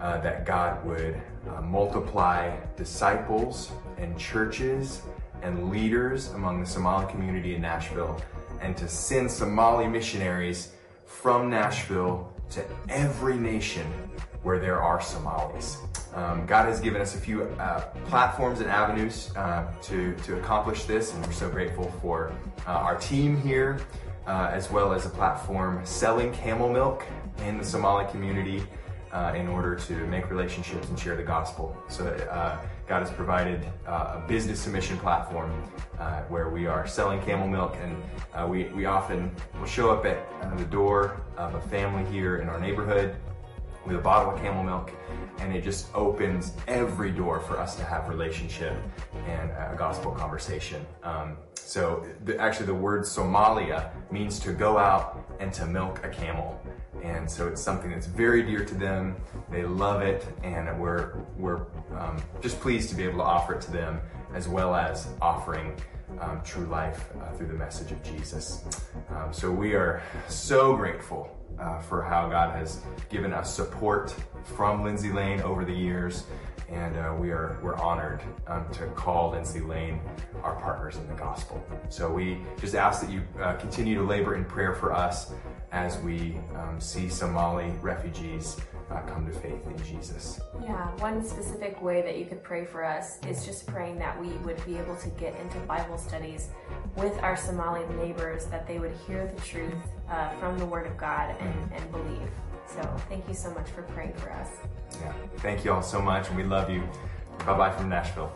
uh, 0.00 0.18
that 0.20 0.46
God 0.46 0.84
would 0.86 1.20
uh, 1.48 1.60
multiply 1.62 2.56
disciples 2.76 3.72
and 3.98 4.18
churches 4.18 5.02
and 5.42 5.70
leaders 5.70 6.32
among 6.32 6.60
the 6.60 6.66
Somali 6.66 7.10
community 7.10 7.54
in 7.54 7.62
Nashville, 7.62 8.20
and 8.60 8.76
to 8.76 8.88
send 8.88 9.30
Somali 9.30 9.86
missionaries 9.86 10.72
from 11.04 11.50
Nashville 11.50 12.32
to 12.50 12.64
every 12.88 13.36
nation 13.36 13.86
where 14.42 14.58
there 14.58 14.80
are 14.80 15.00
Somalis. 15.00 15.78
Um, 16.14 16.46
God 16.46 16.66
has 16.66 16.80
given 16.80 17.02
us 17.02 17.14
a 17.14 17.18
few 17.18 17.42
uh, 17.42 17.80
platforms 18.06 18.60
and 18.60 18.70
avenues 18.70 19.30
uh, 19.36 19.66
to, 19.82 20.14
to 20.24 20.38
accomplish 20.38 20.84
this, 20.84 21.12
and 21.12 21.26
we're 21.26 21.32
so 21.32 21.50
grateful 21.50 21.92
for 22.00 22.32
uh, 22.66 22.70
our 22.70 22.96
team 22.96 23.36
here, 23.42 23.80
uh, 24.26 24.48
as 24.52 24.70
well 24.70 24.92
as 24.92 25.04
a 25.04 25.10
platform 25.10 25.84
selling 25.84 26.32
camel 26.32 26.72
milk 26.72 27.04
in 27.44 27.58
the 27.58 27.64
Somali 27.64 28.10
community 28.10 28.62
uh, 29.16 29.32
in 29.34 29.48
order 29.48 29.74
to 29.74 29.94
make 30.08 30.28
relationships 30.30 30.88
and 30.88 30.98
share 30.98 31.16
the 31.16 31.22
gospel. 31.22 31.74
So 31.88 32.06
uh, 32.06 32.58
God 32.86 33.00
has 33.00 33.10
provided 33.10 33.66
a 33.86 34.22
business 34.28 34.66
as 34.66 34.72
mission 34.72 34.98
platform 34.98 35.50
where 36.28 36.50
we 36.50 36.66
are 36.66 36.86
selling 36.86 37.20
camel 37.22 37.48
milk, 37.48 37.76
and 37.82 38.50
we, 38.50 38.64
we 38.68 38.84
often 38.84 39.30
will 39.58 39.66
show 39.66 39.90
up 39.90 40.04
at 40.04 40.58
the 40.58 40.64
door 40.64 41.20
of 41.36 41.54
a 41.54 41.60
family 41.62 42.04
here 42.12 42.36
in 42.36 42.48
our 42.48 42.60
neighborhood 42.60 43.16
with 43.86 43.96
a 43.96 44.00
bottle 44.00 44.32
of 44.32 44.40
camel 44.40 44.64
milk 44.64 44.92
and 45.38 45.54
it 45.54 45.62
just 45.62 45.94
opens 45.94 46.52
every 46.66 47.10
door 47.10 47.40
for 47.40 47.58
us 47.58 47.76
to 47.76 47.84
have 47.84 48.08
relationship 48.08 48.74
and 49.26 49.50
a 49.50 49.74
gospel 49.76 50.10
conversation. 50.10 50.84
Um, 51.02 51.36
so 51.54 52.06
the, 52.24 52.38
actually 52.38 52.66
the 52.66 52.74
word 52.74 53.02
Somalia 53.02 53.90
means 54.10 54.38
to 54.40 54.52
go 54.52 54.78
out 54.78 55.24
and 55.40 55.52
to 55.54 55.66
milk 55.66 56.04
a 56.04 56.08
camel. 56.08 56.60
And 57.02 57.30
so 57.30 57.48
it's 57.48 57.62
something 57.62 57.90
that's 57.90 58.06
very 58.06 58.42
dear 58.42 58.64
to 58.64 58.74
them. 58.74 59.16
They 59.50 59.64
love 59.64 60.02
it, 60.02 60.26
and 60.42 60.80
we're 60.80 61.18
we're 61.36 61.62
um, 61.96 62.22
just 62.40 62.60
pleased 62.60 62.88
to 62.90 62.96
be 62.96 63.04
able 63.04 63.18
to 63.18 63.24
offer 63.24 63.54
it 63.54 63.60
to 63.62 63.70
them, 63.70 64.00
as 64.34 64.48
well 64.48 64.74
as 64.74 65.08
offering 65.20 65.76
um, 66.20 66.40
true 66.44 66.66
life 66.66 67.10
uh, 67.20 67.32
through 67.36 67.48
the 67.48 67.54
message 67.54 67.92
of 67.92 68.02
Jesus. 68.02 68.64
Um, 69.10 69.32
so 69.32 69.50
we 69.50 69.74
are 69.74 70.02
so 70.28 70.76
grateful 70.76 71.35
uh, 71.58 71.78
for 71.80 72.02
how 72.02 72.28
God 72.28 72.54
has 72.56 72.80
given 73.08 73.32
us 73.32 73.54
support 73.54 74.14
from 74.44 74.84
Lindsay 74.84 75.12
Lane 75.12 75.40
over 75.42 75.64
the 75.64 75.72
years, 75.72 76.24
and 76.68 76.96
uh, 76.96 77.14
we 77.18 77.30
are 77.30 77.58
we're 77.62 77.76
honored 77.76 78.22
um, 78.46 78.68
to 78.72 78.86
call 78.88 79.30
Lindsay 79.30 79.60
Lane 79.60 80.00
our 80.42 80.56
partners 80.56 80.96
in 80.96 81.06
the 81.08 81.14
gospel. 81.14 81.64
So 81.88 82.12
we 82.12 82.38
just 82.60 82.74
ask 82.74 83.00
that 83.00 83.10
you 83.10 83.22
uh, 83.40 83.54
continue 83.54 83.94
to 83.96 84.02
labor 84.02 84.34
in 84.34 84.44
prayer 84.44 84.74
for 84.74 84.92
us 84.92 85.32
as 85.72 85.98
we 85.98 86.36
um, 86.54 86.80
see 86.80 87.08
Somali 87.08 87.70
refugees 87.82 88.56
uh, 88.90 89.00
come 89.02 89.26
to 89.26 89.32
faith 89.32 89.66
in 89.66 89.84
Jesus. 89.84 90.40
Yeah, 90.62 90.88
one 90.98 91.24
specific 91.24 91.80
way 91.82 92.02
that 92.02 92.18
you 92.18 92.24
could 92.24 92.42
pray 92.42 92.64
for 92.64 92.84
us 92.84 93.18
is 93.28 93.44
just 93.44 93.66
praying 93.66 93.98
that 93.98 94.20
we 94.20 94.28
would 94.38 94.64
be 94.64 94.76
able 94.76 94.96
to 94.96 95.08
get 95.10 95.34
into 95.40 95.58
Bible 95.60 95.98
studies 95.98 96.48
with 96.96 97.16
our 97.22 97.36
Somali 97.36 97.84
neighbors, 97.96 98.46
that 98.46 98.66
they 98.66 98.78
would 98.78 98.92
hear 99.06 99.26
the 99.26 99.40
truth 99.42 99.74
uh, 100.10 100.30
from 100.38 100.58
the 100.58 100.66
Word 100.66 100.86
of 100.86 100.96
God 100.96 101.34
and, 101.40 101.72
and 101.72 101.92
believe. 101.92 102.30
So 102.66 102.82
thank 103.08 103.26
you 103.28 103.34
so 103.34 103.52
much 103.54 103.68
for 103.70 103.82
praying 103.82 104.14
for 104.14 104.30
us. 104.32 104.48
Yeah, 105.00 105.12
thank 105.38 105.64
you 105.64 105.72
all 105.72 105.82
so 105.82 106.00
much, 106.00 106.28
and 106.28 106.36
we 106.36 106.44
love 106.44 106.70
you. 106.70 106.82
Bye 107.44 107.56
bye 107.56 107.70
from 107.70 107.88
Nashville. 107.88 108.32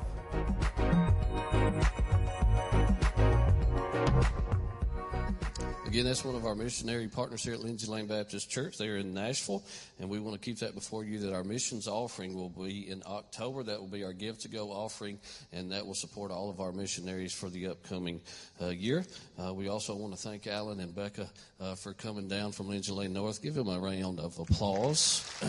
Again, 5.91 6.05
that's 6.05 6.25
one 6.25 6.37
of 6.37 6.47
our 6.47 6.55
missionary 6.55 7.09
partners 7.09 7.43
here 7.43 7.55
at 7.55 7.59
Lindsay 7.59 7.91
Lane 7.91 8.07
Baptist 8.07 8.49
Church. 8.49 8.79
They're 8.79 8.99
in 8.99 9.13
Nashville, 9.13 9.65
and 9.99 10.09
we 10.09 10.21
want 10.21 10.41
to 10.41 10.41
keep 10.41 10.61
that 10.61 10.73
before 10.73 11.03
you 11.03 11.19
that 11.19 11.35
our 11.35 11.43
missions 11.43 11.89
offering 11.89 12.33
will 12.33 12.49
be 12.49 12.89
in 12.89 13.03
October. 13.05 13.65
That 13.65 13.81
will 13.81 13.89
be 13.89 14.05
our 14.05 14.13
Give 14.13 14.39
to 14.39 14.49
Go 14.49 14.71
offering, 14.71 15.19
and 15.53 15.73
that 15.73 15.85
will 15.85 15.97
support 15.97 16.31
all 16.31 16.49
of 16.49 16.61
our 16.61 16.71
missionaries 16.71 17.33
for 17.33 17.49
the 17.49 17.67
upcoming 17.67 18.21
uh, 18.63 18.69
year. 18.69 19.05
Uh, 19.37 19.53
we 19.53 19.67
also 19.67 19.97
want 19.97 20.15
to 20.15 20.21
thank 20.21 20.47
Alan 20.47 20.79
and 20.79 20.95
Becca 20.95 21.29
uh, 21.61 21.75
for 21.75 21.93
coming 21.93 22.29
down 22.29 22.53
from 22.53 22.69
Lindsay 22.69 22.93
Lane 22.93 23.13
North. 23.13 23.43
Give 23.43 23.55
them 23.55 23.69
a 23.69 23.81
round 23.81 24.21
of 24.21 24.39
applause. 24.39 25.23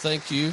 thank 0.00 0.30
you. 0.30 0.52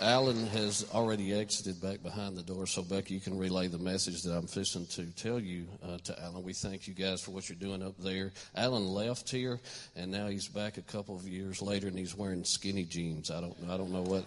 Alan 0.00 0.46
has 0.48 0.86
already 0.94 1.34
exited 1.34 1.80
back 1.80 2.02
behind 2.02 2.36
the 2.36 2.42
door, 2.42 2.66
so 2.66 2.82
Becky, 2.82 3.12
you 3.12 3.20
can 3.20 3.36
relay 3.36 3.68
the 3.68 3.78
message 3.78 4.22
that 4.22 4.32
I'm 4.32 4.46
fishing 4.46 4.86
to 4.86 5.04
tell 5.12 5.38
you 5.38 5.66
uh, 5.86 5.98
to 6.04 6.22
Alan. 6.22 6.42
We 6.42 6.54
thank 6.54 6.88
you 6.88 6.94
guys 6.94 7.20
for 7.20 7.32
what 7.32 7.48
you're 7.48 7.58
doing 7.58 7.82
up 7.82 7.98
there. 7.98 8.32
Alan 8.56 8.86
left 8.86 9.30
here, 9.30 9.60
and 9.94 10.10
now 10.10 10.28
he's 10.28 10.48
back 10.48 10.78
a 10.78 10.82
couple 10.82 11.14
of 11.16 11.28
years 11.28 11.60
later, 11.60 11.88
and 11.88 11.98
he's 11.98 12.16
wearing 12.16 12.42
skinny 12.42 12.84
jeans. 12.84 13.30
I 13.30 13.42
don't, 13.42 13.56
I 13.68 13.76
don't 13.76 13.92
know 13.92 14.02
what, 14.02 14.24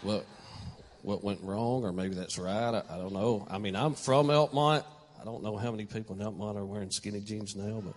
what, 0.00 0.24
what 1.02 1.22
went 1.22 1.42
wrong, 1.42 1.84
or 1.84 1.92
maybe 1.92 2.14
that's 2.14 2.38
right. 2.38 2.74
I, 2.74 2.82
I 2.88 2.96
don't 2.96 3.12
know. 3.12 3.46
I 3.50 3.58
mean, 3.58 3.76
I'm 3.76 3.94
from 3.94 4.28
Elkmont. 4.28 4.84
I 5.20 5.24
don't 5.24 5.42
know 5.42 5.58
how 5.58 5.70
many 5.70 5.84
people 5.84 6.16
in 6.18 6.22
Elkmont 6.22 6.56
are 6.56 6.64
wearing 6.64 6.90
skinny 6.90 7.20
jeans 7.20 7.54
now, 7.54 7.82
but. 7.84 7.94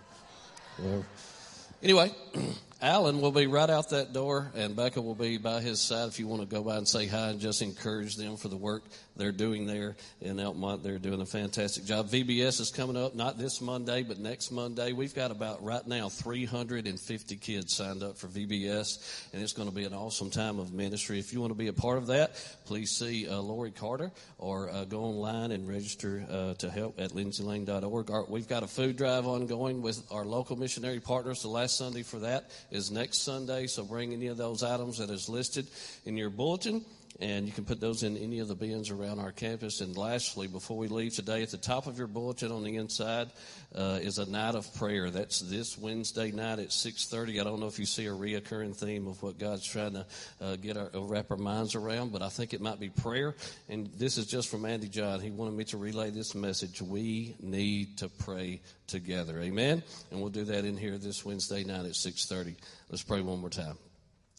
Anyway, 1.81 2.11
Alan 2.83 3.21
will 3.21 3.31
be 3.31 3.47
right 3.47 3.69
out 3.69 3.91
that 3.91 4.11
door, 4.11 4.51
and 4.55 4.75
Becca 4.75 5.01
will 5.01 5.15
be 5.15 5.37
by 5.37 5.61
his 5.61 5.79
side 5.79 6.09
if 6.09 6.19
you 6.19 6.27
want 6.27 6.41
to 6.41 6.47
go 6.53 6.61
by 6.61 6.75
and 6.75 6.85
say 6.85 7.07
hi 7.07 7.29
and 7.29 7.39
just 7.39 7.61
encourage 7.61 8.17
them 8.17 8.35
for 8.35 8.49
the 8.49 8.57
work 8.57 8.83
they're 9.15 9.31
doing 9.31 9.67
there 9.67 9.95
in 10.19 10.35
Elkmont. 10.35 10.83
They're 10.83 10.99
doing 10.99 11.21
a 11.21 11.25
fantastic 11.25 11.85
job. 11.85 12.09
VBS 12.09 12.59
is 12.59 12.71
coming 12.71 12.97
up, 12.97 13.15
not 13.15 13.37
this 13.37 13.61
Monday, 13.61 14.03
but 14.03 14.19
next 14.19 14.51
Monday. 14.51 14.91
We've 14.91 15.15
got 15.15 15.31
about 15.31 15.63
right 15.63 15.85
now 15.87 16.09
350 16.09 17.35
kids 17.37 17.73
signed 17.73 18.03
up 18.03 18.17
for 18.17 18.27
VBS, 18.27 19.29
and 19.31 19.41
it's 19.41 19.53
going 19.53 19.69
to 19.69 19.73
be 19.73 19.85
an 19.85 19.93
awesome 19.93 20.29
time 20.29 20.59
of 20.59 20.73
ministry. 20.73 21.19
If 21.19 21.31
you 21.31 21.39
want 21.39 21.51
to 21.51 21.57
be 21.57 21.67
a 21.67 21.73
part 21.73 21.99
of 21.99 22.07
that, 22.07 22.35
please 22.65 22.91
see 22.91 23.29
uh, 23.29 23.37
Lori 23.37 23.71
Carter 23.71 24.11
or 24.37 24.69
uh, 24.69 24.83
go 24.83 25.03
online 25.03 25.51
and 25.51 25.69
register 25.69 26.25
uh, 26.29 26.53
to 26.55 26.69
help 26.69 26.99
at 26.99 27.11
lindsaylane.org. 27.11 28.11
Our, 28.11 28.25
we've 28.25 28.49
got 28.49 28.63
a 28.63 28.67
food 28.67 28.97
drive 28.97 29.25
ongoing 29.25 29.81
with 29.81 30.03
our 30.11 30.25
local 30.25 30.57
missionary 30.57 30.99
partners. 30.99 31.43
The 31.43 31.47
last 31.47 31.77
Sunday 31.77 32.03
for 32.03 32.19
that 32.19 32.49
is 32.73 32.91
next 32.91 33.19
Sunday, 33.19 33.67
so 33.67 33.85
bring 33.85 34.13
any 34.13 34.27
of 34.27 34.35
those 34.35 34.63
items 34.63 34.97
that 34.97 35.09
is 35.09 35.29
listed 35.29 35.67
in 36.05 36.17
your 36.17 36.31
bulletin 36.31 36.83
and 37.19 37.45
you 37.45 37.53
can 37.53 37.63
put 37.63 37.79
those 37.79 38.03
in 38.03 38.17
any 38.17 38.39
of 38.39 38.47
the 38.47 38.55
bins 38.55 38.89
around 38.89 39.19
our 39.19 39.31
campus. 39.31 39.81
And 39.81 39.95
lastly, 39.95 40.47
before 40.47 40.77
we 40.77 40.87
leave 40.87 41.13
today, 41.13 41.43
at 41.43 41.51
the 41.51 41.57
top 41.57 41.85
of 41.85 41.97
your 41.97 42.07
bulletin 42.07 42.51
on 42.51 42.63
the 42.63 42.75
inside 42.77 43.29
uh, 43.75 43.99
is 44.01 44.17
a 44.17 44.29
night 44.29 44.55
of 44.55 44.73
prayer. 44.75 45.09
That's 45.09 45.39
this 45.39 45.77
Wednesday 45.77 46.31
night 46.31 46.59
at 46.59 46.69
6:30. 46.69 47.39
I 47.39 47.43
don't 47.43 47.59
know 47.59 47.67
if 47.67 47.79
you 47.79 47.85
see 47.85 48.07
a 48.07 48.11
reoccurring 48.11 48.75
theme 48.75 49.07
of 49.07 49.21
what 49.21 49.37
God's 49.37 49.65
trying 49.65 49.93
to 49.93 50.05
uh, 50.41 50.55
get 50.55 50.75
our 50.75 50.89
uh, 50.93 51.01
wrap 51.01 51.29
our 51.29 51.37
minds 51.37 51.75
around, 51.75 52.11
but 52.11 52.21
I 52.21 52.29
think 52.29 52.53
it 52.53 52.61
might 52.61 52.79
be 52.79 52.89
prayer. 52.89 53.35
And 53.69 53.87
this 53.97 54.17
is 54.17 54.25
just 54.25 54.49
from 54.49 54.65
Andy 54.65 54.89
John. 54.89 55.19
He 55.19 55.29
wanted 55.29 55.53
me 55.53 55.65
to 55.65 55.77
relay 55.77 56.09
this 56.09 56.33
message. 56.33 56.81
We 56.81 57.35
need 57.39 57.99
to 57.99 58.09
pray 58.09 58.61
together. 58.87 59.39
Amen. 59.39 59.83
And 60.11 60.19
we'll 60.19 60.29
do 60.29 60.45
that 60.45 60.65
in 60.65 60.77
here 60.77 60.97
this 60.97 61.23
Wednesday 61.23 61.63
night 61.63 61.85
at 61.85 61.95
6:30. 61.95 62.55
Let's 62.89 63.03
pray 63.03 63.21
one 63.21 63.39
more 63.39 63.49
time. 63.49 63.77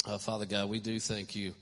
Uh, 0.06 0.18
Father 0.18 0.44
God, 0.44 0.68
we 0.68 0.80
do 0.80 1.00
thank 1.00 1.34
you 1.34 1.54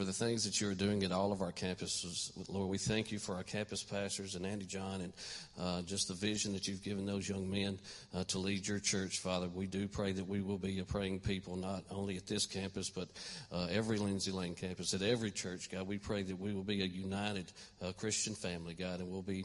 for 0.00 0.06
the 0.06 0.12
things 0.14 0.44
that 0.44 0.62
you're 0.62 0.72
doing 0.72 1.02
at 1.02 1.12
all 1.12 1.30
of 1.30 1.42
our 1.42 1.52
campuses. 1.52 2.32
Lord, 2.48 2.70
we 2.70 2.78
thank 2.78 3.12
you 3.12 3.18
for 3.18 3.34
our 3.34 3.42
campus 3.42 3.82
pastors 3.82 4.34
and 4.34 4.46
Andy 4.46 4.64
John 4.64 5.02
and 5.02 5.12
uh, 5.60 5.82
just 5.82 6.08
the 6.08 6.14
vision 6.14 6.54
that 6.54 6.66
you've 6.66 6.82
given 6.82 7.04
those 7.04 7.28
young 7.28 7.50
men 7.50 7.78
uh, 8.14 8.24
to 8.28 8.38
lead 8.38 8.66
your 8.66 8.78
church, 8.78 9.18
Father. 9.18 9.46
We 9.48 9.66
do 9.66 9.86
pray 9.86 10.12
that 10.12 10.26
we 10.26 10.40
will 10.40 10.56
be 10.56 10.78
a 10.78 10.84
praying 10.84 11.20
people, 11.20 11.56
not 11.56 11.84
only 11.90 12.16
at 12.16 12.26
this 12.26 12.46
campus, 12.46 12.88
but 12.88 13.10
uh, 13.52 13.66
every 13.70 13.98
Lindsay 13.98 14.32
Lane 14.32 14.54
campus, 14.54 14.94
at 14.94 15.02
every 15.02 15.30
church, 15.30 15.70
God. 15.70 15.86
We 15.86 15.98
pray 15.98 16.22
that 16.22 16.40
we 16.40 16.54
will 16.54 16.64
be 16.64 16.80
a 16.80 16.86
united 16.86 17.52
uh, 17.82 17.92
Christian 17.92 18.34
family, 18.34 18.72
God, 18.72 19.00
and 19.00 19.10
we'll 19.10 19.20
be 19.20 19.44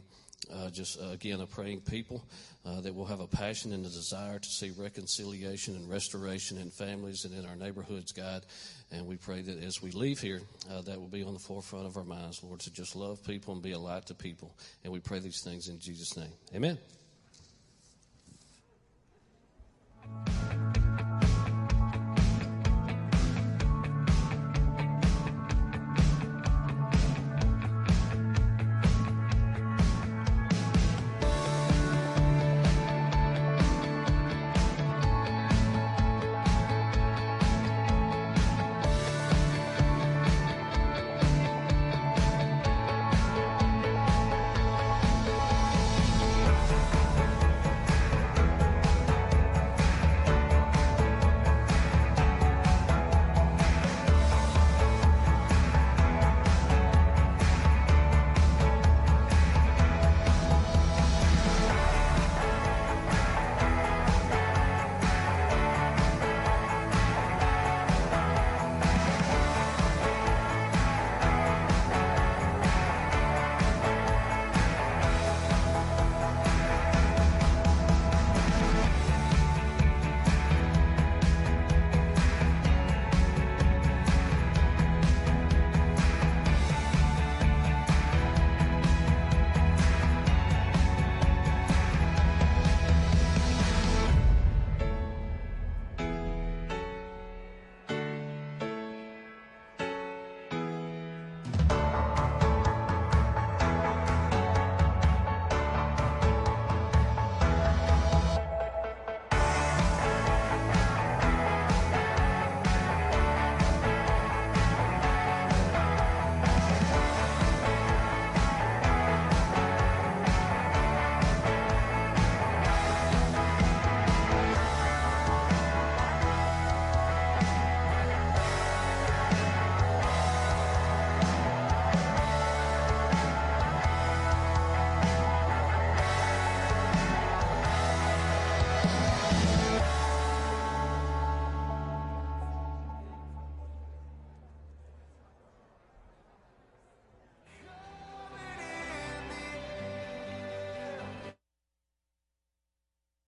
uh, 0.53 0.69
just 0.69 0.99
uh, 1.01 1.09
again 1.09 1.41
a 1.41 1.45
praying 1.45 1.81
people 1.81 2.23
uh, 2.65 2.81
that 2.81 2.93
will 2.93 3.05
have 3.05 3.19
a 3.19 3.27
passion 3.27 3.71
and 3.73 3.85
a 3.85 3.89
desire 3.89 4.39
to 4.39 4.49
see 4.49 4.71
reconciliation 4.71 5.75
and 5.75 5.89
restoration 5.89 6.57
in 6.57 6.71
families 6.71 7.25
and 7.25 7.33
in 7.33 7.45
our 7.45 7.55
neighborhoods, 7.55 8.11
God. 8.11 8.45
And 8.91 9.05
we 9.05 9.17
pray 9.17 9.41
that 9.41 9.63
as 9.63 9.81
we 9.81 9.91
leave 9.91 10.19
here, 10.19 10.41
uh, 10.71 10.81
that 10.81 10.99
will 10.99 11.07
be 11.07 11.23
on 11.23 11.33
the 11.33 11.39
forefront 11.39 11.85
of 11.85 11.97
our 11.97 12.03
minds, 12.03 12.43
Lord, 12.43 12.59
to 12.61 12.71
just 12.71 12.95
love 12.95 13.23
people 13.23 13.53
and 13.53 13.61
be 13.61 13.73
a 13.73 13.79
light 13.79 14.05
to 14.07 14.15
people. 14.15 14.55
And 14.83 14.91
we 14.91 14.99
pray 14.99 15.19
these 15.19 15.41
things 15.43 15.67
in 15.67 15.79
Jesus' 15.79 16.17
name. 16.17 16.31
Amen. 16.53 16.77